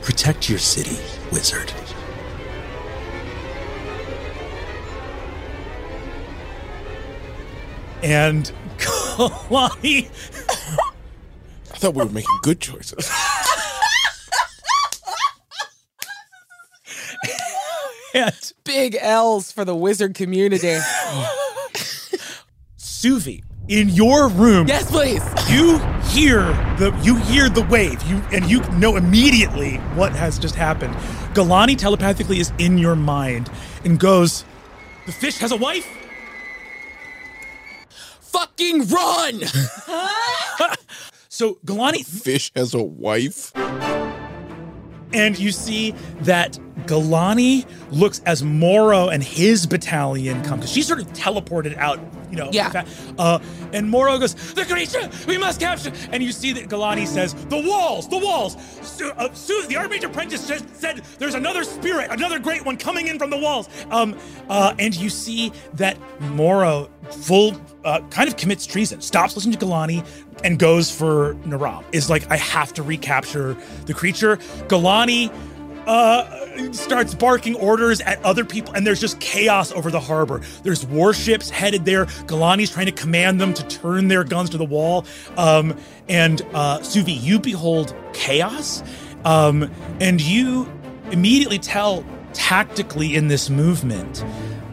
Protect 0.00 0.48
your 0.48 0.58
city, 0.58 0.98
wizard. 1.30 1.72
And 8.02 8.50
Galani 8.78 10.06
I 11.72 11.76
thought 11.78 11.94
we 11.94 12.04
were 12.04 12.10
making 12.10 12.38
good 12.42 12.60
choices. 12.60 13.10
and 18.14 18.52
Big 18.64 18.96
L's 19.00 19.50
for 19.52 19.64
the 19.64 19.74
wizard 19.74 20.14
community. 20.14 20.78
Suvi, 22.78 23.42
in 23.68 23.88
your 23.88 24.28
room, 24.28 24.66
yes, 24.68 24.88
please. 24.90 25.22
you 25.50 25.78
hear 26.10 26.40
the 26.78 26.96
you 27.02 27.16
hear 27.16 27.48
the 27.48 27.62
wave. 27.64 28.02
You 28.04 28.22
and 28.32 28.48
you 28.50 28.60
know 28.72 28.96
immediately 28.96 29.76
what 29.96 30.12
has 30.12 30.38
just 30.38 30.54
happened. 30.54 30.94
Galani 31.34 31.76
telepathically 31.76 32.38
is 32.38 32.52
in 32.58 32.78
your 32.78 32.94
mind 32.94 33.50
and 33.84 33.98
goes, 33.98 34.44
"The 35.06 35.12
fish 35.12 35.38
has 35.38 35.50
a 35.52 35.56
wife." 35.56 35.86
Fucking 38.32 38.88
run! 38.88 39.42
So 41.28 41.58
Galani 41.64 42.04
Fish 42.04 42.52
has 42.54 42.74
a 42.74 42.82
wife. 42.82 43.52
and 45.14 45.38
you 45.38 45.50
see 45.50 45.92
that 46.20 46.58
Galani 46.86 47.66
looks 47.90 48.20
as 48.26 48.42
Moro 48.42 49.08
and 49.08 49.22
his 49.24 49.66
battalion 49.66 50.42
come 50.44 50.58
because 50.58 50.70
she's 50.70 50.86
sort 50.86 51.00
of 51.00 51.06
teleported 51.14 51.74
out, 51.78 51.98
you 52.32 52.38
know. 52.38 52.48
Yeah. 52.50 52.84
Uh, 53.18 53.38
and 53.72 53.88
Moro 53.88 54.18
goes, 54.18 54.34
"The 54.54 54.64
creature, 54.64 55.08
we 55.28 55.38
must 55.38 55.60
capture!" 55.60 55.92
And 56.10 56.22
you 56.22 56.32
see 56.32 56.52
that 56.54 56.68
Galani 56.68 57.06
says, 57.06 57.34
"The 57.34 57.58
walls, 57.58 58.08
the 58.08 58.18
walls." 58.18 58.56
Su- 58.82 59.12
uh, 59.16 59.32
Su- 59.34 59.66
the 59.68 59.74
Archmage 59.74 60.02
Apprentice 60.02 60.48
just 60.48 60.64
said, 60.74 61.02
"There's 61.18 61.34
another 61.34 61.62
spirit, 61.62 62.10
another 62.10 62.38
great 62.38 62.64
one 62.64 62.76
coming 62.76 63.06
in 63.06 63.18
from 63.18 63.30
the 63.30 63.38
walls." 63.38 63.68
Um, 63.90 64.16
uh, 64.48 64.74
and 64.78 64.94
you 64.96 65.10
see 65.10 65.52
that 65.74 65.96
Moro 66.20 66.88
full 67.10 67.54
uh, 67.84 68.00
kind 68.10 68.28
of 68.28 68.36
commits 68.36 68.64
treason, 68.64 69.00
stops 69.00 69.34
listening 69.36 69.56
to 69.58 69.64
Galani, 69.64 70.04
and 70.44 70.58
goes 70.58 70.90
for 70.90 71.34
Naram. 71.44 71.84
Is 71.92 72.08
like, 72.08 72.30
I 72.30 72.36
have 72.36 72.72
to 72.74 72.82
recapture 72.82 73.56
the 73.86 73.94
creature. 73.94 74.36
Galani 74.68 75.30
uh, 75.86 76.72
starts 76.72 77.14
barking 77.14 77.54
orders 77.56 78.00
at 78.00 78.22
other 78.24 78.44
people, 78.44 78.74
and 78.74 78.86
there's 78.86 79.00
just 79.00 79.20
chaos 79.20 79.72
over 79.72 79.90
the 79.90 80.00
harbor. 80.00 80.40
There's 80.62 80.84
warships 80.86 81.50
headed 81.50 81.84
there. 81.84 82.06
Galani's 82.26 82.70
trying 82.70 82.86
to 82.86 82.92
command 82.92 83.40
them 83.40 83.54
to 83.54 83.66
turn 83.68 84.08
their 84.08 84.24
guns 84.24 84.50
to 84.50 84.58
the 84.58 84.64
wall. 84.64 85.04
Um, 85.36 85.76
and 86.08 86.42
uh, 86.52 86.80
Suvi, 86.80 87.20
you 87.20 87.38
behold 87.38 87.94
chaos, 88.12 88.82
um, 89.24 89.70
and 90.00 90.20
you 90.20 90.70
immediately 91.10 91.58
tell 91.58 92.04
tactically 92.32 93.14
in 93.14 93.28
this 93.28 93.50
movement 93.50 94.24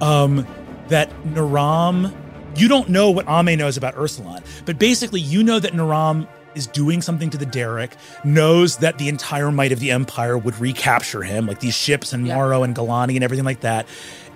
um, 0.02 0.48
that 0.88 1.26
Naram. 1.26 2.14
You 2.56 2.68
don't 2.68 2.90
know 2.90 3.12
what 3.12 3.26
Ame 3.30 3.58
knows 3.58 3.78
about 3.78 3.96
Eursulon, 3.96 4.44
but 4.66 4.78
basically, 4.80 5.22
you 5.22 5.44
know 5.44 5.60
that 5.60 5.74
Naram 5.74 6.28
is 6.56 6.68
doing 6.68 7.02
something 7.02 7.30
to 7.30 7.38
the 7.38 7.46
Derrick, 7.46 7.96
knows 8.24 8.78
that 8.78 8.98
the 8.98 9.08
entire 9.10 9.52
might 9.52 9.72
of 9.72 9.80
the 9.80 9.92
Empire 9.92 10.38
would 10.38 10.60
recapture 10.60 11.22
him, 11.22 11.46
like 11.46 11.60
these 11.60 11.76
ships 11.76 12.14
and 12.14 12.26
Yeah. 12.26 12.36
Morrow 12.36 12.64
and 12.64 12.76
Galani 12.76 13.16
and 13.16 13.24
everything 13.24 13.46
like 13.46 13.62
that, 13.62 13.88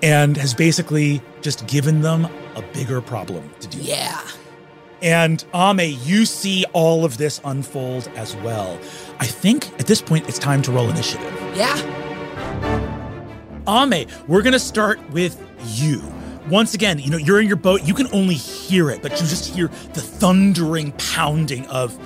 and 0.02 0.38
has 0.38 0.54
basically 0.54 1.22
just 1.42 1.66
given 1.68 2.02
them 2.02 2.28
a 2.56 2.62
bigger 2.74 3.02
problem 3.02 3.50
to 3.62 3.68
deal 3.68 3.80
with. 3.80 3.90
Yeah. 3.90 4.22
And 5.02 5.44
Ame, 5.54 5.98
you 6.04 6.26
see 6.26 6.66
all 6.72 7.04
of 7.04 7.18
this 7.18 7.42
unfold 7.44 8.10
as 8.16 8.36
well. 8.38 8.80
I 9.20 9.26
think 9.26 9.70
at 9.80 9.88
this 9.88 10.02
point 10.02 10.30
it's 10.30 10.40
time 10.40 10.62
to 10.62 10.72
roll 10.72 10.90
initiative. 10.90 11.34
Yeah. 11.56 11.76
Ame, 13.68 14.08
we're 14.28 14.42
gonna 14.42 14.60
start 14.60 15.00
with 15.12 15.42
you. 15.66 16.02
Once 16.50 16.74
again, 16.74 17.00
you 17.00 17.10
know, 17.10 17.18
you're 17.18 17.40
in 17.40 17.48
your 17.48 17.56
boat, 17.56 17.84
you 17.84 17.94
can 17.94 18.08
only 18.14 18.36
hear 18.36 18.90
it, 18.90 19.02
but 19.02 19.12
you 19.12 19.20
just 19.28 19.54
hear 19.54 19.68
the 19.94 20.02
thundering 20.02 20.92
pounding 20.94 21.66
of 21.68 21.98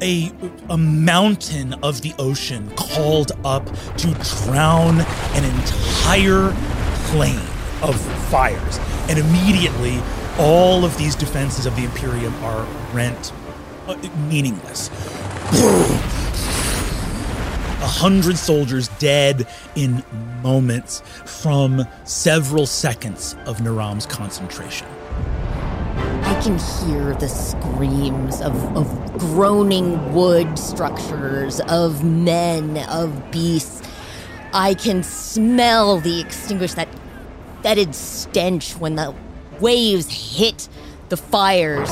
a, 0.00 0.32
a 0.68 0.76
mountain 0.76 1.74
of 1.82 2.02
the 2.02 2.12
ocean 2.18 2.70
called 2.76 3.32
up 3.44 3.64
to 3.96 4.12
drown 4.44 5.00
an 5.00 5.44
entire 5.44 6.54
plain 7.10 7.40
of 7.82 8.00
fires. 8.30 8.78
And 9.08 9.18
immediately, 9.18 10.00
all 10.38 10.84
of 10.84 10.96
these 10.98 11.14
defenses 11.14 11.66
of 11.66 11.76
the 11.76 11.84
Imperium 11.84 12.34
are 12.44 12.66
rent 12.92 13.32
uh, 13.86 13.96
meaningless. 14.28 14.90
A 17.82 17.86
hundred 17.86 18.38
soldiers 18.38 18.86
dead 19.00 19.44
in 19.74 20.04
moments 20.40 21.02
from 21.24 21.84
several 22.04 22.64
seconds 22.64 23.34
of 23.44 23.58
Naram's 23.58 24.06
concentration. 24.06 24.86
I 26.22 26.40
can 26.40 26.58
hear 26.58 27.14
the 27.16 27.28
screams 27.28 28.40
of, 28.40 28.54
of 28.76 29.18
groaning 29.18 30.14
wood 30.14 30.56
structures, 30.56 31.60
of 31.62 32.04
men, 32.04 32.78
of 32.88 33.32
beasts. 33.32 33.82
I 34.52 34.74
can 34.74 35.02
smell 35.02 35.98
the 35.98 36.20
extinguished, 36.20 36.76
that 36.76 36.88
fetid 37.64 37.96
stench 37.96 38.76
when 38.76 38.94
the 38.94 39.12
waves 39.60 40.36
hit 40.36 40.68
the 41.08 41.16
fires. 41.16 41.90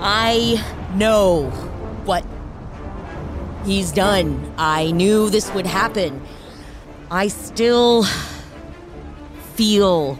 I 0.00 0.60
know 0.96 1.50
what 2.04 2.24
he's 3.64 3.92
done. 3.92 4.54
I 4.58 4.90
knew 4.90 5.30
this 5.30 5.52
would 5.54 5.66
happen. 5.66 6.22
I 7.10 7.28
still 7.28 8.04
feel 9.54 10.18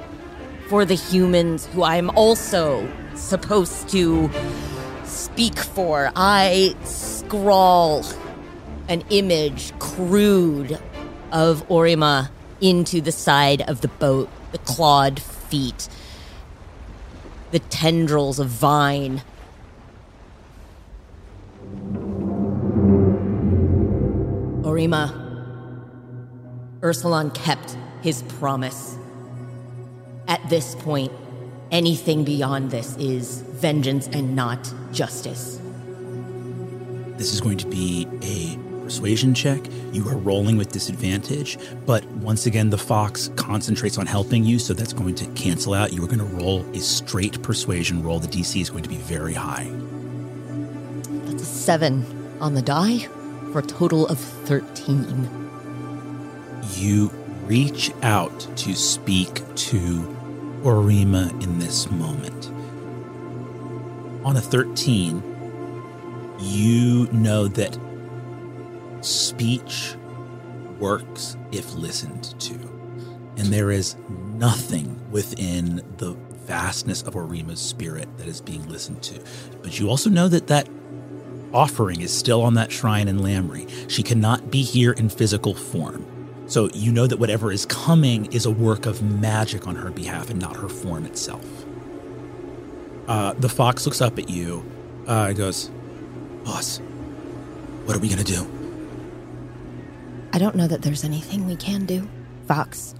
for 0.68 0.84
the 0.84 0.94
humans 0.94 1.66
who 1.66 1.82
I'm 1.82 2.10
also 2.10 2.88
supposed 3.14 3.88
to 3.90 4.30
speak 5.04 5.58
for. 5.58 6.10
I 6.16 6.74
scrawl 6.84 8.04
an 8.88 9.02
image, 9.10 9.78
crude, 9.78 10.78
of 11.32 11.66
Orima 11.68 12.30
into 12.60 13.00
the 13.00 13.10
side 13.10 13.62
of 13.62 13.80
the 13.80 13.88
boat, 13.88 14.28
the 14.52 14.58
clawed 14.58 15.20
feet, 15.20 15.88
the 17.50 17.58
tendrils 17.58 18.38
of 18.38 18.48
vine. 18.48 19.22
Orima, 24.82 25.12
Eursulon 26.80 27.32
kept 27.34 27.76
his 28.02 28.22
promise. 28.22 28.96
At 30.26 30.40
this 30.48 30.74
point, 30.76 31.12
anything 31.70 32.24
beyond 32.24 32.70
this 32.70 32.96
is 32.96 33.42
vengeance 33.42 34.08
and 34.08 34.34
not 34.34 34.72
justice. 34.92 35.60
This 37.16 37.32
is 37.32 37.40
going 37.40 37.58
to 37.58 37.66
be 37.68 38.08
a 38.22 38.58
persuasion 38.82 39.34
check. 39.34 39.60
You 39.92 40.08
are 40.08 40.16
rolling 40.16 40.56
with 40.56 40.72
disadvantage, 40.72 41.58
but 41.86 42.04
once 42.06 42.46
again, 42.46 42.70
the 42.70 42.78
fox 42.78 43.30
concentrates 43.36 43.98
on 43.98 44.06
helping 44.06 44.44
you, 44.44 44.58
so 44.58 44.74
that's 44.74 44.92
going 44.92 45.14
to 45.16 45.26
cancel 45.32 45.74
out. 45.74 45.92
You 45.92 46.02
are 46.02 46.08
going 46.08 46.18
to 46.18 46.24
roll 46.24 46.62
a 46.74 46.80
straight 46.80 47.40
persuasion 47.42 48.02
roll. 48.02 48.18
The 48.18 48.26
DC 48.26 48.60
is 48.60 48.70
going 48.70 48.82
to 48.82 48.88
be 48.88 48.96
very 48.96 49.34
high. 49.34 49.70
That's 51.26 51.42
a 51.42 51.46
seven 51.46 52.04
on 52.40 52.54
the 52.54 52.62
die 52.62 53.06
for 53.52 53.58
a 53.58 53.62
total 53.62 54.06
of 54.08 54.18
13. 54.18 55.28
You 56.74 57.08
reach 57.44 57.92
out 58.02 58.40
to 58.56 58.74
speak 58.74 59.42
to 59.56 60.16
Orima 60.62 61.30
in 61.42 61.58
this 61.58 61.90
moment. 61.90 62.50
On 64.24 64.36
a 64.36 64.40
13, 64.40 65.22
you 66.40 67.08
know 67.12 67.46
that 67.48 67.78
speech 69.02 69.96
works 70.78 71.36
if 71.50 71.74
listened 71.74 72.34
to. 72.40 72.54
And 73.36 73.52
there 73.52 73.70
is 73.70 73.96
nothing 74.08 74.98
within 75.10 75.82
the 75.98 76.12
vastness 76.46 77.02
of 77.02 77.14
Orima's 77.14 77.60
spirit 77.60 78.08
that 78.18 78.26
is 78.26 78.40
being 78.40 78.66
listened 78.68 79.02
to. 79.02 79.20
But 79.62 79.78
you 79.78 79.90
also 79.90 80.10
know 80.10 80.28
that 80.28 80.46
that 80.46 80.68
offering 81.54 82.00
is 82.00 82.16
still 82.16 82.42
on 82.42 82.54
that 82.54 82.72
shrine 82.72 83.08
in 83.08 83.18
Lamry. 83.18 83.68
She 83.90 84.02
cannot 84.02 84.50
be 84.50 84.62
here 84.62 84.92
in 84.92 85.08
physical 85.08 85.54
form. 85.54 86.06
So 86.46 86.68
you 86.74 86.92
know 86.92 87.06
that 87.06 87.18
whatever 87.18 87.50
is 87.52 87.66
coming 87.66 88.26
is 88.32 88.46
a 88.46 88.50
work 88.50 88.86
of 88.86 89.02
magic 89.02 89.66
on 89.66 89.76
her 89.76 89.90
behalf 89.90 90.30
and 90.30 90.38
not 90.40 90.56
her 90.56 90.68
form 90.68 91.06
itself. 91.06 91.46
Uh, 93.08 93.32
the 93.34 93.48
fox 93.48 93.86
looks 93.86 94.00
up 94.00 94.18
at 94.18 94.28
you 94.28 94.64
uh, 95.08 95.26
and 95.28 95.36
goes, 95.36 95.70
Boss, 96.44 96.78
what 97.84 97.96
are 97.96 98.00
we 98.00 98.08
going 98.08 98.22
to 98.22 98.24
do? 98.24 98.46
I 100.32 100.38
don't 100.38 100.54
know 100.56 100.66
that 100.66 100.82
there's 100.82 101.04
anything 101.04 101.46
we 101.46 101.56
can 101.56 101.84
do. 101.84 102.08
Fox. 102.46 102.94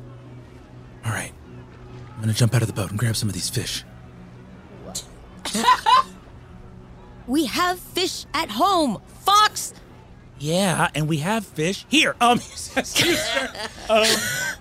All 1.05 1.13
right. 1.13 1.33
I'm 2.11 2.17
going 2.17 2.29
to 2.29 2.35
jump 2.35 2.55
out 2.55 2.63
of 2.63 2.69
the 2.69 2.75
boat 2.75 2.91
and 2.91 2.99
grab 2.99 3.17
some 3.17 3.29
of 3.29 3.35
these 3.35 3.49
fish. 3.49 3.85
We 7.27 7.47
have 7.47 7.79
fish 7.79 8.27
at 8.35 8.51
home. 8.51 9.01
Fox! 9.21 9.75
Yeah, 10.39 10.89
and 10.97 11.09
we 11.09 11.19
have 11.19 11.47
fish 11.47 11.87
here. 11.89 12.17
Um, 12.21 12.39
as, 12.39 13.01
you 13.01 13.15
start, 13.15 13.51
um, 13.89 14.07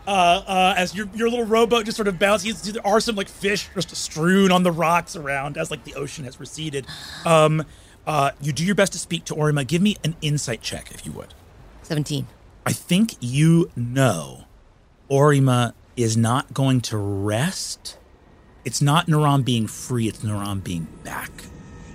uh, 0.06 0.44
uh, 0.46 0.74
as 0.78 0.94
your 0.94 1.10
your 1.16 1.28
little 1.28 1.46
rowboat 1.46 1.86
just 1.86 1.96
sort 1.96 2.08
of 2.08 2.20
bounces, 2.20 2.62
there 2.62 2.86
are 2.86 3.00
some 3.00 3.16
like 3.16 3.28
fish 3.28 3.68
just 3.74 3.96
strewn 3.96 4.52
on 4.52 4.62
the 4.62 4.72
rocks 4.72 5.16
around 5.16 5.58
as 5.58 5.72
like 5.72 5.84
the 5.84 5.96
ocean 5.96 6.26
has 6.26 6.40
receded. 6.40 6.86
Um, 7.26 7.66
uh, 8.06 8.32
you 8.42 8.54
do 8.54 8.64
your 8.64 8.76
best 8.76 8.94
to 8.94 9.00
speak 9.00 9.26
to 9.26 9.34
Orima. 9.34 9.66
Give 9.66 9.82
me 9.82 9.98
an 10.04 10.16
insight 10.22 10.62
check 10.62 10.92
if 10.92 11.04
you 11.04 11.12
would. 11.14 11.34
17. 11.82 12.28
I 12.66 12.74
think 12.74 13.16
you 13.20 13.72
know 13.76 14.46
Orima 15.10 15.74
is 15.98 16.16
not 16.16 16.54
going 16.54 16.82
to 16.82 16.98
rest. 16.98 17.98
It's 18.64 18.84
not 18.84 19.08
Naram 19.08 19.42
being 19.42 19.66
free, 19.66 20.08
it's 20.08 20.24
Naram 20.24 20.60
being 20.60 20.88
back. 21.04 21.32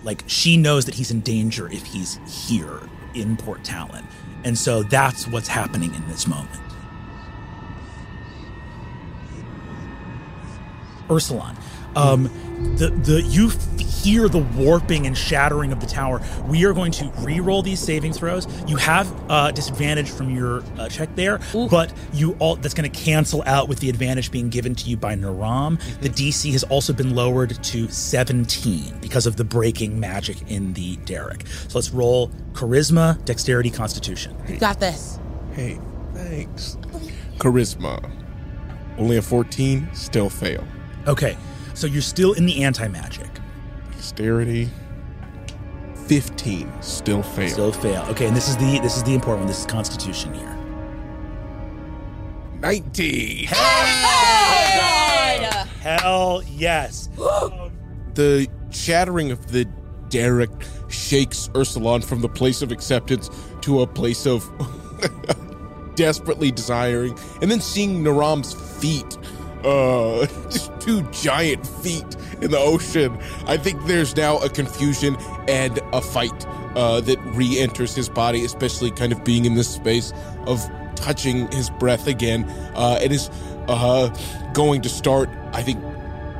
Like 0.06 0.22
she 0.28 0.56
knows 0.56 0.84
that 0.84 0.94
he's 0.94 1.10
in 1.10 1.20
danger 1.20 1.70
if 1.70 1.84
he's 1.84 2.20
here 2.46 2.80
in 3.12 3.36
Port 3.36 3.64
Talon. 3.64 4.06
And 4.44 4.56
so 4.56 4.84
that's 4.84 5.26
what's 5.26 5.48
happening 5.48 5.92
in 5.92 6.08
this 6.08 6.28
moment. 6.28 6.60
Eursulon, 11.08 11.56
um, 11.96 12.24
the 12.76 12.90
the 12.90 13.22
you 13.22 13.50
hear 14.06 14.28
the 14.28 14.38
warping 14.38 15.06
and 15.06 15.18
shattering 15.18 15.72
of 15.72 15.80
the 15.80 15.86
tower. 15.86 16.22
We 16.46 16.64
are 16.64 16.72
going 16.72 16.92
to 16.92 17.06
re-roll 17.18 17.62
these 17.62 17.80
saving 17.80 18.12
throws. 18.12 18.46
You 18.68 18.76
have 18.76 19.12
uh, 19.28 19.50
disadvantage 19.50 20.08
from 20.08 20.30
your 20.34 20.62
uh, 20.78 20.88
check 20.88 21.14
there, 21.16 21.40
but 21.52 21.92
you 22.12 22.36
all 22.38 22.56
that's 22.56 22.74
going 22.74 22.90
to 22.90 22.96
cancel 22.96 23.42
out 23.46 23.68
with 23.68 23.80
the 23.80 23.90
advantage 23.90 24.30
being 24.30 24.48
given 24.48 24.74
to 24.76 24.88
you 24.88 24.96
by 24.96 25.16
Naram. 25.16 25.78
The 26.00 26.08
DC 26.08 26.52
has 26.52 26.62
also 26.64 26.92
been 26.92 27.16
lowered 27.16 27.62
to 27.64 27.88
17 27.88 28.98
because 29.00 29.26
of 29.26 29.36
the 29.36 29.44
breaking 29.44 29.98
magic 29.98 30.36
in 30.48 30.72
the 30.74 30.96
derrick. 30.98 31.46
So 31.68 31.78
let's 31.78 31.90
roll 31.90 32.28
charisma, 32.52 33.22
dexterity, 33.24 33.70
constitution. 33.70 34.36
You 34.46 34.58
got 34.58 34.78
this. 34.78 35.18
Hey, 35.52 35.80
thanks. 36.14 36.76
Charisma. 37.38 38.08
Only 38.98 39.16
a 39.16 39.22
14, 39.22 39.88
still 39.94 40.30
fail. 40.30 40.64
Okay, 41.06 41.36
so 41.76 41.86
you're 41.86 42.02
still 42.02 42.32
in 42.32 42.46
the 42.46 42.64
anti-magic. 42.64 43.28
Dexterity. 43.92 44.68
15, 46.06 46.82
still 46.82 47.22
fail. 47.22 47.48
Still 47.48 47.72
fail. 47.72 48.02
Okay, 48.08 48.26
and 48.26 48.36
this 48.36 48.48
is 48.48 48.56
the 48.56 48.78
this 48.80 48.96
is 48.96 49.02
the 49.02 49.14
important 49.14 49.40
one. 49.40 49.48
This 49.48 49.60
is 49.60 49.66
constitution 49.66 50.32
here. 50.32 50.56
19. 52.60 53.46
Hell 55.86 56.42
yes. 56.48 57.08
The 58.14 58.48
shattering 58.70 59.30
of 59.30 59.52
the 59.52 59.66
derrick 60.08 60.48
shakes 60.88 61.50
Eursulon 61.52 62.02
from 62.02 62.22
the 62.22 62.30
place 62.30 62.62
of 62.62 62.72
acceptance 62.72 63.28
to 63.60 63.82
a 63.82 63.86
place 63.86 64.26
of 64.26 64.42
desperately 65.96 66.50
desiring, 66.50 67.18
and 67.42 67.50
then 67.50 67.60
seeing 67.60 68.02
Naram's 68.02 68.54
feet, 68.80 69.18
uh, 69.66 70.26
just 70.48 70.72
two 70.80 71.02
giant 71.10 71.66
feet 71.66 72.16
in 72.40 72.50
the 72.50 72.58
ocean. 72.58 73.18
I 73.46 73.56
think 73.56 73.84
there's 73.86 74.16
now 74.16 74.38
a 74.38 74.48
confusion 74.48 75.16
and 75.48 75.78
a 75.92 76.00
fight 76.00 76.46
uh, 76.76 77.00
that 77.00 77.18
re-enters 77.34 77.94
his 77.94 78.08
body, 78.08 78.44
especially 78.44 78.90
kind 78.90 79.12
of 79.12 79.24
being 79.24 79.44
in 79.44 79.54
this 79.54 79.68
space 79.68 80.12
of 80.46 80.64
touching 80.94 81.50
his 81.52 81.70
breath 81.70 82.06
again. 82.06 82.44
Uh, 82.74 82.98
it 83.02 83.12
is 83.12 83.28
uh, 83.68 84.08
going 84.54 84.82
to 84.82 84.88
start, 84.88 85.28
I 85.52 85.62
think, 85.62 85.82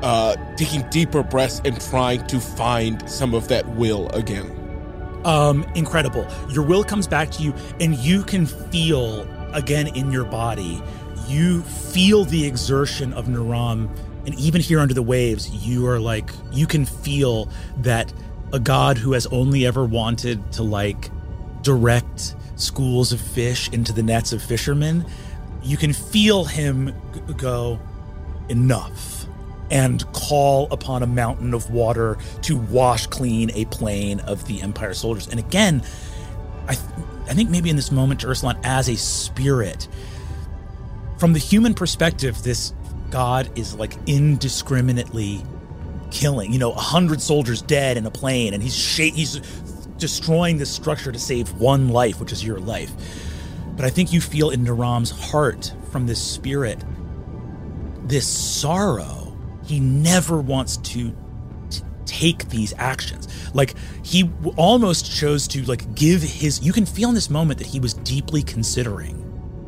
uh, 0.02 0.36
taking 0.56 0.88
deeper 0.90 1.22
breaths 1.22 1.60
and 1.64 1.80
trying 1.80 2.26
to 2.28 2.40
find 2.40 3.08
some 3.10 3.34
of 3.34 3.48
that 3.48 3.66
will 3.70 4.08
again. 4.10 4.62
Um, 5.24 5.64
incredible. 5.74 6.26
Your 6.50 6.64
will 6.64 6.84
comes 6.84 7.08
back 7.08 7.30
to 7.32 7.42
you, 7.42 7.52
and 7.80 7.96
you 7.96 8.22
can 8.22 8.46
feel 8.46 9.26
again 9.52 9.88
in 9.88 10.12
your 10.12 10.24
body. 10.24 10.80
You 11.28 11.62
feel 11.62 12.24
the 12.24 12.46
exertion 12.46 13.12
of 13.12 13.28
Naram, 13.28 13.90
and 14.24 14.34
even 14.36 14.60
here 14.60 14.78
under 14.78 14.94
the 14.94 15.02
waves, 15.02 15.48
you 15.50 15.86
are 15.86 15.98
like 15.98 16.30
you 16.52 16.66
can 16.66 16.84
feel 16.84 17.48
that 17.78 18.12
a 18.52 18.60
god 18.60 18.96
who 18.96 19.12
has 19.12 19.26
only 19.26 19.66
ever 19.66 19.84
wanted 19.84 20.52
to 20.52 20.62
like 20.62 21.10
direct 21.62 22.34
schools 22.56 23.12
of 23.12 23.20
fish 23.20 23.68
into 23.70 23.92
the 23.92 24.02
nets 24.02 24.32
of 24.32 24.42
fishermen. 24.42 25.04
You 25.62 25.76
can 25.76 25.92
feel 25.92 26.44
him 26.44 26.94
g- 27.12 27.20
go 27.36 27.80
enough 28.48 29.26
and 29.70 30.10
call 30.12 30.68
upon 30.70 31.02
a 31.02 31.06
mountain 31.06 31.54
of 31.54 31.70
water 31.70 32.18
to 32.42 32.56
wash 32.56 33.06
clean 33.08 33.50
a 33.54 33.64
plain 33.66 34.20
of 34.20 34.46
the 34.46 34.62
Empire 34.62 34.94
soldiers. 34.94 35.26
And 35.28 35.40
again, 35.40 35.82
I, 36.68 36.74
th- 36.74 37.06
I 37.28 37.34
think 37.34 37.50
maybe 37.50 37.68
in 37.68 37.76
this 37.76 37.90
moment 37.90 38.20
to 38.20 38.28
Eursulon 38.28 38.58
as 38.62 38.88
a 38.88 38.96
spirit, 38.96 39.88
from 41.18 41.32
the 41.32 41.38
human 41.38 41.74
perspective, 41.74 42.42
this 42.42 42.72
god 43.10 43.50
is 43.56 43.74
like 43.74 43.94
indiscriminately 44.06 45.42
killing. 46.10 46.52
You 46.52 46.58
know, 46.58 46.72
a 46.72 46.80
hundred 46.80 47.20
soldiers 47.20 47.62
dead 47.62 47.96
in 47.96 48.06
a 48.06 48.10
plain, 48.10 48.54
and 48.54 48.62
he's 48.62 48.76
sh- 48.76 49.12
he's 49.14 49.40
destroying 49.98 50.58
this 50.58 50.70
structure 50.70 51.12
to 51.12 51.18
save 51.18 51.52
one 51.54 51.88
life, 51.88 52.20
which 52.20 52.32
is 52.32 52.44
your 52.44 52.58
life. 52.58 52.92
But 53.76 53.84
I 53.84 53.90
think 53.90 54.12
you 54.12 54.20
feel 54.20 54.50
in 54.50 54.64
Naram's 54.64 55.10
heart 55.10 55.72
from 55.90 56.06
this 56.06 56.22
spirit 56.22 56.82
this 58.04 58.28
sorrow. 58.28 59.36
He 59.64 59.80
never 59.80 60.40
wants 60.40 60.76
to 60.76 61.10
t- 61.70 61.82
take 62.04 62.48
these 62.48 62.72
actions. 62.78 63.26
Like 63.52 63.74
he 64.04 64.22
w- 64.24 64.54
almost 64.56 65.12
chose 65.12 65.48
to 65.48 65.62
like 65.64 65.94
give 65.94 66.22
his 66.22 66.64
you 66.64 66.72
can 66.72 66.86
feel 66.86 67.08
in 67.08 67.14
this 67.16 67.30
moment 67.30 67.58
that 67.58 67.66
he 67.66 67.80
was 67.80 67.94
deeply 67.94 68.42
considering 68.42 69.25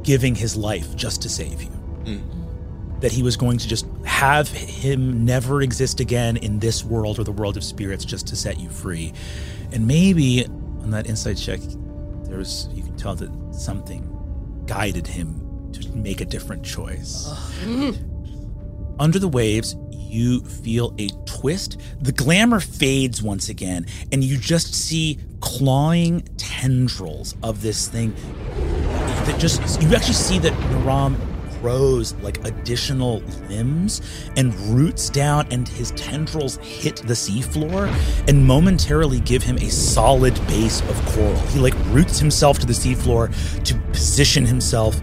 giving 0.08 0.34
his 0.34 0.56
life 0.56 0.96
just 0.96 1.20
to 1.20 1.28
save 1.28 1.60
you. 1.60 1.68
Mm. 2.04 3.00
That 3.02 3.12
he 3.12 3.22
was 3.22 3.36
going 3.36 3.58
to 3.58 3.68
just 3.68 3.86
have 4.06 4.48
him 4.48 5.26
never 5.26 5.60
exist 5.60 6.00
again 6.00 6.38
in 6.38 6.60
this 6.60 6.82
world 6.82 7.18
or 7.18 7.24
the 7.24 7.32
world 7.32 7.58
of 7.58 7.62
spirits 7.62 8.06
just 8.06 8.26
to 8.28 8.34
set 8.34 8.58
you 8.58 8.70
free. 8.70 9.12
And 9.70 9.86
maybe 9.86 10.46
on 10.80 10.92
that 10.92 11.10
insight 11.10 11.36
check 11.36 11.60
there 12.24 12.38
was 12.38 12.70
you 12.72 12.82
can 12.82 12.96
tell 12.96 13.16
that 13.16 13.30
something 13.54 14.02
guided 14.64 15.06
him 15.06 15.70
to 15.74 15.86
make 15.90 16.22
a 16.22 16.24
different 16.24 16.64
choice. 16.64 17.28
Under 18.98 19.18
the 19.18 19.28
waves, 19.28 19.76
you 19.92 20.40
feel 20.40 20.94
a 20.98 21.08
twist. 21.26 21.78
The 22.00 22.12
glamour 22.12 22.60
fades 22.60 23.22
once 23.22 23.50
again, 23.50 23.84
and 24.10 24.24
you 24.24 24.38
just 24.38 24.74
see 24.74 25.18
clawing 25.40 26.22
tendrils 26.38 27.36
of 27.42 27.60
this 27.60 27.88
thing 27.88 28.14
that 29.28 29.38
just 29.38 29.80
you 29.82 29.94
actually 29.94 30.14
see 30.14 30.38
that 30.38 30.58
Naram 30.70 31.16
grows 31.60 32.14
like 32.16 32.42
additional 32.46 33.20
limbs 33.48 34.00
and 34.36 34.54
roots 34.74 35.10
down 35.10 35.46
and 35.50 35.68
his 35.68 35.90
tendrils 35.92 36.56
hit 36.58 36.96
the 36.96 37.14
seafloor 37.14 37.92
and 38.28 38.46
momentarily 38.46 39.20
give 39.20 39.42
him 39.42 39.56
a 39.58 39.68
solid 39.68 40.34
base 40.46 40.80
of 40.82 41.06
coral. 41.06 41.36
He 41.48 41.58
like 41.58 41.74
roots 41.86 42.18
himself 42.18 42.58
to 42.60 42.66
the 42.66 42.72
seafloor 42.72 43.28
to 43.64 43.74
position 43.92 44.46
himself 44.46 45.00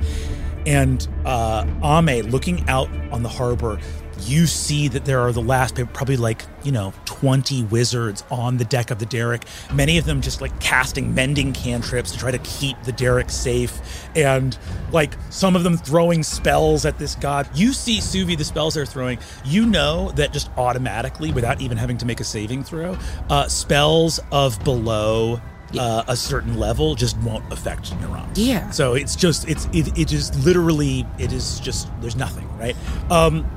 and 0.65 1.07
uh, 1.26 1.65
Ame, 1.84 2.26
looking 2.32 2.67
out 2.67 2.89
on 3.11 3.21
the 3.21 3.30
harbor, 3.30 3.80
you 4.21 4.47
see 4.47 4.88
that 4.88 5.05
there 5.05 5.19
are 5.19 5.32
the 5.32 5.41
last 5.41 5.76
probably 5.93 6.17
like 6.17 6.43
you 6.63 6.71
know 6.71 6.93
20 7.20 7.63
wizards 7.63 8.24
on 8.30 8.57
the 8.57 8.66
deck 8.66 8.91
of 8.91 8.99
the 8.99 9.05
derrick 9.05 9.45
many 9.74 9.97
of 9.97 10.05
them 10.05 10.22
just 10.22 10.41
like 10.41 10.57
casting 10.59 11.13
mending 11.13 11.53
cantrips 11.53 12.11
to 12.11 12.18
try 12.18 12.32
to 12.32 12.39
keep 12.39 12.82
the 12.84 12.91
derrick 12.91 13.30
safe 13.30 14.07
and 14.16 14.57
like 14.91 15.16
some 15.30 15.55
of 15.55 15.63
them 15.63 15.78
throwing 15.78 16.24
spells 16.24 16.86
at 16.86 16.97
this 16.97 17.16
god 17.16 17.47
you 17.55 17.74
see 17.74 17.99
suvi 17.99 18.38
the 18.38 18.43
spells 18.43 18.74
they're 18.74 18.86
throwing 18.86 19.18
you 19.45 19.66
know 19.66 20.11
that 20.11 20.34
just 20.34 20.49
automatically 20.57 21.32
without 21.32 21.61
even 21.61 21.78
having 21.78 21.97
to 21.97 22.05
make 22.05 22.20
a 22.20 22.24
saving 22.24 22.63
throw 22.63 22.97
uh, 23.30 23.47
spells 23.47 24.20
of 24.32 24.61
below 24.63 25.39
uh, 25.78 26.03
a 26.07 26.16
certain 26.16 26.57
level 26.57 26.95
just 26.95 27.18
won't 27.18 27.51
affect 27.51 27.93
neurons. 27.99 28.38
Yeah. 28.38 28.70
So 28.70 28.93
it's 28.93 29.16
just 29.16 29.47
it's 29.49 29.66
it, 29.74 29.97
it 29.97 30.07
just 30.07 30.36
literally 30.45 31.05
it 31.18 31.34
is 31.34 31.59
just 31.59 31.89
there's 32.01 32.16
nothing 32.16 32.47
right. 32.57 32.76
Um, 33.09 33.49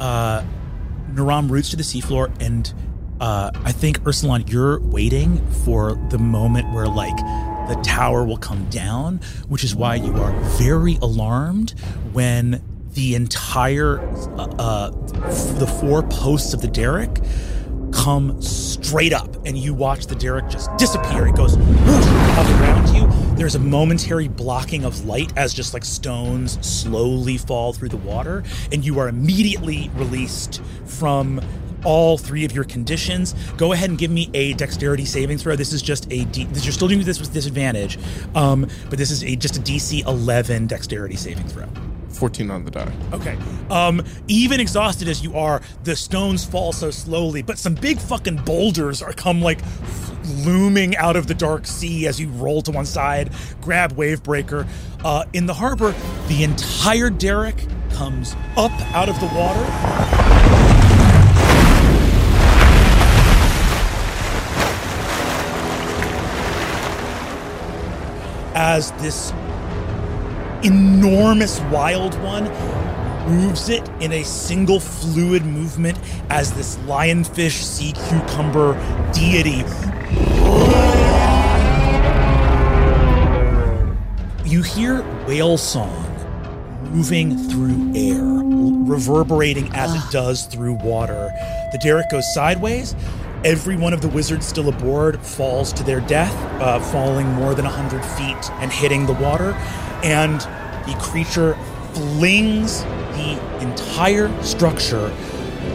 uh, 0.00 0.42
Naram 1.12 1.50
roots 1.50 1.70
to 1.70 1.76
the 1.76 1.82
seafloor, 1.82 2.30
and 2.40 2.72
uh, 3.20 3.50
I 3.64 3.72
think 3.72 4.00
Eursulon, 4.00 4.50
you're 4.50 4.80
waiting 4.80 5.46
for 5.64 5.94
the 6.10 6.18
moment 6.18 6.72
where 6.72 6.88
like 6.88 7.16
the 7.68 7.78
tower 7.84 8.24
will 8.24 8.38
come 8.38 8.68
down, 8.70 9.20
which 9.48 9.62
is 9.62 9.74
why 9.74 9.96
you 9.96 10.14
are 10.16 10.32
very 10.58 10.96
alarmed 10.96 11.70
when 12.12 12.62
the 12.94 13.14
entire 13.14 14.00
uh, 14.00 14.46
uh, 14.58 14.90
the 15.58 15.66
four 15.80 16.02
posts 16.02 16.54
of 16.54 16.62
the 16.62 16.68
derrick 16.68 17.20
come 17.92 18.40
straight 18.40 19.12
up 19.12 19.34
and 19.46 19.58
you 19.58 19.74
watch 19.74 20.06
the 20.06 20.14
derrick 20.14 20.48
just 20.48 20.74
disappear. 20.76 21.26
It 21.28 21.36
goes 21.36 21.56
whoosh 21.56 22.06
up 22.38 22.46
around 22.60 22.94
you. 22.94 23.08
There's 23.36 23.54
a 23.54 23.58
momentary 23.58 24.28
blocking 24.28 24.84
of 24.84 25.04
light 25.04 25.32
as 25.36 25.52
just 25.52 25.74
like 25.74 25.84
stones 25.84 26.64
slowly 26.66 27.36
fall 27.36 27.72
through 27.72 27.88
the 27.90 27.96
water 27.98 28.42
and 28.72 28.84
you 28.84 28.98
are 28.98 29.08
immediately 29.08 29.90
released 29.94 30.62
from 30.84 31.40
all 31.84 32.18
three 32.18 32.44
of 32.44 32.52
your 32.52 32.64
conditions 32.64 33.34
go 33.56 33.72
ahead 33.72 33.90
and 33.90 33.98
give 33.98 34.10
me 34.10 34.30
a 34.34 34.52
dexterity 34.54 35.04
saving 35.04 35.38
throw 35.38 35.56
this 35.56 35.72
is 35.72 35.82
just 35.82 36.06
a 36.12 36.24
D- 36.26 36.46
you're 36.52 36.72
still 36.72 36.88
doing 36.88 37.02
this 37.02 37.20
with 37.20 37.32
disadvantage 37.32 37.98
um, 38.34 38.66
but 38.88 38.98
this 38.98 39.10
is 39.10 39.22
a 39.24 39.36
just 39.36 39.56
a 39.56 39.60
dc 39.60 40.04
11 40.06 40.66
dexterity 40.66 41.16
saving 41.16 41.46
throw 41.46 41.68
14 42.10 42.50
on 42.50 42.64
the 42.64 42.70
die. 42.70 42.92
Okay. 43.12 43.38
Um, 43.70 44.04
even 44.28 44.60
exhausted 44.60 45.08
as 45.08 45.22
you 45.22 45.36
are, 45.36 45.62
the 45.84 45.96
stones 45.96 46.44
fall 46.44 46.72
so 46.72 46.90
slowly, 46.90 47.40
but 47.40 47.58
some 47.58 47.74
big 47.74 47.98
fucking 47.98 48.36
boulders 48.44 49.00
are 49.00 49.12
come 49.12 49.40
like 49.40 49.60
looming 50.44 50.96
out 50.96 51.16
of 51.16 51.26
the 51.26 51.34
dark 51.34 51.66
sea 51.66 52.06
as 52.06 52.20
you 52.20 52.28
roll 52.30 52.62
to 52.62 52.70
one 52.70 52.86
side, 52.86 53.30
grab 53.60 53.92
Wavebreaker. 53.92 54.66
Uh, 55.04 55.24
in 55.32 55.46
the 55.46 55.54
harbor, 55.54 55.94
the 56.28 56.44
entire 56.44 57.10
derrick 57.10 57.66
comes 57.92 58.34
up 58.56 58.72
out 58.94 59.08
of 59.08 59.18
the 59.20 59.26
water. 59.26 60.79
As 68.54 68.90
this 68.92 69.32
enormous 70.62 71.60
wild 71.62 72.14
one 72.22 72.44
moves 73.28 73.68
it 73.68 73.88
in 74.00 74.12
a 74.12 74.24
single 74.24 74.80
fluid 74.80 75.44
movement 75.44 75.98
as 76.30 76.52
this 76.52 76.76
lionfish 76.78 77.62
sea 77.62 77.92
cucumber 78.08 78.74
deity. 79.12 79.64
You 84.44 84.62
hear 84.62 85.02
whale 85.26 85.56
song 85.56 86.06
moving 86.90 87.38
through 87.48 87.92
air 87.94 88.40
reverberating 88.90 89.68
as 89.74 89.94
it 89.94 90.00
ah. 90.00 90.08
does 90.10 90.46
through 90.46 90.74
water. 90.74 91.30
The 91.70 91.78
derrick 91.78 92.10
goes 92.10 92.34
sideways 92.34 92.96
every 93.44 93.76
one 93.76 93.92
of 93.92 94.02
the 94.02 94.08
wizards 94.08 94.46
still 94.46 94.68
aboard 94.68 95.18
falls 95.20 95.72
to 95.72 95.82
their 95.82 96.00
death 96.00 96.34
uh, 96.60 96.78
falling 96.78 97.26
more 97.28 97.54
than 97.54 97.64
100 97.64 98.04
feet 98.04 98.50
and 98.60 98.70
hitting 98.70 99.06
the 99.06 99.14
water 99.14 99.52
and 100.02 100.40
the 100.86 100.96
creature 101.00 101.54
flings 101.94 102.82
the 103.14 103.60
entire 103.60 104.30
structure 104.42 105.12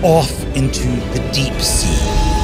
off 0.03 0.31
into 0.55 0.87
the 0.87 1.31
deep 1.33 1.59
sea. 1.61 2.34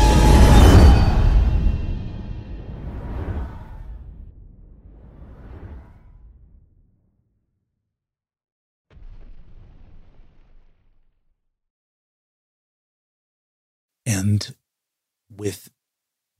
With 15.42 15.72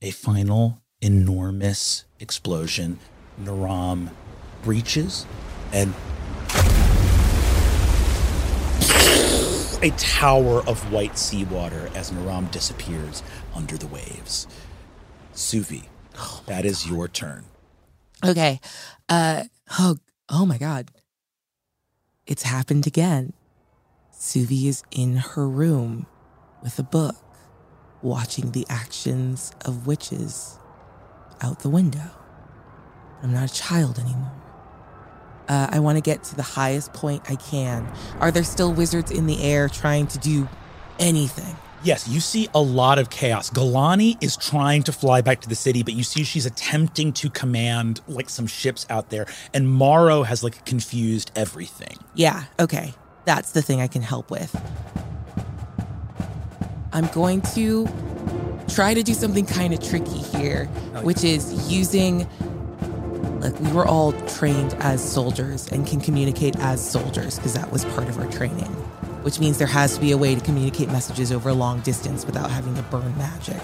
a 0.00 0.12
final 0.12 0.80
enormous 1.00 2.04
explosion, 2.20 3.00
Naram 3.36 4.10
breaches 4.62 5.26
and 5.72 5.92
a 9.82 9.90
tower 9.96 10.64
of 10.68 10.92
white 10.92 11.18
seawater 11.18 11.90
as 11.96 12.12
Naram 12.12 12.46
disappears 12.52 13.24
under 13.56 13.76
the 13.76 13.88
waves. 13.88 14.46
Suvi, 15.34 15.88
that 16.46 16.64
is 16.64 16.88
your 16.88 17.08
turn. 17.08 17.46
Okay. 18.24 18.60
Uh 19.08 19.42
oh 19.80 19.96
oh 20.28 20.46
my 20.46 20.58
god. 20.58 20.92
It's 22.24 22.44
happened 22.44 22.86
again. 22.86 23.32
Suvi 24.14 24.66
is 24.66 24.84
in 24.92 25.16
her 25.16 25.48
room 25.48 26.06
with 26.62 26.78
a 26.78 26.84
book, 26.84 27.16
watching 28.02 28.52
the 28.52 28.66
actions 28.68 29.52
of 29.64 29.86
witches 29.86 30.58
out 31.40 31.60
the 31.60 31.68
window. 31.68 32.10
I'm 33.22 33.32
not 33.32 33.50
a 33.50 33.54
child 33.54 33.98
anymore. 33.98 34.32
Uh, 35.48 35.68
I 35.70 35.80
want 35.80 35.98
to 35.98 36.02
get 36.02 36.22
to 36.24 36.36
the 36.36 36.42
highest 36.42 36.92
point 36.92 37.22
I 37.28 37.36
can. 37.36 37.90
Are 38.20 38.30
there 38.30 38.44
still 38.44 38.72
wizards 38.72 39.10
in 39.10 39.26
the 39.26 39.42
air 39.42 39.68
trying 39.68 40.06
to 40.08 40.18
do 40.18 40.48
anything? 40.98 41.56
Yes, 41.84 42.06
you 42.06 42.20
see 42.20 42.48
a 42.54 42.60
lot 42.60 43.00
of 43.00 43.10
chaos. 43.10 43.50
Galani 43.50 44.16
is 44.22 44.36
trying 44.36 44.84
to 44.84 44.92
fly 44.92 45.20
back 45.20 45.40
to 45.40 45.48
the 45.48 45.56
city, 45.56 45.82
but 45.82 45.94
you 45.94 46.04
see 46.04 46.22
she's 46.22 46.46
attempting 46.46 47.12
to 47.14 47.28
command 47.28 48.00
like 48.06 48.30
some 48.30 48.46
ships 48.46 48.86
out 48.88 49.10
there, 49.10 49.26
and 49.52 49.68
Morrow 49.68 50.22
has 50.22 50.44
like 50.44 50.64
confused 50.64 51.32
everything. 51.34 51.98
Yeah, 52.14 52.44
okay. 52.60 52.94
That's 53.24 53.50
the 53.50 53.62
thing 53.62 53.80
I 53.80 53.88
can 53.88 54.02
help 54.02 54.30
with. 54.30 54.54
I'm 56.92 57.06
going 57.08 57.40
to 57.54 57.88
try 58.68 58.94
to 58.94 59.02
do 59.02 59.14
something 59.14 59.46
kind 59.46 59.72
of 59.72 59.82
tricky 59.82 60.18
here, 60.18 60.66
which 61.02 61.24
is 61.24 61.70
using. 61.70 62.26
Like, 63.40 63.58
we 63.58 63.72
were 63.72 63.86
all 63.86 64.12
trained 64.28 64.74
as 64.74 65.02
soldiers 65.02 65.66
and 65.72 65.84
can 65.84 66.00
communicate 66.00 66.54
as 66.60 66.80
soldiers 66.88 67.36
because 67.36 67.54
that 67.54 67.72
was 67.72 67.84
part 67.86 68.08
of 68.08 68.16
our 68.18 68.30
training, 68.30 68.70
which 69.24 69.40
means 69.40 69.58
there 69.58 69.66
has 69.66 69.96
to 69.96 70.00
be 70.00 70.12
a 70.12 70.16
way 70.16 70.36
to 70.36 70.40
communicate 70.40 70.86
messages 70.88 71.32
over 71.32 71.48
a 71.48 71.54
long 71.54 71.80
distance 71.80 72.24
without 72.24 72.52
having 72.52 72.76
to 72.76 72.82
burn 72.82 73.16
magic. 73.18 73.60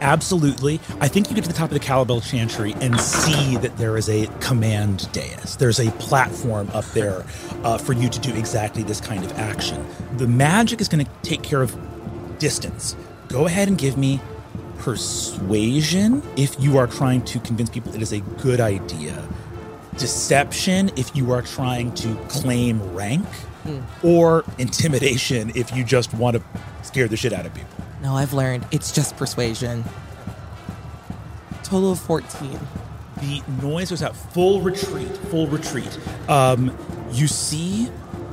Absolutely. 0.00 0.78
I 1.00 1.08
think 1.08 1.28
you 1.28 1.34
get 1.34 1.44
to 1.44 1.48
the 1.48 1.56
top 1.56 1.70
of 1.70 1.74
the 1.74 1.80
Calabel 1.80 2.20
Chantry 2.20 2.74
and 2.80 3.00
see 3.00 3.56
that 3.56 3.76
there 3.78 3.96
is 3.96 4.08
a 4.08 4.26
command 4.40 5.10
dais. 5.12 5.56
There's 5.56 5.80
a 5.80 5.90
platform 5.92 6.68
up 6.74 6.84
there 6.86 7.24
uh, 7.64 7.78
for 7.78 7.94
you 7.94 8.08
to 8.08 8.20
do 8.20 8.34
exactly 8.34 8.82
this 8.82 9.00
kind 9.00 9.24
of 9.24 9.36
action. 9.38 9.84
The 10.18 10.26
magic 10.26 10.80
is 10.80 10.88
going 10.88 11.04
to 11.04 11.10
take 11.22 11.42
care 11.42 11.62
of 11.62 11.74
distance. 12.38 12.96
Go 13.28 13.46
ahead 13.46 13.68
and 13.68 13.76
give 13.76 13.96
me 13.96 14.20
persuasion 14.78 16.22
if 16.36 16.58
you 16.60 16.78
are 16.78 16.86
trying 16.86 17.22
to 17.26 17.40
convince 17.40 17.68
people 17.70 17.94
it 17.94 18.00
is 18.02 18.12
a 18.12 18.20
good 18.20 18.60
idea. 18.60 19.22
Deception 19.96 20.90
if 20.96 21.14
you 21.16 21.32
are 21.32 21.42
trying 21.42 21.92
to 21.94 22.14
claim 22.28 22.80
rank. 22.94 23.26
Or 24.02 24.44
intimidation 24.56 25.52
if 25.54 25.76
you 25.76 25.84
just 25.84 26.14
want 26.14 26.36
to 26.36 26.42
scare 26.82 27.06
the 27.06 27.18
shit 27.18 27.34
out 27.34 27.44
of 27.44 27.52
people. 27.52 27.68
No, 28.00 28.14
I've 28.14 28.32
learned 28.32 28.64
it's 28.70 28.92
just 28.92 29.14
persuasion. 29.18 29.84
Total 31.64 31.92
of 31.92 31.98
14. 31.98 32.58
the 33.20 33.42
noise 33.60 33.90
was 33.90 34.02
out 34.02 34.16
full 34.16 34.60
retreat 34.62 35.08
full 35.28 35.48
retreat 35.48 35.98
um, 36.28 36.74
you 37.12 37.26
see 37.26 37.88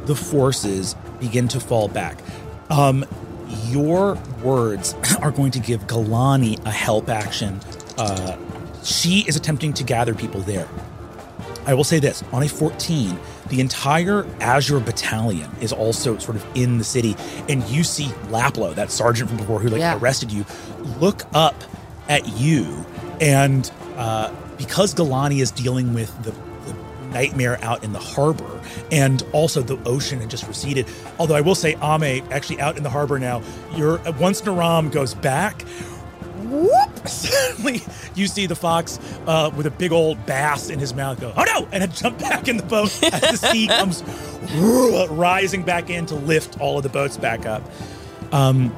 the 0.06 0.16
forces 0.16 0.95
begin 1.20 1.47
to 1.47 1.60
fall 1.60 1.88
back 1.88 2.20
um, 2.70 3.03
your 3.66 4.16
words 4.43 4.93
are 5.22 5.32
going 5.32 5.52
to 5.52 5.60
give 5.60 5.82
galani 5.88 6.64
a 6.66 6.72
help 6.72 7.10
action 7.10 7.60
uh, 7.98 8.38
she 8.84 9.20
is 9.28 9.36
attempting 9.36 9.74
to 9.74 9.84
gather 9.84 10.14
people 10.14 10.41
there 10.41 10.68
I 11.68 11.74
will 11.74 11.84
say 11.84 12.00
this 12.00 12.24
on 12.32 12.43
a 12.43 12.48
14, 12.48 13.18
the 13.48 13.60
entire 13.60 14.26
Azure 14.39 14.80
battalion 14.80 15.50
is 15.62 15.74
also 15.74 16.18
sort 16.20 16.38
of 16.38 16.46
in 16.56 16.78
the 16.78 16.84
city. 16.84 17.16
And 17.50 17.64
you 17.64 17.84
see 17.84 18.06
Laplo, 18.30 18.76
that 18.76 18.91
sergeant 18.91 19.30
from 19.30 19.38
before 19.39 19.60
who 19.60 19.70
like 19.70 19.80
Yeah. 19.80 19.98
arrested 19.98 20.32
you, 20.32 20.46
look 21.00 21.24
up 21.34 21.56
at 22.08 22.38
you. 22.38 22.86
And 23.20 23.70
uh, 23.98 24.32
because 24.58 24.93
Galani 24.93 25.41
is 25.41 25.50
dealing 25.52 25.93
with 25.93 26.16
the, 26.24 26.32
the 26.32 26.45
nightmare 27.16 27.57
out 27.63 27.82
in 27.82 27.93
the 27.93 27.99
harbor 27.99 28.61
and 28.91 29.26
also 29.32 29.61
the 29.61 29.82
ocean 29.88 30.20
had 30.20 30.30
just 30.30 30.45
receded, 30.47 30.86
although 31.18 31.36
I 31.36 31.41
will 31.41 31.55
say, 31.55 31.76
Ame, 31.82 32.22
actually 32.30 32.59
out 32.59 32.76
in 32.76 32.84
the 32.84 32.89
harbor 32.89 33.18
now, 33.18 33.41
you're 33.74 33.99
once 34.20 34.43
Naram 34.43 34.89
goes 34.89 35.13
back, 35.13 35.61
whoop! 36.43 36.89
Suddenly, 37.07 37.82
you 38.16 38.28
see 38.28 38.47
the 38.47 38.55
fox 38.55 38.99
uh, 39.28 39.49
with 39.55 39.66
a 39.66 39.72
big 39.72 39.93
old 39.93 40.26
bass 40.26 40.70
in 40.70 40.78
his 40.78 40.93
mouth 40.93 41.22
go, 41.22 41.34
oh 41.38 41.43
no! 41.43 41.68
And 41.72 41.82
had 41.82 41.93
jumped 41.93 42.20
back 42.20 42.49
in 42.49 42.57
the 42.57 42.63
boat 42.63 42.91
as 43.13 43.39
the 43.39 43.49
sea 43.51 43.68
comes 43.68 44.03
rising 45.09 45.63
back 45.63 45.89
in 45.89 46.05
to 46.07 46.16
lift 46.16 46.59
all 46.59 46.78
of 46.78 46.84
the 46.84 46.89
boats 46.89 47.16
back 47.18 47.45
up. 47.45 47.63
Um, 48.34 48.76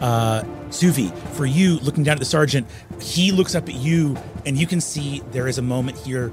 uh, 0.00 0.42
Suvi, 0.70 1.16
for 1.30 1.46
you, 1.46 1.78
looking 1.80 2.04
down 2.04 2.14
at 2.14 2.18
the 2.18 2.24
sergeant, 2.24 2.66
he 3.00 3.32
looks 3.32 3.54
up 3.54 3.68
at 3.68 3.74
you, 3.74 4.16
and 4.46 4.56
you 4.56 4.66
can 4.66 4.80
see 4.80 5.22
there 5.32 5.46
is 5.46 5.58
a 5.58 5.62
moment 5.62 5.98
here. 5.98 6.32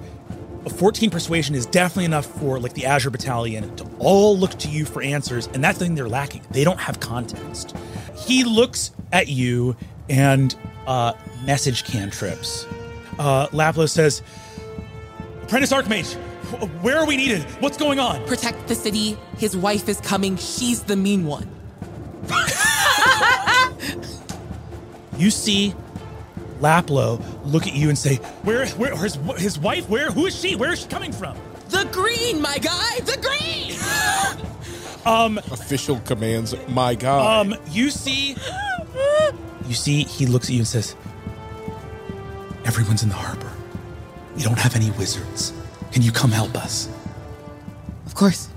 A 0.68 0.70
14 0.70 1.10
persuasion 1.10 1.56
is 1.56 1.66
definitely 1.66 2.04
enough 2.04 2.26
for 2.26 2.60
like 2.60 2.74
the 2.74 2.86
Azure 2.86 3.10
Battalion 3.10 3.74
to 3.78 3.90
all 4.00 4.38
look 4.38 4.52
to 4.60 4.68
you 4.68 4.84
for 4.84 5.02
answers, 5.02 5.48
and 5.54 5.64
that's 5.64 5.80
the 5.80 5.86
thing 5.86 5.96
they're 5.96 6.10
lacking. 6.10 6.42
They 6.52 6.66
don't 6.66 6.82
have 6.82 7.00
context. 7.00 7.74
He 8.18 8.44
looks 8.44 8.92
at 9.14 9.30
you 9.30 9.78
and 10.10 10.54
uh, 10.86 11.14
message 11.46 11.86
cantrips. 11.86 12.66
Uh, 13.18 13.48
Laplo 13.54 13.90
says, 13.90 14.22
"Apprentice 15.44 15.72
Archmage, 15.72 16.16
where 16.82 16.98
are 16.98 17.08
we 17.08 17.16
needed? 17.16 17.44
What's 17.62 17.78
going 17.78 18.00
on?" 18.00 18.26
Protect 18.28 18.68
the 18.68 18.76
city. 18.76 19.18
His 19.38 19.56
wife 19.56 19.88
is 19.88 20.02
coming. 20.02 20.36
She's 20.36 20.84
the 20.84 20.98
mean 20.98 21.26
one. 21.26 21.50
You 25.18 25.32
see 25.32 25.74
Laplo 26.60 27.22
look 27.46 27.68
at 27.68 27.74
you 27.74 27.90
and 27.90 27.98
say, 27.98 28.16
"Where? 28.44 28.66
Where? 28.68 28.96
His, 28.96 29.18
his 29.38 29.60
wife? 29.60 29.88
Where? 29.90 30.12
Who 30.12 30.26
is 30.26 30.36
she? 30.36 30.56
Where 30.56 30.72
is 30.72 30.80
she 30.82 30.88
coming 30.88 31.12
from?" 31.12 31.38
The 31.70 31.88
green, 31.92 32.42
my 32.42 32.58
guy. 32.58 33.00
The 33.02 33.18
green. 33.22 33.76
Um. 35.06 35.38
Official 35.38 36.02
commands, 36.02 36.54
my 36.68 36.94
guy. 36.94 37.40
Um, 37.40 37.56
you 37.70 37.90
see, 37.90 38.36
you 39.66 39.74
see, 39.74 40.04
he 40.04 40.26
looks 40.26 40.48
at 40.48 40.52
you 40.52 40.60
and 40.60 40.68
says, 40.68 40.98
"Everyone's 42.66 43.04
in 43.04 43.10
the 43.10 43.16
harbor. 43.16 43.50
We 44.36 44.44
don't 44.44 44.60
have 44.60 44.76
any 44.76 44.92
wizards. 44.92 45.54
Can 45.94 46.02
you 46.02 46.12
come 46.12 46.32
help 46.32 46.58
us?" 46.58 46.90
of 48.06 48.16
course. 48.16 48.50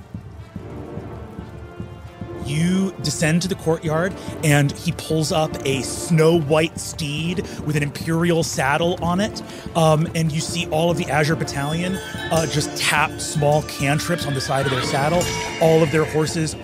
You 2.51 2.93
descend 3.03 3.43
to 3.43 3.49
the 3.49 3.55
courtyard, 3.55 4.13
and 4.43 4.73
he 4.73 4.93
pulls 4.93 5.31
up 5.31 5.51
a 5.65 5.83
snow 5.83 6.41
white 6.41 6.79
steed 6.79 7.47
with 7.65 7.77
an 7.77 7.83
imperial 7.83 8.43
saddle 8.43 8.99
on 9.03 9.21
it. 9.21 9.43
Um, 9.77 10.09
and 10.15 10.33
you 10.33 10.41
see 10.41 10.67
all 10.71 10.91
of 10.91 10.97
the 10.97 11.07
Azure 11.07 11.37
Battalion 11.37 11.97
uh, 12.33 12.47
just 12.47 12.77
tap 12.77 13.21
small 13.21 13.63
cantrips 13.63 14.27
on 14.27 14.35
the 14.35 14.41
side 14.41 14.67
of 14.67 14.73
their 14.73 14.83
saddle. 14.83 15.23
All 15.63 15.83
of 15.83 15.93
their 15.93 16.05
horses 16.05 16.57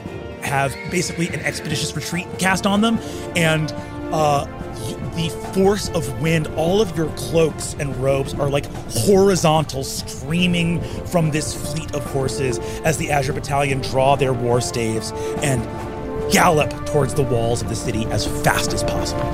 have 0.42 0.74
basically 0.90 1.28
an 1.28 1.40
expeditious 1.40 1.94
retreat 1.94 2.26
cast 2.38 2.66
on 2.66 2.80
them, 2.80 2.98
and 3.36 3.72
uh, 4.12 4.46
the 5.16 5.30
force 5.54 5.88
of 5.90 6.20
wind, 6.20 6.46
all 6.56 6.82
of 6.82 6.96
your 6.96 7.08
cloaks 7.16 7.74
and 7.78 7.96
robes 7.96 8.34
are 8.34 8.50
like 8.50 8.66
horizontal, 8.90 9.82
streaming 9.82 10.82
from 11.06 11.30
this 11.30 11.72
fleet 11.72 11.94
of 11.94 12.04
horses 12.12 12.58
as 12.84 12.98
the 12.98 13.10
Azure 13.10 13.32
Battalion 13.32 13.80
draw 13.80 14.14
their 14.14 14.34
war 14.34 14.60
staves 14.60 15.12
and 15.42 15.62
gallop 16.30 16.70
towards 16.86 17.14
the 17.14 17.22
walls 17.22 17.62
of 17.62 17.68
the 17.68 17.74
city 17.74 18.04
as 18.06 18.26
fast 18.42 18.74
as 18.74 18.84
possible. 18.84 19.24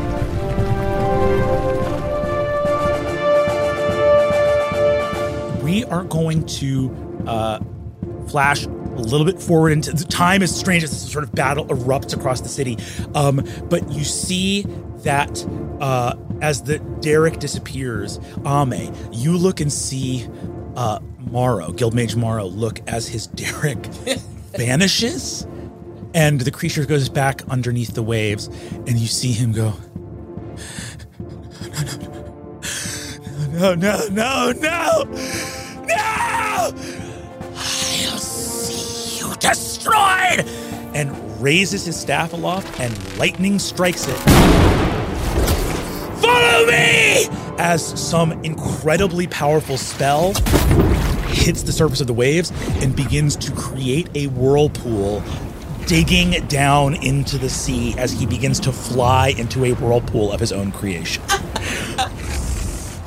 We 5.64 5.84
are 5.84 6.04
going 6.04 6.46
to 6.46 7.24
uh, 7.26 7.60
flash 8.28 8.66
a 8.66 9.00
little 9.00 9.24
bit 9.24 9.40
forward 9.40 9.70
into 9.70 9.92
the 9.92 10.04
time 10.04 10.42
is 10.42 10.54
strange 10.54 10.84
as 10.84 10.90
this 10.90 11.10
sort 11.10 11.24
of 11.24 11.32
battle 11.32 11.66
erupts 11.66 12.14
across 12.14 12.40
the 12.42 12.48
city. 12.48 12.76
Um, 13.14 13.44
but 13.64 13.90
you 13.90 14.04
see 14.04 14.66
that 15.02 15.44
uh, 15.80 16.14
as 16.40 16.62
the 16.62 16.78
derrick 17.00 17.38
disappears, 17.38 18.18
Ame, 18.46 18.94
you 19.12 19.36
look 19.36 19.60
and 19.60 19.72
see 19.72 20.28
uh, 20.76 21.00
Morrow, 21.18 21.72
Guildmage 21.72 22.16
Morrow, 22.16 22.46
look 22.46 22.80
as 22.88 23.08
his 23.08 23.26
derrick 23.34 23.84
vanishes, 24.56 25.46
and 26.14 26.40
the 26.40 26.50
creature 26.50 26.84
goes 26.84 27.08
back 27.08 27.42
underneath 27.48 27.94
the 27.94 28.02
waves, 28.02 28.48
and 28.86 28.98
you 28.98 29.06
see 29.06 29.32
him 29.32 29.52
go. 29.52 29.74
No, 33.52 33.74
no, 33.74 34.08
no, 34.08 34.52
no, 34.52 34.52
no! 34.52 35.04
No! 35.86 36.72
I'll 37.54 38.18
see 38.18 39.18
you 39.18 39.34
destroyed! 39.36 40.46
And 40.94 41.31
raises 41.42 41.84
his 41.84 41.98
staff 41.98 42.32
aloft, 42.32 42.80
and 42.80 43.18
lightning 43.18 43.58
strikes 43.58 44.06
it. 44.08 44.16
Follow 46.22 46.66
me! 46.66 47.26
As 47.58 47.84
some 48.00 48.32
incredibly 48.44 49.26
powerful 49.26 49.76
spell 49.76 50.32
hits 51.28 51.62
the 51.62 51.72
surface 51.72 52.00
of 52.00 52.06
the 52.06 52.12
waves 52.12 52.52
and 52.82 52.94
begins 52.94 53.36
to 53.36 53.52
create 53.52 54.08
a 54.14 54.28
whirlpool, 54.28 55.22
digging 55.86 56.46
down 56.46 56.94
into 56.94 57.38
the 57.38 57.50
sea 57.50 57.94
as 57.98 58.12
he 58.12 58.24
begins 58.24 58.60
to 58.60 58.72
fly 58.72 59.28
into 59.36 59.64
a 59.64 59.72
whirlpool 59.72 60.30
of 60.32 60.40
his 60.40 60.52
own 60.52 60.70
creation. 60.70 61.22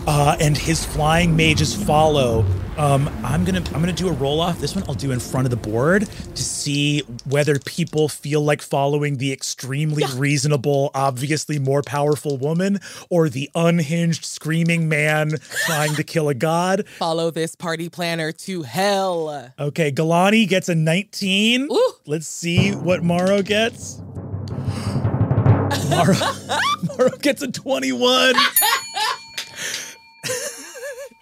Uh, 0.08 0.38
and 0.40 0.56
his 0.56 0.86
flying 0.86 1.36
mages 1.36 1.74
follow 1.74 2.46
Um, 2.78 3.08
I'm 3.24 3.46
gonna 3.46 3.64
I'm 3.74 3.80
gonna 3.80 3.94
do 3.94 4.10
a 4.10 4.12
roll 4.12 4.42
off. 4.42 4.60
This 4.60 4.76
one 4.76 4.84
I'll 4.88 4.96
do 4.96 5.12
in 5.12 5.20
front 5.20 5.46
of 5.46 5.52
the 5.52 5.58
board 5.58 6.08
to 6.08 6.44
see 6.44 7.02
whether 7.30 7.58
people 7.60 8.10
feel 8.10 8.42
like 8.42 8.62
following 8.62 9.18
the 9.18 9.32
extremely 9.32 10.04
reasonable, 10.16 10.92
obviously 10.94 11.58
more 11.58 11.82
powerful 11.82 12.38
woman, 12.38 12.80
or 13.10 13.30
the 13.30 13.50
unhinged 13.56 14.26
screaming 14.26 14.90
man 14.90 15.32
trying 15.66 15.96
to 15.96 16.04
kill 16.04 16.28
a 16.28 16.34
god. 16.34 16.86
Follow 16.98 17.32
this 17.32 17.56
party 17.56 17.90
planner 17.90 18.32
to 18.34 18.64
hell. 18.64 19.52
Okay, 19.58 19.92
Galani 19.92 20.48
gets 20.48 20.68
a 20.68 20.76
19. 20.76 21.70
Ooh. 21.72 21.94
Let's 22.06 22.28
see 22.28 22.72
what 22.72 23.04
Morrow 23.04 23.42
gets. 23.42 24.00
Morrow, 25.90 26.16
Morrow 26.98 27.18
gets 27.22 27.42
a 27.42 27.52
21. 27.52 28.36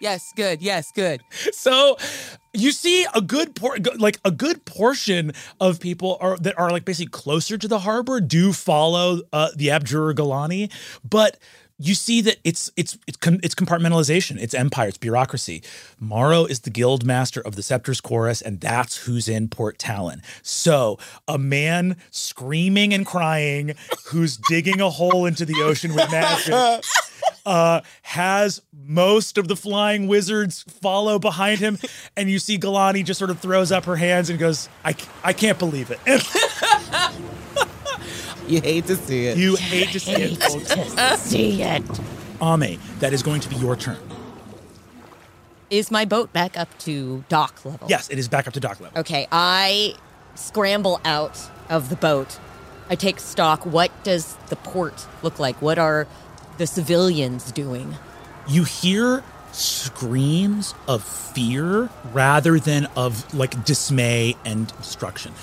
Yes, 0.04 0.34
good. 0.36 0.62
Yes, 0.62 0.92
good. 0.92 1.22
So 1.54 1.96
you 2.54 2.74
see 2.74 3.08
a 3.16 3.22
good 3.22 3.56
por- 3.56 3.78
like 3.98 4.20
a 4.26 4.32
good 4.32 4.66
portion 4.66 5.32
of 5.62 5.80
people 5.80 6.18
are 6.20 6.36
that 6.40 6.60
are 6.60 6.70
like 6.72 6.84
basically 6.84 7.10
closer 7.10 7.58
to 7.58 7.70
the 7.70 7.80
harbor 7.80 8.20
do 8.20 8.52
follow 8.52 9.22
uh, 9.32 9.52
the 9.56 9.72
Abjurer 9.72 10.14
Galani, 10.14 10.70
but 11.10 11.38
you 11.80 11.96
see 11.96 12.20
that 12.20 12.36
it's 12.44 12.70
it's 12.76 12.98
it's 13.08 13.16
com- 13.16 13.40
it's 13.44 13.56
compartmentalization, 13.56 14.38
it's 14.42 14.54
empire, 14.54 14.90
it's 14.90 14.98
bureaucracy. 14.98 15.64
Morrow 16.00 16.44
is 16.44 16.60
the 16.60 16.70
guild 16.70 17.06
master 17.06 17.40
of 17.40 17.56
the 17.56 17.64
Scepter's 17.64 18.02
Chorus, 18.02 18.42
and 18.42 18.60
that's 18.60 19.06
who's 19.06 19.30
in 19.30 19.48
Port 19.48 19.80
Talon. 19.80 20.22
So 20.42 21.00
a 21.30 21.38
man 21.38 21.96
screaming 22.12 22.94
and 22.94 23.06
crying, 23.06 23.74
who's 24.08 24.36
digging 24.36 24.82
a 24.82 24.90
hole 24.90 25.26
into 25.26 25.46
the 25.46 25.62
ocean 25.64 25.96
with 25.96 26.12
magic 26.12 26.54
uh, 27.46 27.82
has 28.04 28.62
most 28.86 29.38
of 29.38 29.48
the 29.48 29.56
flying 29.56 30.08
wizards 30.08 30.64
follow 30.64 31.20
behind 31.20 31.60
him, 31.60 31.78
and 32.18 32.30
you 32.30 32.40
see 32.40 32.58
Galani 32.58 33.04
just 33.04 33.18
sort 33.20 33.32
of 33.32 33.40
throws 33.40 33.72
up 33.72 33.86
her 33.86 33.96
hands 33.96 34.30
and 34.30 34.40
goes, 34.40 34.70
"I, 34.84 34.96
I 35.24 35.34
can't 35.34 35.60
believe 35.60 35.92
it." 35.92 36.00
You 38.48 38.60
hate 38.62 38.88
to 38.88 38.98
see 38.98 39.28
it. 39.28 39.38
you 39.38 39.56
hate 39.56 39.90
to 39.90 40.00
see 40.02 40.12
it, 40.12 40.44
folks. 40.44 40.74
to 40.96 41.18
see 41.18 41.62
it. 41.62 41.82
Ame, 42.42 42.78
that 43.00 43.14
is 43.14 43.24
going 43.24 43.40
to 43.42 43.50
be 43.50 43.56
your 43.56 43.76
turn. 43.78 43.98
Is 45.70 45.90
my 45.90 46.06
boat 46.06 46.34
back 46.34 46.58
up 46.58 46.78
to 46.80 47.24
dock 47.30 47.64
level? 47.64 47.88
Yes, 47.90 48.10
it 48.10 48.20
is 48.20 48.28
back 48.28 48.46
up 48.48 48.54
to 48.54 48.60
dock 48.60 48.80
level. 48.82 49.00
Okay, 49.00 49.28
I 49.32 49.96
scramble 50.36 51.00
out 51.06 51.40
of 51.70 51.90
the 51.90 51.96
boat. 51.96 52.38
I 52.90 52.96
take 52.96 53.20
stock. 53.20 53.66
What 53.66 53.92
does 54.04 54.36
the 54.50 54.58
port 54.58 55.08
look 55.24 55.40
like? 55.40 55.62
What 55.62 55.80
are 55.80 56.06
the 56.58 56.68
civilians 56.68 57.52
doing? 57.52 57.96
You 58.48 58.64
hear 58.64 59.24
screams 59.52 60.74
of 60.88 61.04
fear 61.04 61.90
rather 62.12 62.60
than 62.60 62.88
of 62.96 63.34
like 63.34 63.64
dismay 63.66 64.36
and 64.46 64.68
destruction. 64.78 65.34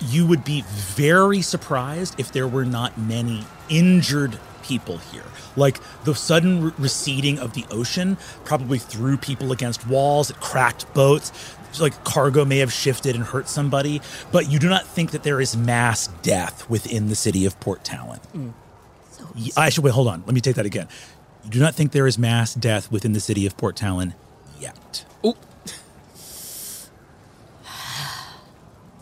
You 0.00 0.26
would 0.26 0.44
be 0.44 0.62
very 0.62 1.40
surprised 1.42 2.18
if 2.18 2.32
there 2.32 2.46
were 2.46 2.64
not 2.64 2.98
many 2.98 3.44
injured 3.68 4.38
people 4.62 4.98
here. 4.98 5.24
Like 5.56 5.78
the 6.04 6.14
sudden 6.14 6.64
re- 6.64 6.72
receding 6.78 7.38
of 7.38 7.54
the 7.54 7.64
ocean 7.70 8.16
probably 8.44 8.78
threw 8.78 9.16
people 9.16 9.52
against 9.52 9.86
walls, 9.86 10.30
it 10.30 10.40
cracked 10.40 10.92
boats. 10.94 11.32
Like 11.80 12.04
cargo 12.04 12.44
may 12.44 12.58
have 12.58 12.72
shifted 12.72 13.16
and 13.16 13.24
hurt 13.24 13.48
somebody, 13.48 14.00
but 14.30 14.50
you 14.50 14.58
do 14.58 14.68
not 14.68 14.86
think 14.86 15.10
that 15.10 15.22
there 15.22 15.40
is 15.40 15.56
mass 15.56 16.06
death 16.22 16.68
within 16.70 17.08
the 17.08 17.16
city 17.16 17.46
of 17.46 17.58
Port 17.60 17.82
Talon. 17.82 18.20
Y- 18.34 18.52
I 19.56 19.68
should 19.68 19.84
wait. 19.84 19.92
Hold 19.92 20.08
on. 20.08 20.22
Let 20.26 20.34
me 20.34 20.40
take 20.40 20.56
that 20.56 20.66
again. 20.66 20.88
You 21.44 21.50
do 21.50 21.60
not 21.60 21.74
think 21.74 21.92
there 21.92 22.06
is 22.06 22.18
mass 22.18 22.54
death 22.54 22.90
within 22.90 23.12
the 23.12 23.20
city 23.20 23.46
of 23.46 23.56
Port 23.56 23.76
Talon 23.76 24.14
yet. 24.58 25.04
Oh. 25.22 25.36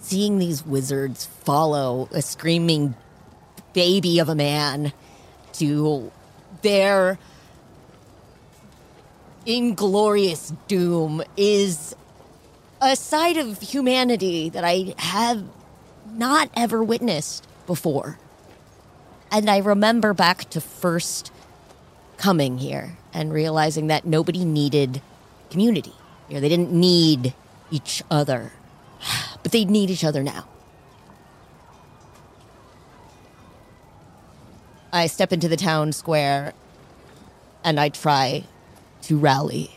Seeing 0.00 0.38
these 0.38 0.64
wizards 0.66 1.26
follow 1.26 2.08
a 2.12 2.22
screaming 2.22 2.94
baby 3.72 4.18
of 4.18 4.28
a 4.28 4.34
man 4.34 4.92
to 5.54 6.10
their 6.62 7.18
inglorious 9.46 10.52
doom 10.68 11.22
is 11.36 11.94
a 12.80 12.96
side 12.96 13.36
of 13.36 13.60
humanity 13.60 14.48
that 14.50 14.64
I 14.64 14.94
have 14.98 15.44
not 16.14 16.50
ever 16.54 16.82
witnessed 16.82 17.46
before. 17.66 18.18
And 19.32 19.48
I 19.48 19.58
remember 19.58 20.12
back 20.12 20.50
to 20.50 20.60
first 20.60 21.32
coming 22.18 22.58
here 22.58 22.98
and 23.14 23.32
realizing 23.32 23.86
that 23.86 24.04
nobody 24.04 24.44
needed 24.44 25.00
community. 25.50 25.94
You 26.28 26.34
know, 26.34 26.40
they 26.40 26.50
didn't 26.50 26.70
need 26.70 27.32
each 27.70 28.02
other, 28.10 28.52
but 29.42 29.50
they 29.50 29.64
need 29.64 29.88
each 29.88 30.04
other 30.04 30.22
now. 30.22 30.46
I 34.92 35.06
step 35.06 35.32
into 35.32 35.48
the 35.48 35.56
town 35.56 35.92
square 35.92 36.52
and 37.64 37.80
I 37.80 37.88
try 37.88 38.44
to 39.02 39.16
rally 39.16 39.70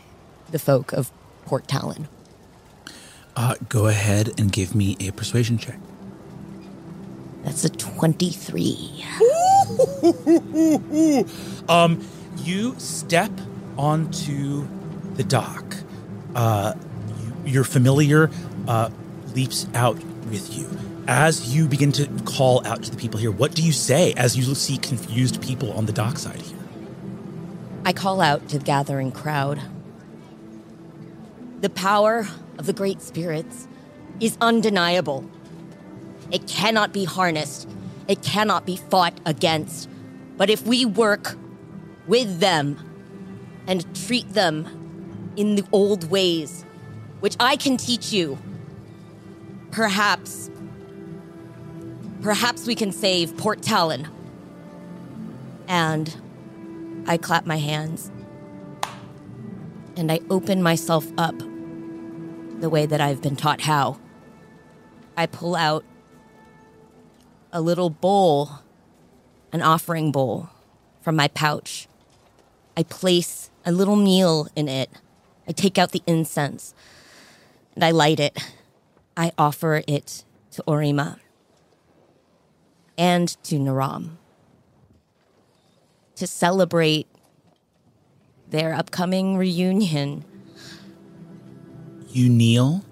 the 0.50 0.58
folk 0.58 0.92
of 0.92 1.10
Port 1.46 1.66
Talon. 1.66 2.08
Uh, 3.34 3.54
go 3.70 3.86
ahead 3.86 4.38
and 4.38 4.52
give 4.52 4.74
me 4.74 4.96
a 5.00 5.10
persuasion 5.12 5.56
check. 5.56 5.78
That's 7.44 7.64
a 7.64 7.70
23. 7.70 9.04
Um, 11.68 12.06
you 12.36 12.76
step 12.78 13.32
onto 13.76 14.68
the 15.14 15.24
dock. 15.24 15.76
Uh, 16.34 16.74
you, 17.44 17.52
your 17.52 17.64
familiar 17.64 18.30
uh, 18.68 18.90
leaps 19.34 19.66
out 19.74 19.96
with 20.30 20.56
you. 20.56 20.68
As 21.08 21.54
you 21.54 21.66
begin 21.66 21.92
to 21.92 22.06
call 22.24 22.64
out 22.66 22.82
to 22.84 22.90
the 22.90 22.96
people 22.96 23.18
here, 23.18 23.30
what 23.30 23.54
do 23.54 23.62
you 23.62 23.72
say 23.72 24.12
as 24.14 24.36
you 24.36 24.54
see 24.54 24.76
confused 24.76 25.42
people 25.42 25.72
on 25.72 25.86
the 25.86 25.92
dockside 25.92 26.40
here? 26.40 26.58
I 27.84 27.92
call 27.92 28.20
out 28.20 28.48
to 28.48 28.58
the 28.58 28.64
gathering 28.64 29.12
crowd. 29.12 29.60
The 31.60 31.70
power 31.70 32.28
of 32.58 32.66
the 32.66 32.72
great 32.72 33.00
spirits 33.00 33.68
is 34.20 34.36
undeniable. 34.40 35.28
It 36.30 36.48
cannot 36.48 36.92
be 36.92 37.04
harnessed, 37.04 37.68
it 38.08 38.22
cannot 38.22 38.66
be 38.66 38.76
fought 38.76 39.18
against. 39.26 39.88
But 40.36 40.50
if 40.50 40.66
we 40.66 40.84
work 40.84 41.36
with 42.06 42.40
them 42.40 42.78
and 43.66 43.84
treat 44.06 44.32
them 44.32 45.32
in 45.36 45.56
the 45.56 45.64
old 45.72 46.10
ways, 46.10 46.64
which 47.20 47.36
I 47.40 47.56
can 47.56 47.76
teach 47.76 48.12
you, 48.12 48.38
perhaps, 49.70 50.50
perhaps 52.22 52.66
we 52.66 52.74
can 52.74 52.92
save 52.92 53.36
Port 53.36 53.62
Talon. 53.62 54.08
And 55.68 57.04
I 57.06 57.16
clap 57.16 57.46
my 57.46 57.56
hands 57.56 58.10
and 59.96 60.12
I 60.12 60.20
open 60.30 60.62
myself 60.62 61.06
up 61.18 61.36
the 61.38 62.68
way 62.70 62.86
that 62.86 63.00
I've 63.00 63.22
been 63.22 63.36
taught 63.36 63.62
how. 63.62 63.98
I 65.16 65.26
pull 65.26 65.56
out 65.56 65.84
a 67.56 67.60
little 67.62 67.88
bowl, 67.88 68.50
an 69.50 69.62
offering 69.62 70.12
bowl 70.12 70.50
from 71.00 71.16
my 71.16 71.26
pouch. 71.26 71.88
I 72.76 72.82
place 72.82 73.48
a 73.64 73.72
little 73.72 73.96
meal 73.96 74.48
in 74.54 74.68
it. 74.68 74.90
I 75.48 75.52
take 75.52 75.78
out 75.78 75.92
the 75.92 76.02
incense 76.06 76.74
and 77.74 77.82
I 77.82 77.92
light 77.92 78.20
it. 78.20 78.38
I 79.16 79.32
offer 79.38 79.82
it 79.88 80.22
to 80.50 80.62
Orima 80.68 81.18
and 82.98 83.42
to 83.44 83.58
Naram 83.58 84.18
to 86.16 86.26
celebrate 86.26 87.06
their 88.50 88.74
upcoming 88.74 89.38
reunion. 89.38 90.26
You 92.10 92.28
kneel. 92.28 92.84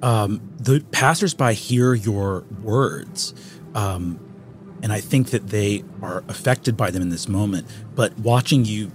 Um, 0.00 0.40
the 0.60 0.84
passersby 0.92 1.54
hear 1.54 1.92
your 1.94 2.44
words, 2.62 3.34
um, 3.74 4.20
and 4.82 4.92
I 4.92 5.00
think 5.00 5.30
that 5.30 5.48
they 5.48 5.84
are 6.02 6.22
affected 6.28 6.76
by 6.76 6.90
them 6.90 7.02
in 7.02 7.08
this 7.08 7.28
moment. 7.28 7.66
But 7.94 8.16
watching 8.18 8.64
you 8.64 8.90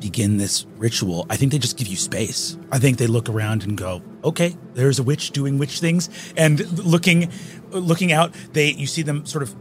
begin 0.00 0.36
this 0.36 0.66
ritual, 0.76 1.26
I 1.30 1.36
think 1.36 1.52
they 1.52 1.58
just 1.58 1.76
give 1.76 1.88
you 1.88 1.96
space. 1.96 2.56
I 2.70 2.78
think 2.78 2.98
they 2.98 3.06
look 3.06 3.28
around 3.28 3.64
and 3.64 3.76
go, 3.76 4.02
"Okay, 4.24 4.56
there's 4.74 4.98
a 4.98 5.02
witch 5.02 5.30
doing 5.30 5.58
witch 5.58 5.80
things," 5.80 6.08
and 6.36 6.60
looking, 6.84 7.30
looking 7.70 8.12
out, 8.12 8.34
they 8.52 8.72
you 8.72 8.86
see 8.86 9.02
them 9.02 9.26
sort 9.26 9.42
of 9.42 9.54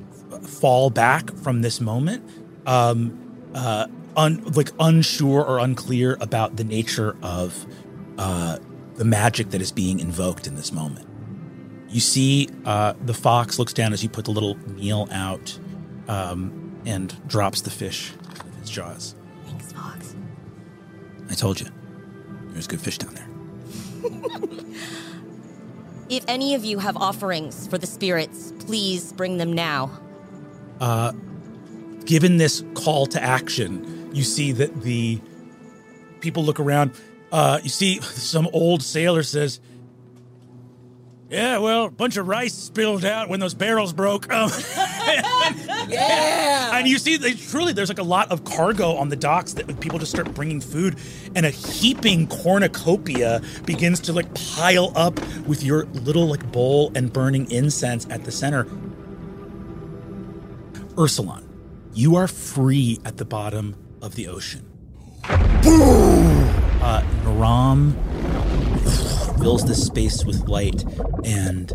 fall 0.47 0.89
back 0.89 1.33
from 1.37 1.61
this 1.61 1.81
moment. 1.81 2.23
Um, 2.65 3.21
uh, 3.53 3.87
un, 4.15 4.43
like 4.53 4.71
unsure 4.79 5.43
or 5.43 5.59
unclear 5.59 6.17
about 6.19 6.57
the 6.57 6.63
nature 6.63 7.15
of 7.21 7.65
uh, 8.17 8.57
the 8.95 9.05
magic 9.05 9.51
that 9.51 9.61
is 9.61 9.71
being 9.71 9.99
invoked 9.99 10.47
in 10.47 10.55
this 10.55 10.71
moment. 10.71 11.04
You 11.95 12.01
see, 12.01 12.49
uh, 12.65 12.93
the 13.05 13.13
fox 13.13 13.57
looks 13.57 13.71
down 13.71 13.93
as 13.93 14.03
you 14.03 14.09
put 14.09 14.25
the 14.25 14.31
little 14.31 14.57
meal 14.67 15.07
out 15.13 15.57
um, 16.09 16.77
and 16.85 17.15
drops 17.25 17.61
the 17.61 17.69
fish 17.69 18.11
of 18.31 18.59
its 18.59 18.69
jaws. 18.69 19.15
Thanks, 19.45 19.71
Fox. 19.71 20.13
I 21.29 21.35
told 21.35 21.61
you, 21.61 21.67
there's 22.49 22.67
good 22.67 22.81
fish 22.81 22.97
down 22.97 23.13
there. 23.13 23.29
if 26.09 26.25
any 26.27 26.53
of 26.53 26.65
you 26.65 26.79
have 26.79 26.97
offerings 26.97 27.65
for 27.69 27.77
the 27.77 27.87
spirits, 27.87 28.51
please 28.59 29.13
bring 29.13 29.37
them 29.37 29.53
now. 29.53 29.89
Uh, 30.81 31.13
given 32.03 32.35
this 32.35 32.61
call 32.73 33.05
to 33.05 33.23
action, 33.23 34.13
you 34.13 34.23
see 34.23 34.51
that 34.51 34.81
the 34.81 35.21
people 36.19 36.43
look 36.43 36.59
around. 36.59 36.91
Uh, 37.31 37.61
you 37.63 37.69
see 37.69 37.99
some 38.01 38.49
old 38.51 38.83
sailor 38.83 39.23
says, 39.23 39.61
"Yeah, 41.29 41.57
well, 41.59 41.85
a 41.85 41.91
bunch 41.91 42.17
of 42.17 42.27
rice 42.27 42.53
spilled 42.53 43.03
out 43.05 43.29
when 43.29 43.39
those 43.39 43.53
barrels 43.53 43.93
broke." 43.93 44.31
Um, 44.31 44.49
Yeah. 45.87 46.77
and 46.77 46.87
you 46.87 46.97
see, 46.97 47.17
they, 47.17 47.33
truly, 47.33 47.71
there's 47.71 47.89
like 47.89 47.99
a 47.99 48.03
lot 48.03 48.31
of 48.31 48.43
cargo 48.43 48.95
on 48.95 49.09
the 49.09 49.15
docks 49.15 49.53
that 49.53 49.79
people 49.79 49.99
just 49.99 50.11
start 50.11 50.33
bringing 50.33 50.59
food, 50.59 50.97
and 51.35 51.45
a 51.45 51.51
heaping 51.51 52.25
cornucopia 52.27 53.41
begins 53.65 53.99
to 54.01 54.13
like 54.13 54.33
pile 54.33 54.91
up 54.95 55.19
with 55.45 55.63
your 55.63 55.85
little 55.85 56.25
like 56.27 56.51
bowl 56.51 56.91
and 56.95 57.13
burning 57.13 57.49
incense 57.51 58.07
at 58.09 58.23
the 58.23 58.31
center. 58.31 58.65
Eursulon, 60.95 61.43
you 61.93 62.15
are 62.15 62.27
free 62.27 62.99
at 63.05 63.17
the 63.17 63.25
bottom 63.25 63.75
of 64.01 64.15
the 64.15 64.27
ocean. 64.27 64.65
Uh, 65.23 67.03
Naram 67.23 67.95
fills 69.45 69.65
this 69.65 69.85
space 69.85 70.25
with 70.25 70.49
light, 70.49 70.83
and 71.23 71.71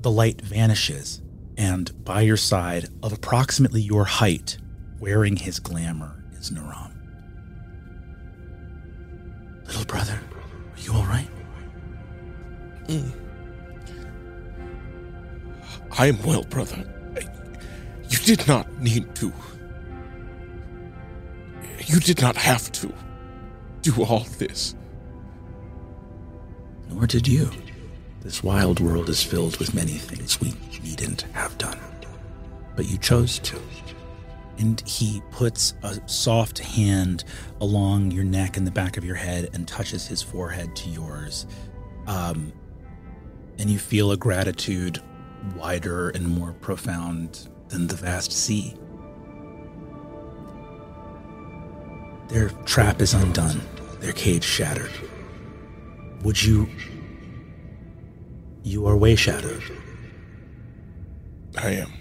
the 0.00 0.10
light 0.10 0.40
vanishes. 0.40 1.20
And 1.58 2.02
by 2.02 2.22
your 2.22 2.38
side, 2.38 2.88
of 3.02 3.12
approximately 3.12 3.82
your 3.82 4.06
height, 4.06 4.56
wearing 4.98 5.36
his 5.36 5.58
glamour, 5.60 6.24
is 6.32 6.50
Naram. 6.50 6.98
Little 9.66 9.84
brother, 9.84 10.14
are 10.14 10.80
you 10.80 10.94
all 10.94 11.04
right? 11.04 11.28
Mm. 12.86 13.12
I 15.98 16.06
am 16.06 16.22
well, 16.22 16.44
brother. 16.44 16.90
You 18.08 18.16
did 18.16 18.48
not 18.48 18.80
need 18.80 19.14
to. 19.16 19.30
You 21.84 22.00
did 22.00 22.22
not 22.22 22.36
have 22.36 22.72
to 22.72 22.90
do 23.82 24.04
all 24.04 24.24
this. 24.38 24.74
Nor 26.90 27.06
did 27.06 27.26
you. 27.26 27.50
This 28.22 28.42
wild 28.42 28.80
world 28.80 29.08
is 29.08 29.22
filled 29.22 29.56
with 29.58 29.74
many 29.74 29.92
things 29.94 30.40
we 30.40 30.54
needn't 30.82 31.22
have 31.32 31.56
done. 31.56 31.78
But 32.76 32.88
you 32.88 32.98
chose 32.98 33.38
to. 33.40 33.58
And 34.58 34.80
he 34.86 35.22
puts 35.30 35.74
a 35.82 36.06
soft 36.06 36.58
hand 36.58 37.24
along 37.60 38.10
your 38.10 38.24
neck 38.24 38.58
and 38.58 38.66
the 38.66 38.70
back 38.70 38.98
of 38.98 39.04
your 39.04 39.14
head 39.14 39.48
and 39.54 39.66
touches 39.66 40.06
his 40.06 40.20
forehead 40.20 40.76
to 40.76 40.90
yours. 40.90 41.46
Um, 42.06 42.52
and 43.58 43.70
you 43.70 43.78
feel 43.78 44.12
a 44.12 44.16
gratitude 44.16 45.00
wider 45.56 46.10
and 46.10 46.28
more 46.28 46.52
profound 46.54 47.48
than 47.68 47.86
the 47.86 47.96
vast 47.96 48.32
sea. 48.32 48.74
Their 52.28 52.50
trap 52.64 53.00
is 53.00 53.14
undone, 53.14 53.60
their 54.00 54.12
cage 54.12 54.44
shattered. 54.44 54.92
Would 56.22 56.42
you 56.42 56.68
you 58.62 58.86
are 58.86 58.96
way 58.96 59.16
shadowed. 59.16 59.62
I 61.56 61.70
am. 61.70 61.92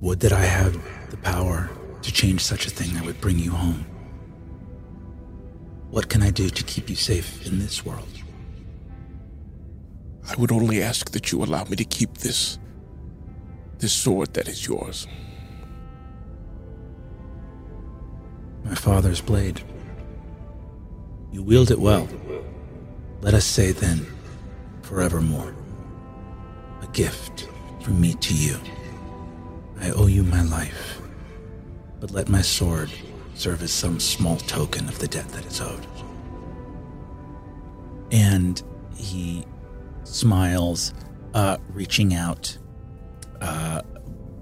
Would 0.00 0.20
that 0.20 0.32
I 0.32 0.42
had 0.42 0.74
the 1.10 1.16
power 1.16 1.68
to 2.02 2.12
change 2.12 2.40
such 2.40 2.66
a 2.66 2.70
thing 2.70 2.94
that 2.94 3.04
would 3.04 3.20
bring 3.20 3.38
you 3.38 3.50
home. 3.50 3.84
What 5.90 6.08
can 6.08 6.22
I 6.22 6.30
do 6.30 6.48
to 6.48 6.62
keep 6.62 6.88
you 6.88 6.96
safe 6.96 7.46
in 7.46 7.58
this 7.58 7.84
world? 7.84 8.08
I 10.28 10.36
would 10.36 10.52
only 10.52 10.82
ask 10.82 11.10
that 11.10 11.32
you 11.32 11.42
allow 11.42 11.64
me 11.64 11.76
to 11.76 11.84
keep 11.84 12.18
this. 12.18 12.58
this 13.78 13.92
sword 13.92 14.34
that 14.34 14.46
is 14.46 14.66
yours. 14.66 15.08
My 18.64 18.74
father's 18.74 19.20
blade. 19.20 19.62
You 21.32 21.42
wield 21.42 21.70
it 21.70 21.80
well. 21.80 22.08
Let 23.22 23.34
us 23.34 23.44
say 23.44 23.72
then, 23.72 24.06
forevermore. 24.82 25.54
A 26.80 26.86
gift 26.88 27.48
from 27.82 28.00
me 28.00 28.14
to 28.14 28.34
you. 28.34 28.56
I 29.78 29.90
owe 29.90 30.06
you 30.06 30.22
my 30.22 30.42
life, 30.42 31.00
but 32.00 32.10
let 32.10 32.30
my 32.30 32.40
sword 32.40 32.90
serve 33.34 33.62
as 33.62 33.72
some 33.72 34.00
small 34.00 34.36
token 34.36 34.88
of 34.88 34.98
the 34.98 35.06
debt 35.06 35.28
that 35.30 35.44
is 35.44 35.60
owed. 35.60 35.86
And 38.10 38.62
he 38.96 39.44
smiles, 40.04 40.94
uh, 41.34 41.58
reaching 41.74 42.14
out 42.14 42.56
uh, 43.42 43.82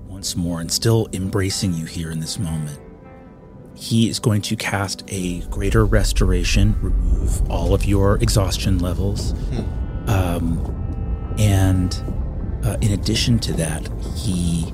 once 0.06 0.36
more 0.36 0.60
and 0.60 0.70
still 0.70 1.08
embracing 1.12 1.74
you 1.74 1.84
here 1.84 2.12
in 2.12 2.20
this 2.20 2.38
moment. 2.38 2.78
He 3.78 4.08
is 4.08 4.18
going 4.18 4.42
to 4.42 4.56
cast 4.56 5.04
a 5.08 5.40
greater 5.42 5.86
restoration, 5.86 6.74
remove 6.82 7.48
all 7.50 7.74
of 7.74 7.84
your 7.84 8.16
exhaustion 8.16 8.80
levels. 8.80 9.34
Um, 10.08 11.34
and 11.38 11.94
uh, 12.64 12.76
in 12.80 12.92
addition 12.92 13.38
to 13.40 13.52
that, 13.54 13.88
he 14.16 14.72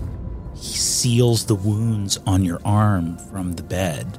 he 0.56 0.78
seals 0.78 1.44
the 1.46 1.54
wounds 1.54 2.18
on 2.26 2.44
your 2.44 2.60
arm 2.64 3.18
from 3.18 3.52
the 3.52 3.62
bed, 3.62 4.18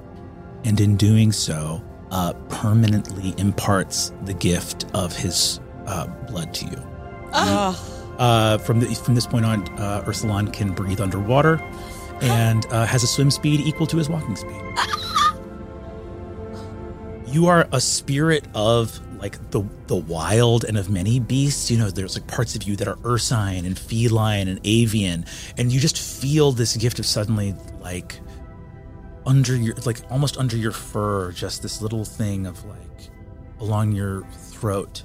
and 0.64 0.80
in 0.80 0.98
doing 0.98 1.32
so, 1.32 1.82
uh, 2.12 2.34
permanently 2.50 3.34
imparts 3.40 4.12
the 4.26 4.34
gift 4.34 4.86
of 4.94 5.16
his 5.16 5.60
uh, 5.88 6.06
blood 6.28 6.54
to 6.54 6.66
you. 6.66 6.78
Uh, 8.20 8.58
from 8.60 8.80
the, 8.80 8.94
from 8.96 9.16
this 9.16 9.26
point 9.26 9.46
on, 9.46 9.68
uh, 9.80 10.04
Eursulon 10.06 10.54
can 10.54 10.72
breathe 10.74 11.02
underwater, 11.02 11.58
and 12.22 12.66
uh, 12.68 12.86
has 12.86 13.04
a 13.04 13.08
swim 13.08 13.32
speed 13.32 13.60
equal 13.62 13.88
to 13.88 13.98
his 13.98 14.10
walking 14.10 14.36
speed. 14.36 14.62
you 17.28 17.48
are 17.48 17.68
a 17.72 17.82
spirit 17.82 18.46
of 18.54 19.00
like 19.20 19.52
the 19.52 19.64
the 19.88 19.96
wild 19.96 20.64
and 20.66 20.78
of 20.78 20.90
many 20.90 21.20
beasts. 21.20 21.72
You 21.72 21.78
know, 21.78 21.90
there's 21.90 22.16
like 22.18 22.28
parts 22.28 22.56
of 22.56 22.64
you 22.64 22.76
that 22.78 22.88
are 22.88 22.98
ursine 23.04 23.66
and 23.66 23.78
feline 23.78 24.48
and 24.48 24.60
avian, 24.64 25.26
and 25.58 25.72
you 25.72 25.80
just 25.80 25.98
feel 25.98 26.52
this 26.52 26.76
gift 26.78 27.00
of 27.00 27.06
suddenly 27.06 27.56
like 27.82 28.20
under 29.26 29.56
your 29.56 29.76
like 29.86 30.00
almost 30.10 30.38
under 30.38 30.56
your 30.58 30.72
fur, 30.72 31.32
just 31.32 31.62
this 31.62 31.82
little 31.82 32.06
thing 32.06 32.46
of 32.46 32.64
like 32.66 33.10
along 33.60 33.92
your 33.94 34.24
throat 34.52 35.04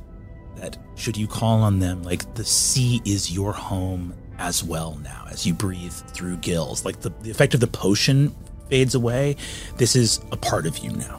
that 0.56 0.76
should 0.96 1.16
you 1.16 1.26
call 1.26 1.62
on 1.62 1.78
them, 1.78 2.02
like 2.02 2.34
the 2.34 2.44
sea 2.44 3.00
is 3.04 3.32
your 3.32 3.52
home 3.52 4.14
as 4.40 4.64
well 4.64 4.98
now 5.04 5.26
as 5.30 5.46
you 5.46 5.54
breathe 5.54 5.92
through 5.92 6.38
gills. 6.38 6.84
Like 6.84 7.00
the, 7.00 7.10
the 7.20 7.30
effect 7.30 7.54
of 7.54 7.60
the 7.60 7.66
potion 7.68 8.34
fades 8.68 8.94
away. 8.96 9.36
This 9.76 9.94
is 9.94 10.20
a 10.32 10.36
part 10.36 10.66
of 10.66 10.78
you 10.78 10.90
now. 10.90 11.18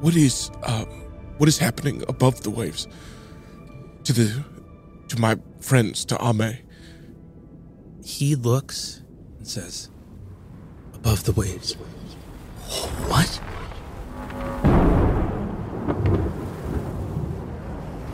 What 0.00 0.14
is 0.16 0.50
um 0.62 0.86
what 1.38 1.48
is 1.48 1.58
happening 1.58 2.04
above 2.08 2.42
the 2.42 2.50
waves? 2.50 2.86
To 4.04 4.12
the 4.12 4.44
to 5.08 5.20
my 5.20 5.38
friends, 5.60 6.04
to 6.06 6.18
Ame. 6.22 6.58
He 8.04 8.34
looks 8.34 9.02
and 9.38 9.46
says, 9.46 9.90
Above 10.94 11.24
the 11.24 11.32
waves. 11.32 11.74
What? 13.08 13.40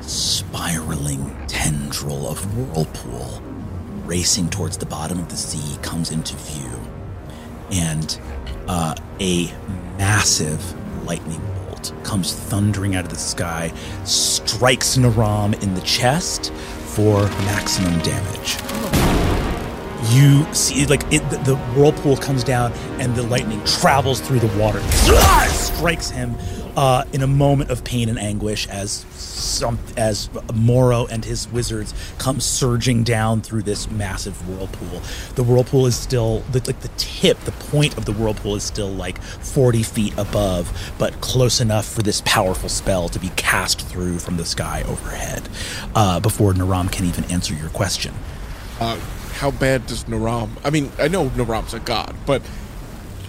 Spiraling 0.00 1.45
tendril 1.66 2.28
of 2.28 2.56
whirlpool 2.56 3.42
racing 4.04 4.48
towards 4.48 4.78
the 4.78 4.86
bottom 4.86 5.18
of 5.18 5.28
the 5.30 5.36
sea 5.36 5.76
comes 5.82 6.12
into 6.12 6.36
view. 6.36 6.80
And 7.72 8.20
uh, 8.68 8.94
a 9.18 9.46
massive 9.98 10.62
lightning 11.04 11.40
bolt 11.66 11.92
comes 12.04 12.34
thundering 12.34 12.94
out 12.94 13.04
of 13.04 13.10
the 13.10 13.16
sky, 13.16 13.72
strikes 14.04 14.96
Naram 14.96 15.54
in 15.54 15.74
the 15.74 15.80
chest 15.80 16.52
for 16.52 17.22
maximum 17.50 17.98
damage 18.02 18.58
you 20.10 20.46
see 20.54 20.86
like 20.86 21.02
it, 21.12 21.18
the, 21.30 21.38
the 21.38 21.56
whirlpool 21.74 22.16
comes 22.16 22.44
down 22.44 22.72
and 23.00 23.16
the 23.16 23.22
lightning 23.24 23.62
travels 23.64 24.20
through 24.20 24.38
the 24.38 24.58
water 24.58 24.80
strikes 25.48 26.10
him 26.10 26.36
uh, 26.76 27.04
in 27.12 27.22
a 27.22 27.26
moment 27.26 27.70
of 27.70 27.82
pain 27.82 28.08
and 28.08 28.18
anguish 28.18 28.68
as 28.68 29.06
some 29.10 29.78
as 29.96 30.28
Morrow 30.54 31.06
and 31.06 31.24
his 31.24 31.48
wizards 31.48 31.94
come 32.18 32.38
surging 32.38 33.02
down 33.02 33.40
through 33.40 33.62
this 33.62 33.90
massive 33.90 34.48
whirlpool. 34.48 35.00
The 35.34 35.42
whirlpool 35.42 35.86
is 35.86 35.96
still 35.96 36.40
the, 36.52 36.60
like 36.66 36.80
the 36.80 36.90
tip, 36.96 37.40
the 37.40 37.52
point 37.52 37.96
of 37.96 38.04
the 38.04 38.12
whirlpool 38.12 38.54
is 38.56 38.62
still 38.62 38.90
like 38.90 39.20
forty 39.22 39.82
feet 39.82 40.12
above, 40.18 40.92
but 40.98 41.20
close 41.20 41.60
enough 41.60 41.86
for 41.86 42.02
this 42.02 42.22
powerful 42.24 42.68
spell 42.68 43.08
to 43.08 43.18
be 43.18 43.30
cast 43.36 43.80
through 43.80 44.18
from 44.18 44.36
the 44.36 44.44
sky 44.44 44.82
overhead 44.86 45.48
uh, 45.94 46.20
before 46.20 46.52
Naram 46.52 46.88
can 46.88 47.06
even 47.06 47.24
answer 47.24 47.54
your 47.54 47.70
question. 47.70 48.14
Uh, 48.78 48.98
how 49.32 49.50
bad 49.50 49.86
does 49.86 50.06
Naram? 50.08 50.56
I 50.64 50.70
mean, 50.70 50.92
I 50.98 51.08
know 51.08 51.28
Naram's 51.30 51.74
a 51.74 51.80
god, 51.80 52.14
but 52.26 52.42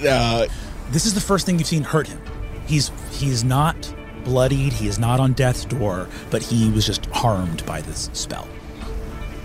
uh, 0.05 0.47
this 0.89 1.05
is 1.05 1.13
the 1.13 1.21
first 1.21 1.45
thing 1.45 1.57
you've 1.57 1.67
seen 1.67 1.83
hurt 1.83 2.07
him. 2.07 2.19
He's 2.67 2.91
he's 3.11 3.43
not 3.43 3.93
bloodied. 4.23 4.73
He 4.73 4.87
is 4.87 4.99
not 4.99 5.19
on 5.19 5.33
death's 5.33 5.65
door, 5.65 6.07
but 6.29 6.41
he 6.41 6.69
was 6.69 6.85
just 6.85 7.05
harmed 7.07 7.65
by 7.65 7.81
this 7.81 8.09
spell. 8.13 8.47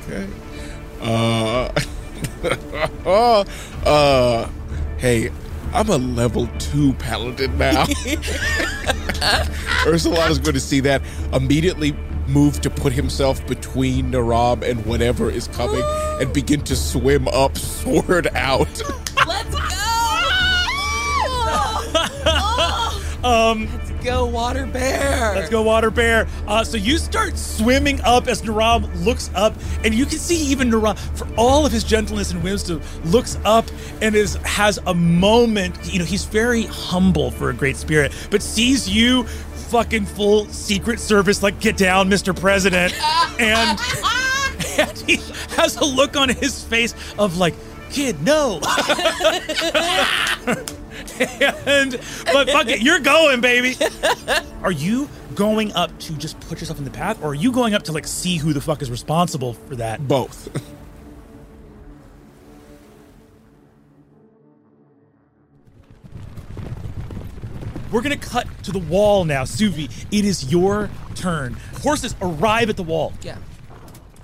Okay. 0.03 0.29
Uh, 1.01 1.73
uh, 3.87 4.49
hey, 4.99 5.31
I'm 5.73 5.89
a 5.89 5.97
level 5.97 6.49
two 6.59 6.93
paladin 6.95 7.57
now. 7.57 7.85
Eursulon's 9.85 10.39
going 10.39 10.55
to 10.55 10.61
see 10.61 10.81
that, 10.81 11.03
immediately 11.33 11.93
move 12.27 12.61
to 12.61 12.71
put 12.71 12.93
himself 12.93 13.45
between 13.47 14.11
Naram 14.11 14.63
and 14.63 14.85
whatever 14.87 15.31
is 15.31 15.49
coming 15.49 15.83
and 16.21 16.33
begin 16.33 16.63
to 16.63 16.77
swim 16.77 17.29
up, 17.29 17.57
sword 17.57 18.29
out. 18.35 18.83
Let's 19.27 19.55
go! 19.55 19.92
Um, 23.25 23.69
Let's 23.73 23.91
go, 24.05 24.27
water 24.27 24.67
bear. 24.67 25.35
Let's 25.35 25.51
go, 25.51 25.63
water 25.63 25.91
bear. 25.91 26.27
Uh, 26.47 26.65
so 26.65 26.77
you 26.77 26.99
start 26.99 27.39
swimming 27.39 28.01
up 28.03 28.27
as 28.27 28.43
Naram 28.43 28.85
looks 29.05 29.31
up, 29.35 29.55
and 29.85 29.95
you 29.95 30.07
can 30.07 30.19
see 30.19 30.37
even 30.47 30.71
Naram, 30.71 30.97
for 30.97 31.29
all 31.37 31.65
of 31.65 31.73
his 31.73 31.85
gentleness 31.85 32.33
and 32.33 32.43
wisdom, 32.43 32.81
looks 33.05 33.39
up 33.45 33.67
and 34.01 34.15
is 34.17 34.35
has 34.37 34.79
a 34.87 34.95
moment. 34.95 35.93
You 35.93 36.01
know, 36.01 36.05
he's 36.05 36.25
very 36.25 36.65
humble 36.65 37.31
for 37.31 37.51
a 37.51 37.55
great 37.55 37.77
spirit, 37.77 38.13
but 38.31 38.43
sees 38.43 38.89
you, 38.89 39.25
fucking 39.25 40.07
full 40.07 40.47
Secret 40.47 40.99
Service, 40.99 41.43
like 41.43 41.61
get 41.61 41.77
down, 41.77 42.09
Mister 42.09 42.35
President, 42.35 42.93
and 43.39 43.79
and 44.79 44.99
he 45.07 45.17
has 45.57 45.77
a 45.77 45.85
look 45.85 46.17
on 46.17 46.29
his 46.29 46.63
face 46.65 46.95
of 47.19 47.37
like, 47.37 47.55
kid, 47.91 48.21
no. 48.23 48.61
and 51.23 51.93
but 52.25 52.51
fuck 52.51 52.69
it, 52.69 52.83
you're 52.83 53.01
going, 53.01 53.41
baby. 53.41 53.77
Are 54.63 54.73
you 54.73 55.09
going 55.35 55.73
up 55.73 55.97
to 56.01 56.13
just 56.15 56.39
put 56.41 56.61
yourself 56.61 56.79
in 56.79 56.85
the 56.85 56.91
path, 56.91 57.23
or 57.23 57.29
are 57.29 57.35
you 57.35 57.53
going 57.53 57.75
up 57.75 57.85
to 57.85 57.93
like 57.93 58.07
see 58.07 58.37
who 58.37 58.53
the 58.53 58.61
fuck 58.61 58.83
is 58.83 58.91
responsible 58.91 59.55
for 59.55 59.77
that? 59.77 60.07
Both. 60.07 60.49
We're 67.91 68.01
gonna 68.01 68.17
cut 68.17 68.47
to 68.65 68.73
the 68.73 68.79
wall 68.79 69.25
now, 69.27 69.43
Suvi. 69.43 69.91
It 70.11 70.25
is 70.25 70.51
your 70.51 70.89
turn. 71.15 71.57
Horses 71.83 72.15
arrive 72.23 72.71
at 72.71 72.77
the 72.77 72.83
wall. 72.83 73.13
Yeah. 73.23 73.37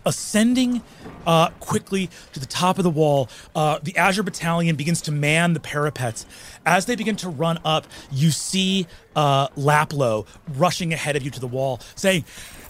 Ascending 0.09 0.83
uh, 1.27 1.51
quickly 1.61 2.11
to 2.33 2.41
the 2.41 2.47
top 2.47 2.79
of 2.79 2.85
the 2.85 2.91
wall. 2.91 3.29
Uh, 3.55 3.79
the 3.83 3.97
Azure 3.97 4.25
Battalion 4.25 4.75
begins 4.75 5.03
to 5.03 5.13
man 5.13 5.53
the 5.53 5.61
parapets. 5.61 6.27
As 6.67 6.87
they 6.87 6.97
begin 6.97 7.15
to 7.17 7.29
run 7.29 7.59
up, 7.65 7.87
you 8.11 8.31
see 8.31 8.89
uh, 9.15 9.49
Laplo 9.49 10.27
rushing 10.57 10.93
ahead 10.93 11.15
of 11.15 11.23
you 11.23 11.31
to 11.31 11.39
the 11.39 11.47
wall, 11.47 11.81
saying, 11.95 12.25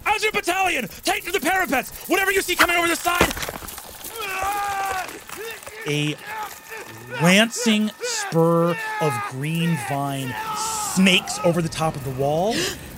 Azure 0.05 0.31
Battalion, 0.31 0.87
take 1.03 1.23
to 1.25 1.31
the 1.31 1.39
parapets! 1.39 2.07
Whatever 2.09 2.31
you 2.31 2.41
see 2.41 2.55
coming 2.55 2.75
over 2.75 2.87
the 2.87 2.95
side! 2.95 3.33
A 5.87 6.15
lancing 7.21 7.89
spur 8.01 8.77
of 9.01 9.13
green 9.29 9.77
vine 9.87 10.35
snakes 10.93 11.39
over 11.43 11.61
the 11.61 11.69
top 11.69 11.95
of 11.95 12.03
the 12.03 12.11
wall 12.11 12.53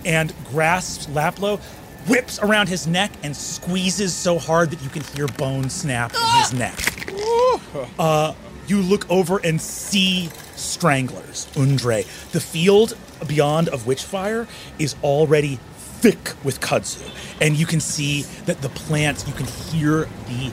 and 0.06 0.34
grasps 0.50 1.06
Laplo, 1.08 1.62
whips 2.08 2.40
around 2.40 2.70
his 2.70 2.88
neck, 2.88 3.12
and 3.24 3.36
squeezes 3.36 4.14
so 4.14 4.40
hard 4.40 4.72
that 4.72 4.82
you 4.82 4.90
can 4.90 5.04
hear 5.04 5.28
bone 5.28 5.70
snap 5.70 6.14
in 6.14 6.42
his 6.42 6.54
neck. 6.54 7.14
Uh, 7.98 8.34
you 8.68 8.82
look 8.82 9.10
over 9.10 9.38
and 9.40 9.62
see 9.62 10.30
stranglers, 10.56 11.48
Undre. 11.54 12.06
The 12.32 12.40
field 12.40 12.98
beyond 13.28 13.70
of 13.70 13.84
Witchfire 13.84 14.48
is 14.80 14.96
already 15.04 15.60
thick 15.76 16.34
with 16.44 16.60
kudzu, 16.62 17.08
and 17.40 17.56
you 17.56 17.66
can 17.66 17.80
see 17.80 18.24
that 18.46 18.62
the 18.62 18.70
plants, 18.70 19.28
you 19.28 19.34
can 19.34 19.46
hear 19.46 20.06
the 20.28 20.52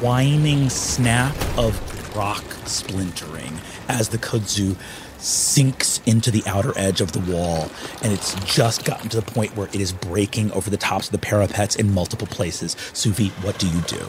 whining 0.00 0.68
snap 0.68 1.36
of 1.58 1.80
rock 2.16 2.44
splintering 2.66 3.60
as 3.88 4.08
the 4.08 4.18
kudzu 4.18 4.76
sinks 5.18 6.00
into 6.06 6.30
the 6.30 6.42
outer 6.46 6.72
edge 6.76 7.00
of 7.00 7.12
the 7.12 7.20
wall, 7.20 7.70
and 8.02 8.12
it's 8.12 8.34
just 8.44 8.84
gotten 8.84 9.08
to 9.10 9.20
the 9.20 9.30
point 9.30 9.56
where 9.56 9.66
it 9.68 9.76
is 9.76 9.92
breaking 9.92 10.50
over 10.52 10.70
the 10.70 10.76
tops 10.76 11.06
of 11.06 11.12
the 11.12 11.18
parapets 11.18 11.76
in 11.76 11.92
multiple 11.92 12.26
places. 12.26 12.74
Suvi, 12.94 13.30
what 13.44 13.58
do 13.58 13.68
you 13.68 13.80
do? 13.82 14.06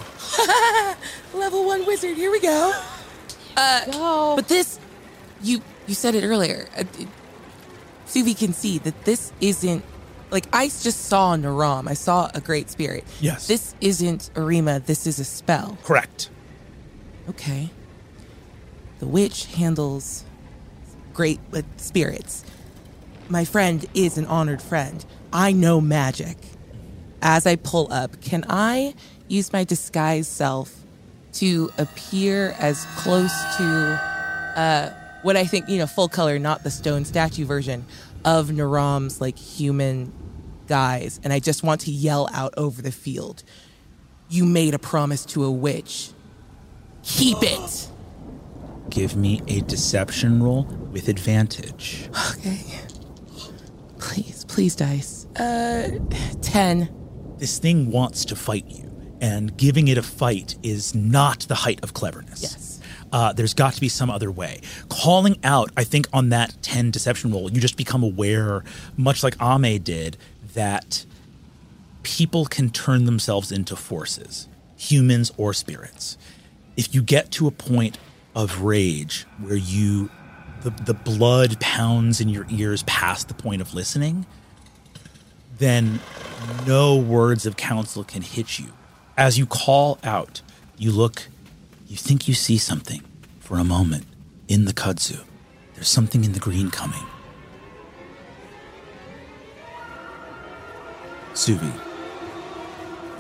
Level 1.38 1.66
one 1.66 1.86
wizard. 1.86 2.16
Here 2.18 2.32
we 2.32 2.40
go. 2.40 2.74
Uh, 3.58 4.36
But 4.36 4.48
this, 4.48 4.80
you 5.42 5.62
you 5.88 5.96
said 5.96 6.16
it 6.16 6.24
earlier. 6.24 6.68
Uh, 6.78 6.84
it- 7.00 7.08
Suvi 8.08 8.38
can 8.38 8.54
see 8.54 8.80
that 8.80 9.06
this 9.06 9.32
isn't 9.40 9.84
like 10.32 10.48
I 10.54 10.66
just 10.68 11.06
saw 11.06 11.36
Naram. 11.36 11.88
I 11.88 11.94
saw 11.94 12.30
a 12.34 12.42
great 12.42 12.70
spirit. 12.70 13.04
Yes. 13.20 13.48
This 13.48 13.76
isn't 13.82 14.32
Orima. 14.36 14.84
This 14.84 15.06
is 15.08 15.20
a 15.20 15.24
spell. 15.26 15.78
Correct. 15.84 16.30
Okay. 17.30 17.70
The 19.00 19.08
witch 19.08 19.46
handles 19.46 20.24
great 21.14 21.40
with 21.52 21.66
spirits. 21.78 22.44
My 23.30 23.46
friend 23.46 23.86
is 23.94 24.18
an 24.18 24.26
honored 24.26 24.62
friend. 24.62 25.06
I 25.32 25.52
know 25.52 25.80
magic. 25.80 26.38
As 27.22 27.46
I 27.46 27.58
pull 27.58 27.92
up, 27.92 28.22
can 28.22 28.46
I 28.50 28.96
use 29.28 29.54
my 29.54 29.64
disguise 29.64 30.28
self 30.28 30.74
to 31.34 31.70
appear 31.78 32.56
as 32.58 32.86
close 32.98 33.32
to 33.58 33.64
uh, 34.56 34.94
what 35.22 35.38
I 35.38 35.46
think, 35.46 35.70
you 35.70 35.78
know, 35.78 35.86
full 35.86 36.10
color, 36.10 36.40
not 36.40 36.64
the 36.64 36.72
stone 36.72 37.06
statue 37.06 37.46
version 37.46 37.86
of 38.26 38.48
Naram's 38.48 39.22
like 39.22 39.38
human 39.38 40.12
guise? 40.68 41.20
And 41.24 41.32
I 41.32 41.40
just 41.40 41.62
want 41.62 41.82
to 41.82 41.92
yell 41.92 42.30
out 42.34 42.54
over 42.58 42.82
the 42.82 42.92
field. 42.92 43.44
You 44.30 44.46
made 44.46 44.74
a 44.74 44.80
promise 44.80 45.26
to 45.28 45.44
a 45.44 45.52
witch. 45.52 46.12
Keep 47.04 47.38
it. 47.42 47.90
Give 48.90 49.16
me 49.16 49.42
a 49.48 49.62
deception 49.62 50.42
roll 50.42 50.64
with 50.92 51.08
advantage. 51.10 52.10
Okay. 52.38 52.60
Please, 54.00 54.46
please, 54.46 54.76
dice. 54.76 55.26
Uh, 55.36 56.00
10. 56.42 56.90
This 57.38 57.60
thing 57.60 57.92
wants 57.92 58.26
to 58.26 58.36
fight 58.36 58.66
you, 58.68 58.92
and 59.22 59.56
giving 59.58 59.88
it 59.88 59.98
a 59.98 60.04
fight 60.04 60.56
is 60.64 60.96
not 60.96 61.42
the 61.42 61.56
height 61.56 61.80
of 61.84 61.94
cleverness. 61.94 62.42
Yes. 62.42 62.80
Uh, 63.12 63.34
there's 63.34 63.54
got 63.54 63.74
to 63.74 63.82
be 63.82 63.90
some 63.90 64.10
other 64.10 64.32
way. 64.32 64.62
Calling 64.90 65.38
out, 65.44 65.72
I 65.78 65.84
think, 65.84 66.08
on 66.14 66.30
that 66.30 66.56
10 66.62 66.92
deception 66.92 67.32
roll, 67.32 67.52
you 67.52 67.60
just 67.60 67.78
become 67.78 68.04
aware, 68.04 68.64
much 68.98 69.24
like 69.24 69.36
Ame 69.42 69.82
did, 69.82 70.18
that 70.54 71.06
people 72.04 72.46
can 72.46 72.70
turn 72.70 73.06
themselves 73.06 73.52
into 73.52 73.76
forces, 73.76 74.48
humans 74.78 75.32
or 75.38 75.54
spirits. 75.54 76.18
If 76.78 76.94
you 76.94 77.02
get 77.02 77.32
to 77.32 77.48
a 77.48 77.52
point 77.52 77.98
of 78.40 78.62
rage 78.62 79.26
where 79.40 79.58
you 79.58 80.10
the, 80.62 80.70
the 80.70 80.94
blood 80.94 81.60
pounds 81.60 82.22
in 82.22 82.30
your 82.30 82.46
ears 82.50 82.84
past 82.84 83.28
the 83.28 83.34
point 83.34 83.62
of 83.62 83.74
listening, 83.74 84.26
then 85.58 86.00
no 86.66 86.96
words 86.96 87.46
of 87.46 87.58
counsel 87.58 88.06
can 88.06 88.22
hit 88.22 88.58
you. 88.58 88.68
As 89.18 89.38
you 89.38 89.46
call 89.46 90.00
out, 90.06 90.42
you 90.78 90.92
look, 90.92 91.28
you 91.88 91.98
think 91.98 92.30
you 92.30 92.34
see 92.34 92.58
something 92.58 93.02
for 93.40 93.58
a 93.58 93.66
moment 93.66 94.06
in 94.48 94.64
the 94.64 94.74
kudzu. 94.74 95.22
There's 95.76 95.90
something 95.90 96.24
in 96.24 96.32
the 96.32 96.40
green 96.40 96.72
coming. 96.72 97.04
Suvi, 101.34 101.74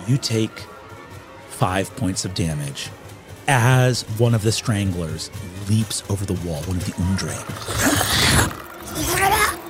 you 0.08 0.18
take 0.18 0.60
five 1.50 1.94
points 1.98 2.24
of 2.24 2.34
damage 2.34 2.90
as 3.49 4.03
one 4.19 4.35
of 4.35 4.43
the 4.43 4.51
stranglers 4.51 5.31
leaps 5.67 6.03
over 6.09 6.23
the 6.23 6.34
wall, 6.47 6.61
one 6.63 6.77
of 6.77 6.85
the 6.85 6.91
Undre. 6.91 7.35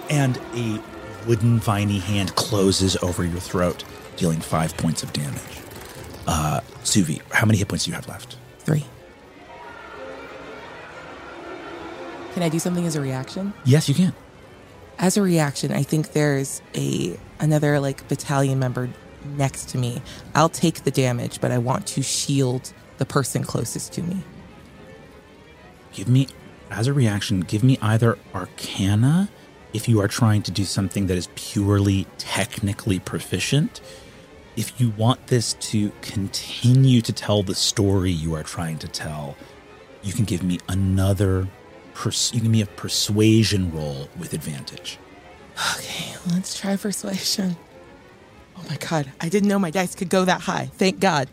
and 0.10 0.38
a 0.54 0.82
wooden 1.26 1.60
viney 1.60 2.00
hand 2.00 2.36
closes 2.36 2.98
over 2.98 3.24
your 3.24 3.40
throat, 3.40 3.86
dealing 4.18 4.42
five 4.42 4.76
points 4.76 5.02
of 5.02 5.14
damage. 5.14 5.62
Uh, 6.28 6.60
Suvi, 6.84 7.22
how 7.32 7.46
many 7.46 7.58
hit 7.58 7.70
points 7.70 7.86
do 7.86 7.92
you 7.92 7.96
have 7.96 8.08
left? 8.10 8.36
Three. 8.60 8.86
Can 12.34 12.44
I 12.44 12.50
do 12.50 12.60
something 12.60 12.86
as 12.86 12.98
a 12.98 13.02
reaction? 13.02 13.54
Yes, 13.64 13.88
you 13.88 13.96
can. 13.96 14.14
As 14.98 15.16
a 15.16 15.22
reaction, 15.22 15.72
I 15.72 15.84
think 15.84 16.12
there's 16.12 16.62
a 16.76 17.18
another 17.40 17.80
like 17.80 18.06
battalion 18.10 18.60
member 18.60 18.90
next 19.38 19.70
to 19.70 19.78
me. 19.78 20.02
I'll 20.36 20.50
take 20.50 20.84
the 20.84 20.92
damage, 20.92 21.40
but 21.40 21.52
I 21.52 21.58
want 21.58 21.88
to 21.88 22.02
shield 22.02 22.74
the 23.00 23.06
person 23.06 23.44
closest 23.44 23.94
to 23.94 24.04
me. 24.04 24.22
Give 25.94 26.08
me, 26.08 26.28
as 26.70 26.86
a 26.86 26.94
reaction, 26.94 27.40
give 27.40 27.64
me 27.64 27.80
either 27.82 28.20
Arcana 28.36 29.30
if 29.74 29.88
you 29.88 30.00
are 30.02 30.08
trying 30.08 30.42
to 30.44 30.52
do 30.52 30.66
something 30.66 31.08
that 31.08 31.18
is 31.18 31.30
purely 31.36 32.06
technically 32.18 33.00
proficient. 33.00 33.82
If 34.56 34.80
you 34.80 34.92
want 34.92 35.28
this 35.28 35.54
to 35.54 35.92
continue 36.02 37.02
to 37.02 37.14
tell 37.14 37.42
the 37.44 37.56
story 37.56 38.12
you 38.12 38.36
are 38.36 38.44
trying 38.44 38.78
to 38.80 38.88
tell, 38.88 39.36
you 40.04 40.14
can 40.14 40.26
give 40.26 40.44
me 40.44 40.60
another. 40.68 41.48
Pers- 41.94 42.32
you 42.34 42.40
can 42.40 42.46
give 42.48 42.52
me 42.52 42.62
a 42.62 42.66
persuasion 42.66 43.72
roll 43.72 44.10
with 44.20 44.34
advantage. 44.34 44.98
Okay, 45.76 46.16
let's 46.32 46.58
try 46.60 46.76
persuasion. 46.76 47.56
Oh 48.58 48.64
my 48.70 48.78
god, 48.78 49.12
I 49.22 49.30
didn't 49.30 49.48
know 49.48 49.60
my 49.60 49.72
dice 49.72 49.96
could 49.96 50.10
go 50.10 50.26
that 50.26 50.42
high. 50.42 50.70
Thank 50.74 51.00
God. 51.00 51.30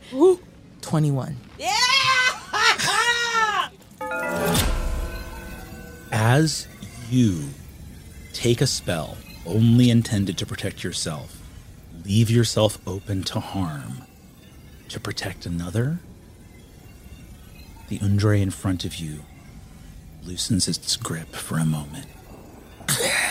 21. 0.83 1.37
As 6.13 6.69
you 7.11 7.49
take 8.33 8.61
a 8.61 8.67
spell 8.67 9.17
only 9.47 9.91
intended 9.91 10.37
to 10.39 10.47
protect 10.47 10.85
yourself, 10.85 11.41
leave 12.05 12.31
yourself 12.31 12.79
open 12.87 13.23
to 13.25 13.41
harm 13.41 14.03
to 14.89 15.01
protect 15.01 15.47
another, 15.47 15.99
the 17.89 17.99
Undre 17.99 18.41
in 18.43 18.51
front 18.51 18.85
of 18.85 18.97
you 18.97 19.21
loosens 20.25 20.69
its 20.69 20.97
grip 20.97 21.35
for 21.35 21.59
a 21.59 21.65
moment. 21.65 22.07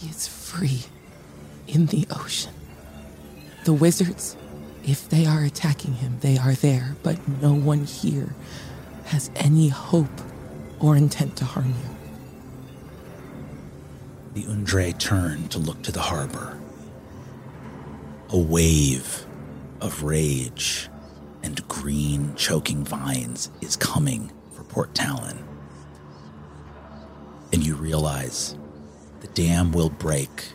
He 0.00 0.08
is 0.10 0.28
free 0.28 0.82
in 1.66 1.86
the 1.86 2.06
ocean. 2.10 2.52
The 3.64 3.72
wizards, 3.72 4.36
if 4.86 5.08
they 5.08 5.26
are 5.26 5.42
attacking 5.42 5.94
him, 5.94 6.18
they 6.20 6.36
are 6.36 6.52
there, 6.52 6.96
but 7.02 7.26
no 7.40 7.54
one 7.54 7.84
here 7.84 8.34
has 9.06 9.30
any 9.36 9.68
hope 9.68 10.20
or 10.78 10.96
intent 10.96 11.36
to 11.36 11.44
harm 11.44 11.68
you. 11.68 11.94
The 14.34 14.42
Undre 14.48 14.98
turned 14.98 15.50
to 15.52 15.58
look 15.58 15.82
to 15.82 15.92
the 15.92 16.00
harbor. 16.00 16.58
A 18.30 18.38
wave 18.38 19.24
of 19.80 20.02
rage 20.02 20.88
and 21.42 21.66
green 21.68 22.34
choking 22.34 22.84
vines 22.84 23.50
is 23.60 23.76
coming 23.76 24.32
for 24.52 24.64
Port 24.64 24.94
Talon. 24.94 25.44
And 27.52 27.64
you 27.64 27.76
realize 27.76 28.56
the 29.20 29.28
dam 29.28 29.72
will 29.72 29.90
break. 29.90 30.52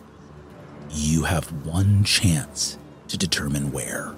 You 0.90 1.24
have 1.24 1.50
one 1.64 2.04
chance 2.04 2.76
to 3.08 3.16
determine 3.16 3.72
where. 3.72 4.14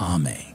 Ame, 0.00 0.54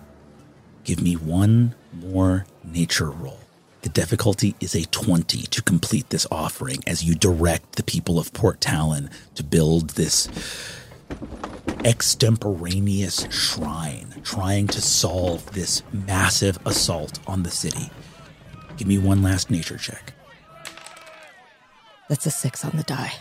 give 0.84 1.02
me 1.02 1.16
one 1.16 1.76
more 1.94 2.46
nature 2.64 3.10
roll. 3.10 3.40
The 3.82 3.90
difficulty 3.90 4.56
is 4.60 4.76
a 4.76 4.86
20 4.86 5.44
to 5.44 5.62
complete 5.64 6.10
this 6.10 6.28
offering 6.32 6.84
as 6.86 7.04
you 7.04 7.16
direct 7.16 7.76
the 7.76 7.84
people 7.84 8.20
of 8.20 8.32
Port 8.34 8.62
Talon 8.62 9.10
to 9.36 9.44
build 9.44 9.92
this 9.92 10.28
extemporaneous 11.84 13.28
shrine, 13.32 14.22
trying 14.24 14.68
to 14.68 14.82
solve 14.82 15.52
this 15.54 15.82
massive 15.92 16.60
assault 16.66 17.20
on 17.26 17.42
the 17.42 17.50
city. 17.50 17.90
Give 18.78 18.88
me 18.88 19.00
one 19.00 19.24
last 19.24 19.50
nature 19.50 19.78
check. 19.78 20.14
That's 22.08 22.26
a 22.26 22.32
six 22.32 22.64
on 22.64 22.72
the 22.76 22.84
die. 22.84 23.14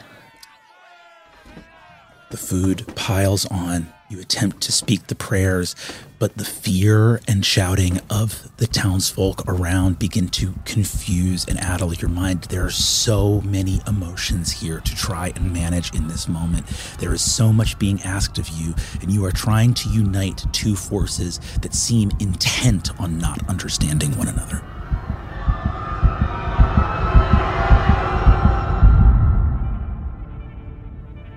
The 2.30 2.36
food 2.36 2.86
piles 2.96 3.46
on. 3.46 3.92
You 4.10 4.18
attempt 4.18 4.60
to 4.62 4.72
speak 4.72 5.06
the 5.06 5.14
prayers, 5.14 5.76
but 6.18 6.36
the 6.36 6.44
fear 6.44 7.20
and 7.28 7.46
shouting 7.46 8.00
of 8.10 8.50
the 8.56 8.66
townsfolk 8.66 9.44
around 9.46 10.00
begin 10.00 10.26
to 10.30 10.52
confuse 10.64 11.46
and 11.46 11.56
addle 11.60 11.94
your 11.94 12.10
mind. 12.10 12.42
There 12.42 12.64
are 12.64 12.72
so 12.72 13.40
many 13.42 13.80
emotions 13.86 14.50
here 14.50 14.80
to 14.80 14.96
try 14.96 15.28
and 15.36 15.52
manage 15.52 15.94
in 15.94 16.08
this 16.08 16.26
moment. 16.26 16.66
There 16.98 17.14
is 17.14 17.22
so 17.22 17.52
much 17.52 17.78
being 17.78 18.02
asked 18.02 18.36
of 18.40 18.48
you, 18.48 18.74
and 19.00 19.12
you 19.12 19.24
are 19.26 19.30
trying 19.30 19.74
to 19.74 19.88
unite 19.90 20.44
two 20.52 20.74
forces 20.74 21.38
that 21.62 21.72
seem 21.72 22.10
intent 22.18 22.90
on 23.00 23.16
not 23.16 23.48
understanding 23.48 24.18
one 24.18 24.26
another. 24.26 24.60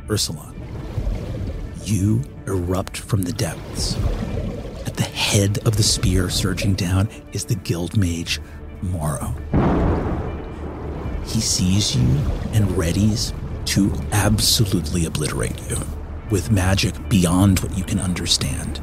Eursulon, 0.08 0.53
you 1.88 2.24
erupt 2.48 2.98
from 2.98 3.24
the 3.24 3.34
depths. 3.34 3.96
At 4.86 4.96
the 4.96 5.04
head 5.04 5.60
of 5.66 5.78
the 5.78 5.84
spear 5.84 6.30
surging 6.30 6.74
down 6.76 7.10
is 7.32 7.46
the 7.46 7.56
guild 7.56 7.98
mage 7.98 8.40
Morrow. 8.82 9.34
He 11.26 11.40
sees 11.40 11.96
you 11.96 12.08
and 12.52 12.68
readies 12.72 13.34
to 13.68 13.94
absolutely 14.12 15.06
obliterate 15.06 15.60
you 15.70 15.78
with 16.30 16.52
magic 16.52 16.94
beyond 17.10 17.60
what 17.60 17.78
you 17.78 17.84
can 17.84 18.00
understand. 18.00 18.82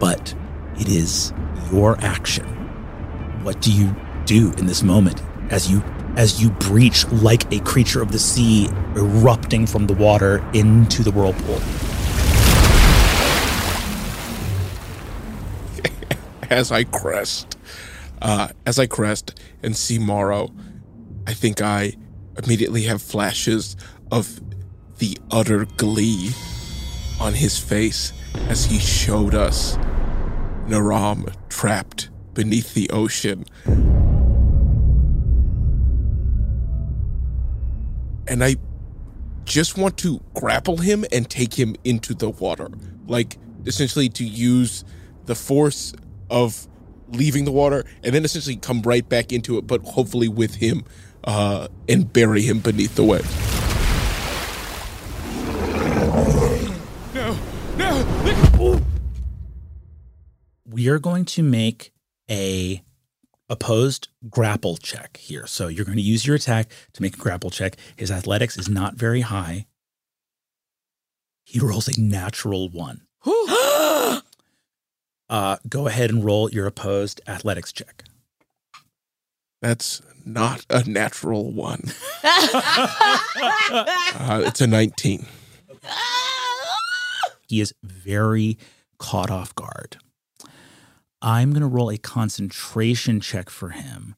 But 0.00 0.34
it 0.78 0.88
is 0.88 1.32
your 1.70 1.98
action. 2.00 2.46
What 3.44 3.60
do 3.60 3.72
you 3.72 3.94
do 4.24 4.52
in 4.58 4.66
this 4.66 4.82
moment 4.82 5.22
as 5.50 5.70
you 5.70 5.82
as 6.18 6.42
you 6.42 6.50
breach 6.50 7.06
like 7.12 7.50
a 7.52 7.60
creature 7.60 8.02
of 8.02 8.10
the 8.10 8.18
sea 8.18 8.68
erupting 8.96 9.64
from 9.66 9.86
the 9.86 9.94
water 9.94 10.44
into 10.52 11.04
the 11.04 11.12
whirlpool? 11.12 11.60
as 16.50 16.72
I 16.72 16.82
crest, 16.82 17.56
uh, 18.20 18.48
as 18.66 18.80
I 18.80 18.86
crest 18.86 19.40
and 19.62 19.76
see 19.76 20.00
Morrow, 20.00 20.52
I 21.26 21.34
think 21.34 21.62
I 21.62 21.92
immediately 22.36 22.82
have 22.82 23.00
flashes 23.00 23.76
of 24.10 24.40
the 24.98 25.16
utter 25.30 25.66
glee 25.76 26.32
on 27.20 27.34
his 27.34 27.60
face 27.60 28.12
as 28.48 28.64
he 28.64 28.80
showed 28.80 29.36
us 29.36 29.76
Naram 30.66 31.26
trapped 31.48 32.10
beneath 32.34 32.74
the 32.74 32.90
ocean. 32.90 33.44
And 38.28 38.44
I 38.44 38.56
just 39.44 39.78
want 39.78 39.96
to 39.98 40.20
grapple 40.34 40.76
him 40.76 41.04
and 41.10 41.28
take 41.28 41.54
him 41.54 41.74
into 41.84 42.14
the 42.14 42.28
water. 42.28 42.68
Like, 43.06 43.38
essentially, 43.66 44.08
to 44.10 44.24
use 44.24 44.84
the 45.24 45.34
force 45.34 45.94
of 46.30 46.68
leaving 47.10 47.44
the 47.44 47.52
water 47.52 47.84
and 48.04 48.14
then 48.14 48.24
essentially 48.24 48.56
come 48.56 48.82
right 48.82 49.08
back 49.08 49.32
into 49.32 49.56
it, 49.58 49.66
but 49.66 49.82
hopefully 49.82 50.28
with 50.28 50.56
him 50.56 50.84
uh, 51.24 51.68
and 51.88 52.12
bury 52.12 52.42
him 52.42 52.58
beneath 52.60 52.94
the 52.94 53.04
waves. 53.04 53.34
No, 57.14 57.36
no. 57.76 58.18
we 60.70 60.88
are 60.88 60.98
going 60.98 61.24
to 61.24 61.42
make 61.42 61.92
a 62.30 62.82
opposed 63.48 64.08
grapple 64.28 64.76
check 64.76 65.16
here. 65.16 65.46
So 65.46 65.68
you're 65.68 65.84
going 65.84 65.96
to 65.96 66.02
use 66.02 66.26
your 66.26 66.36
attack 66.36 66.70
to 66.92 67.02
make 67.02 67.14
a 67.14 67.18
grapple 67.18 67.50
check. 67.50 67.76
His 67.96 68.10
athletics 68.10 68.58
is 68.58 68.68
not 68.68 68.94
very 68.94 69.22
high. 69.22 69.66
He 71.44 71.60
rolls 71.60 71.88
a 71.88 72.00
natural 72.00 72.68
one. 72.68 73.02
uh, 75.28 75.56
go 75.68 75.86
ahead 75.86 76.10
and 76.10 76.24
roll 76.24 76.50
your 76.50 76.66
opposed 76.66 77.20
athletics 77.26 77.72
check. 77.72 78.04
That's 79.62 80.02
not 80.24 80.66
a 80.68 80.88
natural 80.88 81.52
one. 81.52 81.84
uh, 82.24 83.02
it's 84.46 84.60
a 84.60 84.66
19. 84.66 85.26
He 87.48 87.62
is 87.62 87.72
very 87.82 88.58
caught 88.98 89.30
off 89.30 89.54
guard. 89.54 89.96
I'm 91.20 91.50
going 91.50 91.62
to 91.62 91.66
roll 91.66 91.90
a 91.90 91.98
concentration 91.98 93.20
check 93.20 93.50
for 93.50 93.70
him. 93.70 94.14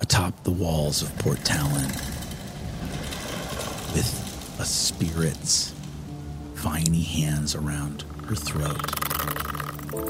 Atop 0.00 0.44
the 0.44 0.50
walls 0.50 1.02
of 1.02 1.16
Port 1.18 1.44
Talon, 1.44 1.88
with 3.94 4.56
a 4.60 4.64
spirit's 4.64 5.72
viney 6.54 7.02
hands 7.02 7.54
around 7.54 8.02
her 8.26 8.34
throat, 8.34 8.80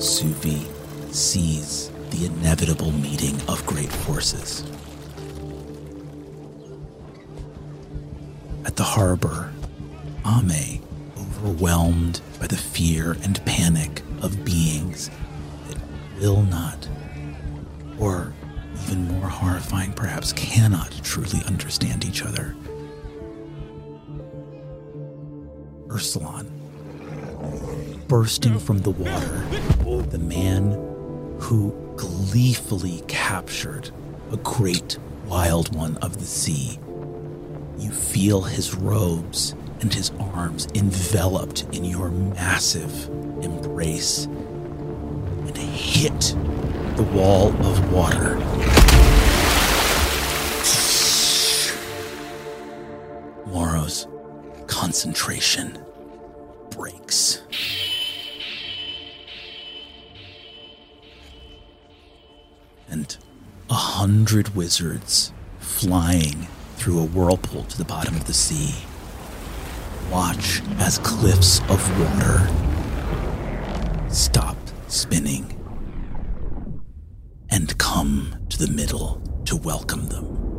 Suvi 0.01 0.67
sees 1.15 1.91
the 2.11 2.27
inevitable 2.27 2.93
meeting 2.93 3.37
of 3.49 3.65
great 3.65 3.93
forces. 3.93 4.65
The 8.83 8.89
harbor, 8.89 9.53
Ame, 10.27 10.83
overwhelmed 11.17 12.21
by 12.41 12.49
the 12.49 12.57
fear 12.57 13.17
and 13.23 13.41
panic 13.45 14.03
of 14.23 14.45
beings 14.45 15.09
that 15.69 15.79
will 16.21 16.43
not, 16.43 16.89
or 18.01 18.35
even 18.83 19.07
more 19.07 19.29
horrifying, 19.29 19.93
perhaps 19.93 20.33
cannot 20.33 20.91
truly 21.05 21.45
understand 21.47 22.05
each 22.05 22.25
other. 22.25 22.57
Eursulon, 25.87 26.49
bursting 28.09 28.59
from 28.59 28.79
the 28.79 28.91
water, 28.91 29.47
the 30.11 30.19
man 30.19 30.73
who 31.39 31.71
gleefully 31.95 33.05
captured 33.07 33.91
a 34.33 34.37
great 34.39 34.99
wild 35.29 35.73
one 35.73 35.97
of 35.99 36.19
the 36.19 36.27
sea. 36.27 36.81
You 37.83 37.91
feel 37.91 38.43
his 38.43 38.77
robes 38.77 39.57
and 39.81 39.93
his 39.93 40.13
arms 40.21 40.69
enveloped 40.73 41.65
in 41.73 41.85
your 41.85 42.11
massive 42.11 43.09
embrace 43.43 44.27
and 44.27 45.57
hit 45.57 46.21
the 46.97 47.03
wall 47.03 47.49
of 47.49 47.93
water. 47.93 48.37
Morrow's 53.47 54.07
concentration 54.69 55.77
breaks. 56.71 57.43
And 62.89 63.17
a 63.69 63.75
hundred 63.75 64.55
wizards 64.55 65.33
flying 65.59 66.47
through 66.83 66.99
a 66.99 67.05
whirlpool 67.05 67.63
to 67.63 67.79
the 67.79 67.85
bottom 67.85 68.13
of 68.17 68.27
the 68.27 68.35
sea. 68.35 68.75
Watch 70.11 70.61
as 70.79 70.99
cliffs 70.99 71.61
of 71.71 71.81
water 72.01 72.49
stop 74.09 74.57
spinning 74.89 75.57
and 77.51 77.79
come 77.79 78.35
to 78.49 78.59
the 78.59 78.67
middle 78.67 79.23
to 79.45 79.55
welcome 79.55 80.09
them. 80.09 80.52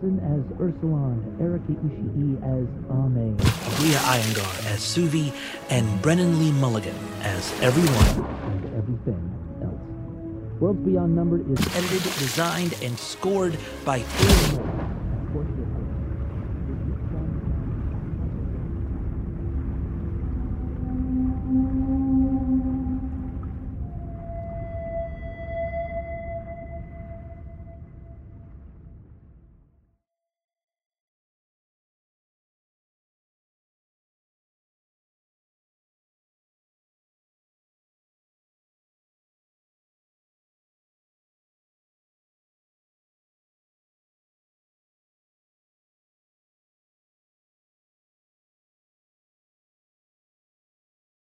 Wilson 0.00 0.18
as 0.20 0.58
Eursulon, 0.58 1.40
Erika 1.40 1.72
Ishii 1.72 2.36
as 2.42 2.68
Ame, 2.90 3.36
Aabria 3.36 3.98
Iyengar 3.98 4.72
as 4.72 4.80
Suvi, 4.80 5.32
and 5.70 6.00
Brennan 6.02 6.38
Lee 6.38 6.52
Mulligan 6.52 6.94
as 7.22 7.52
everyone. 7.60 8.26
and 8.52 8.64
everything 8.76 9.60
else. 9.62 10.60
Worlds 10.60 10.80
Beyond 10.80 11.14
Numbered 11.14 11.50
is 11.50 11.58
Edited, 11.76 12.02
designed, 12.18 12.74
and 12.82 12.98
scored 12.98 13.56
by 13.84 13.98
Phil 14.00 14.58
Moore. 14.58 14.81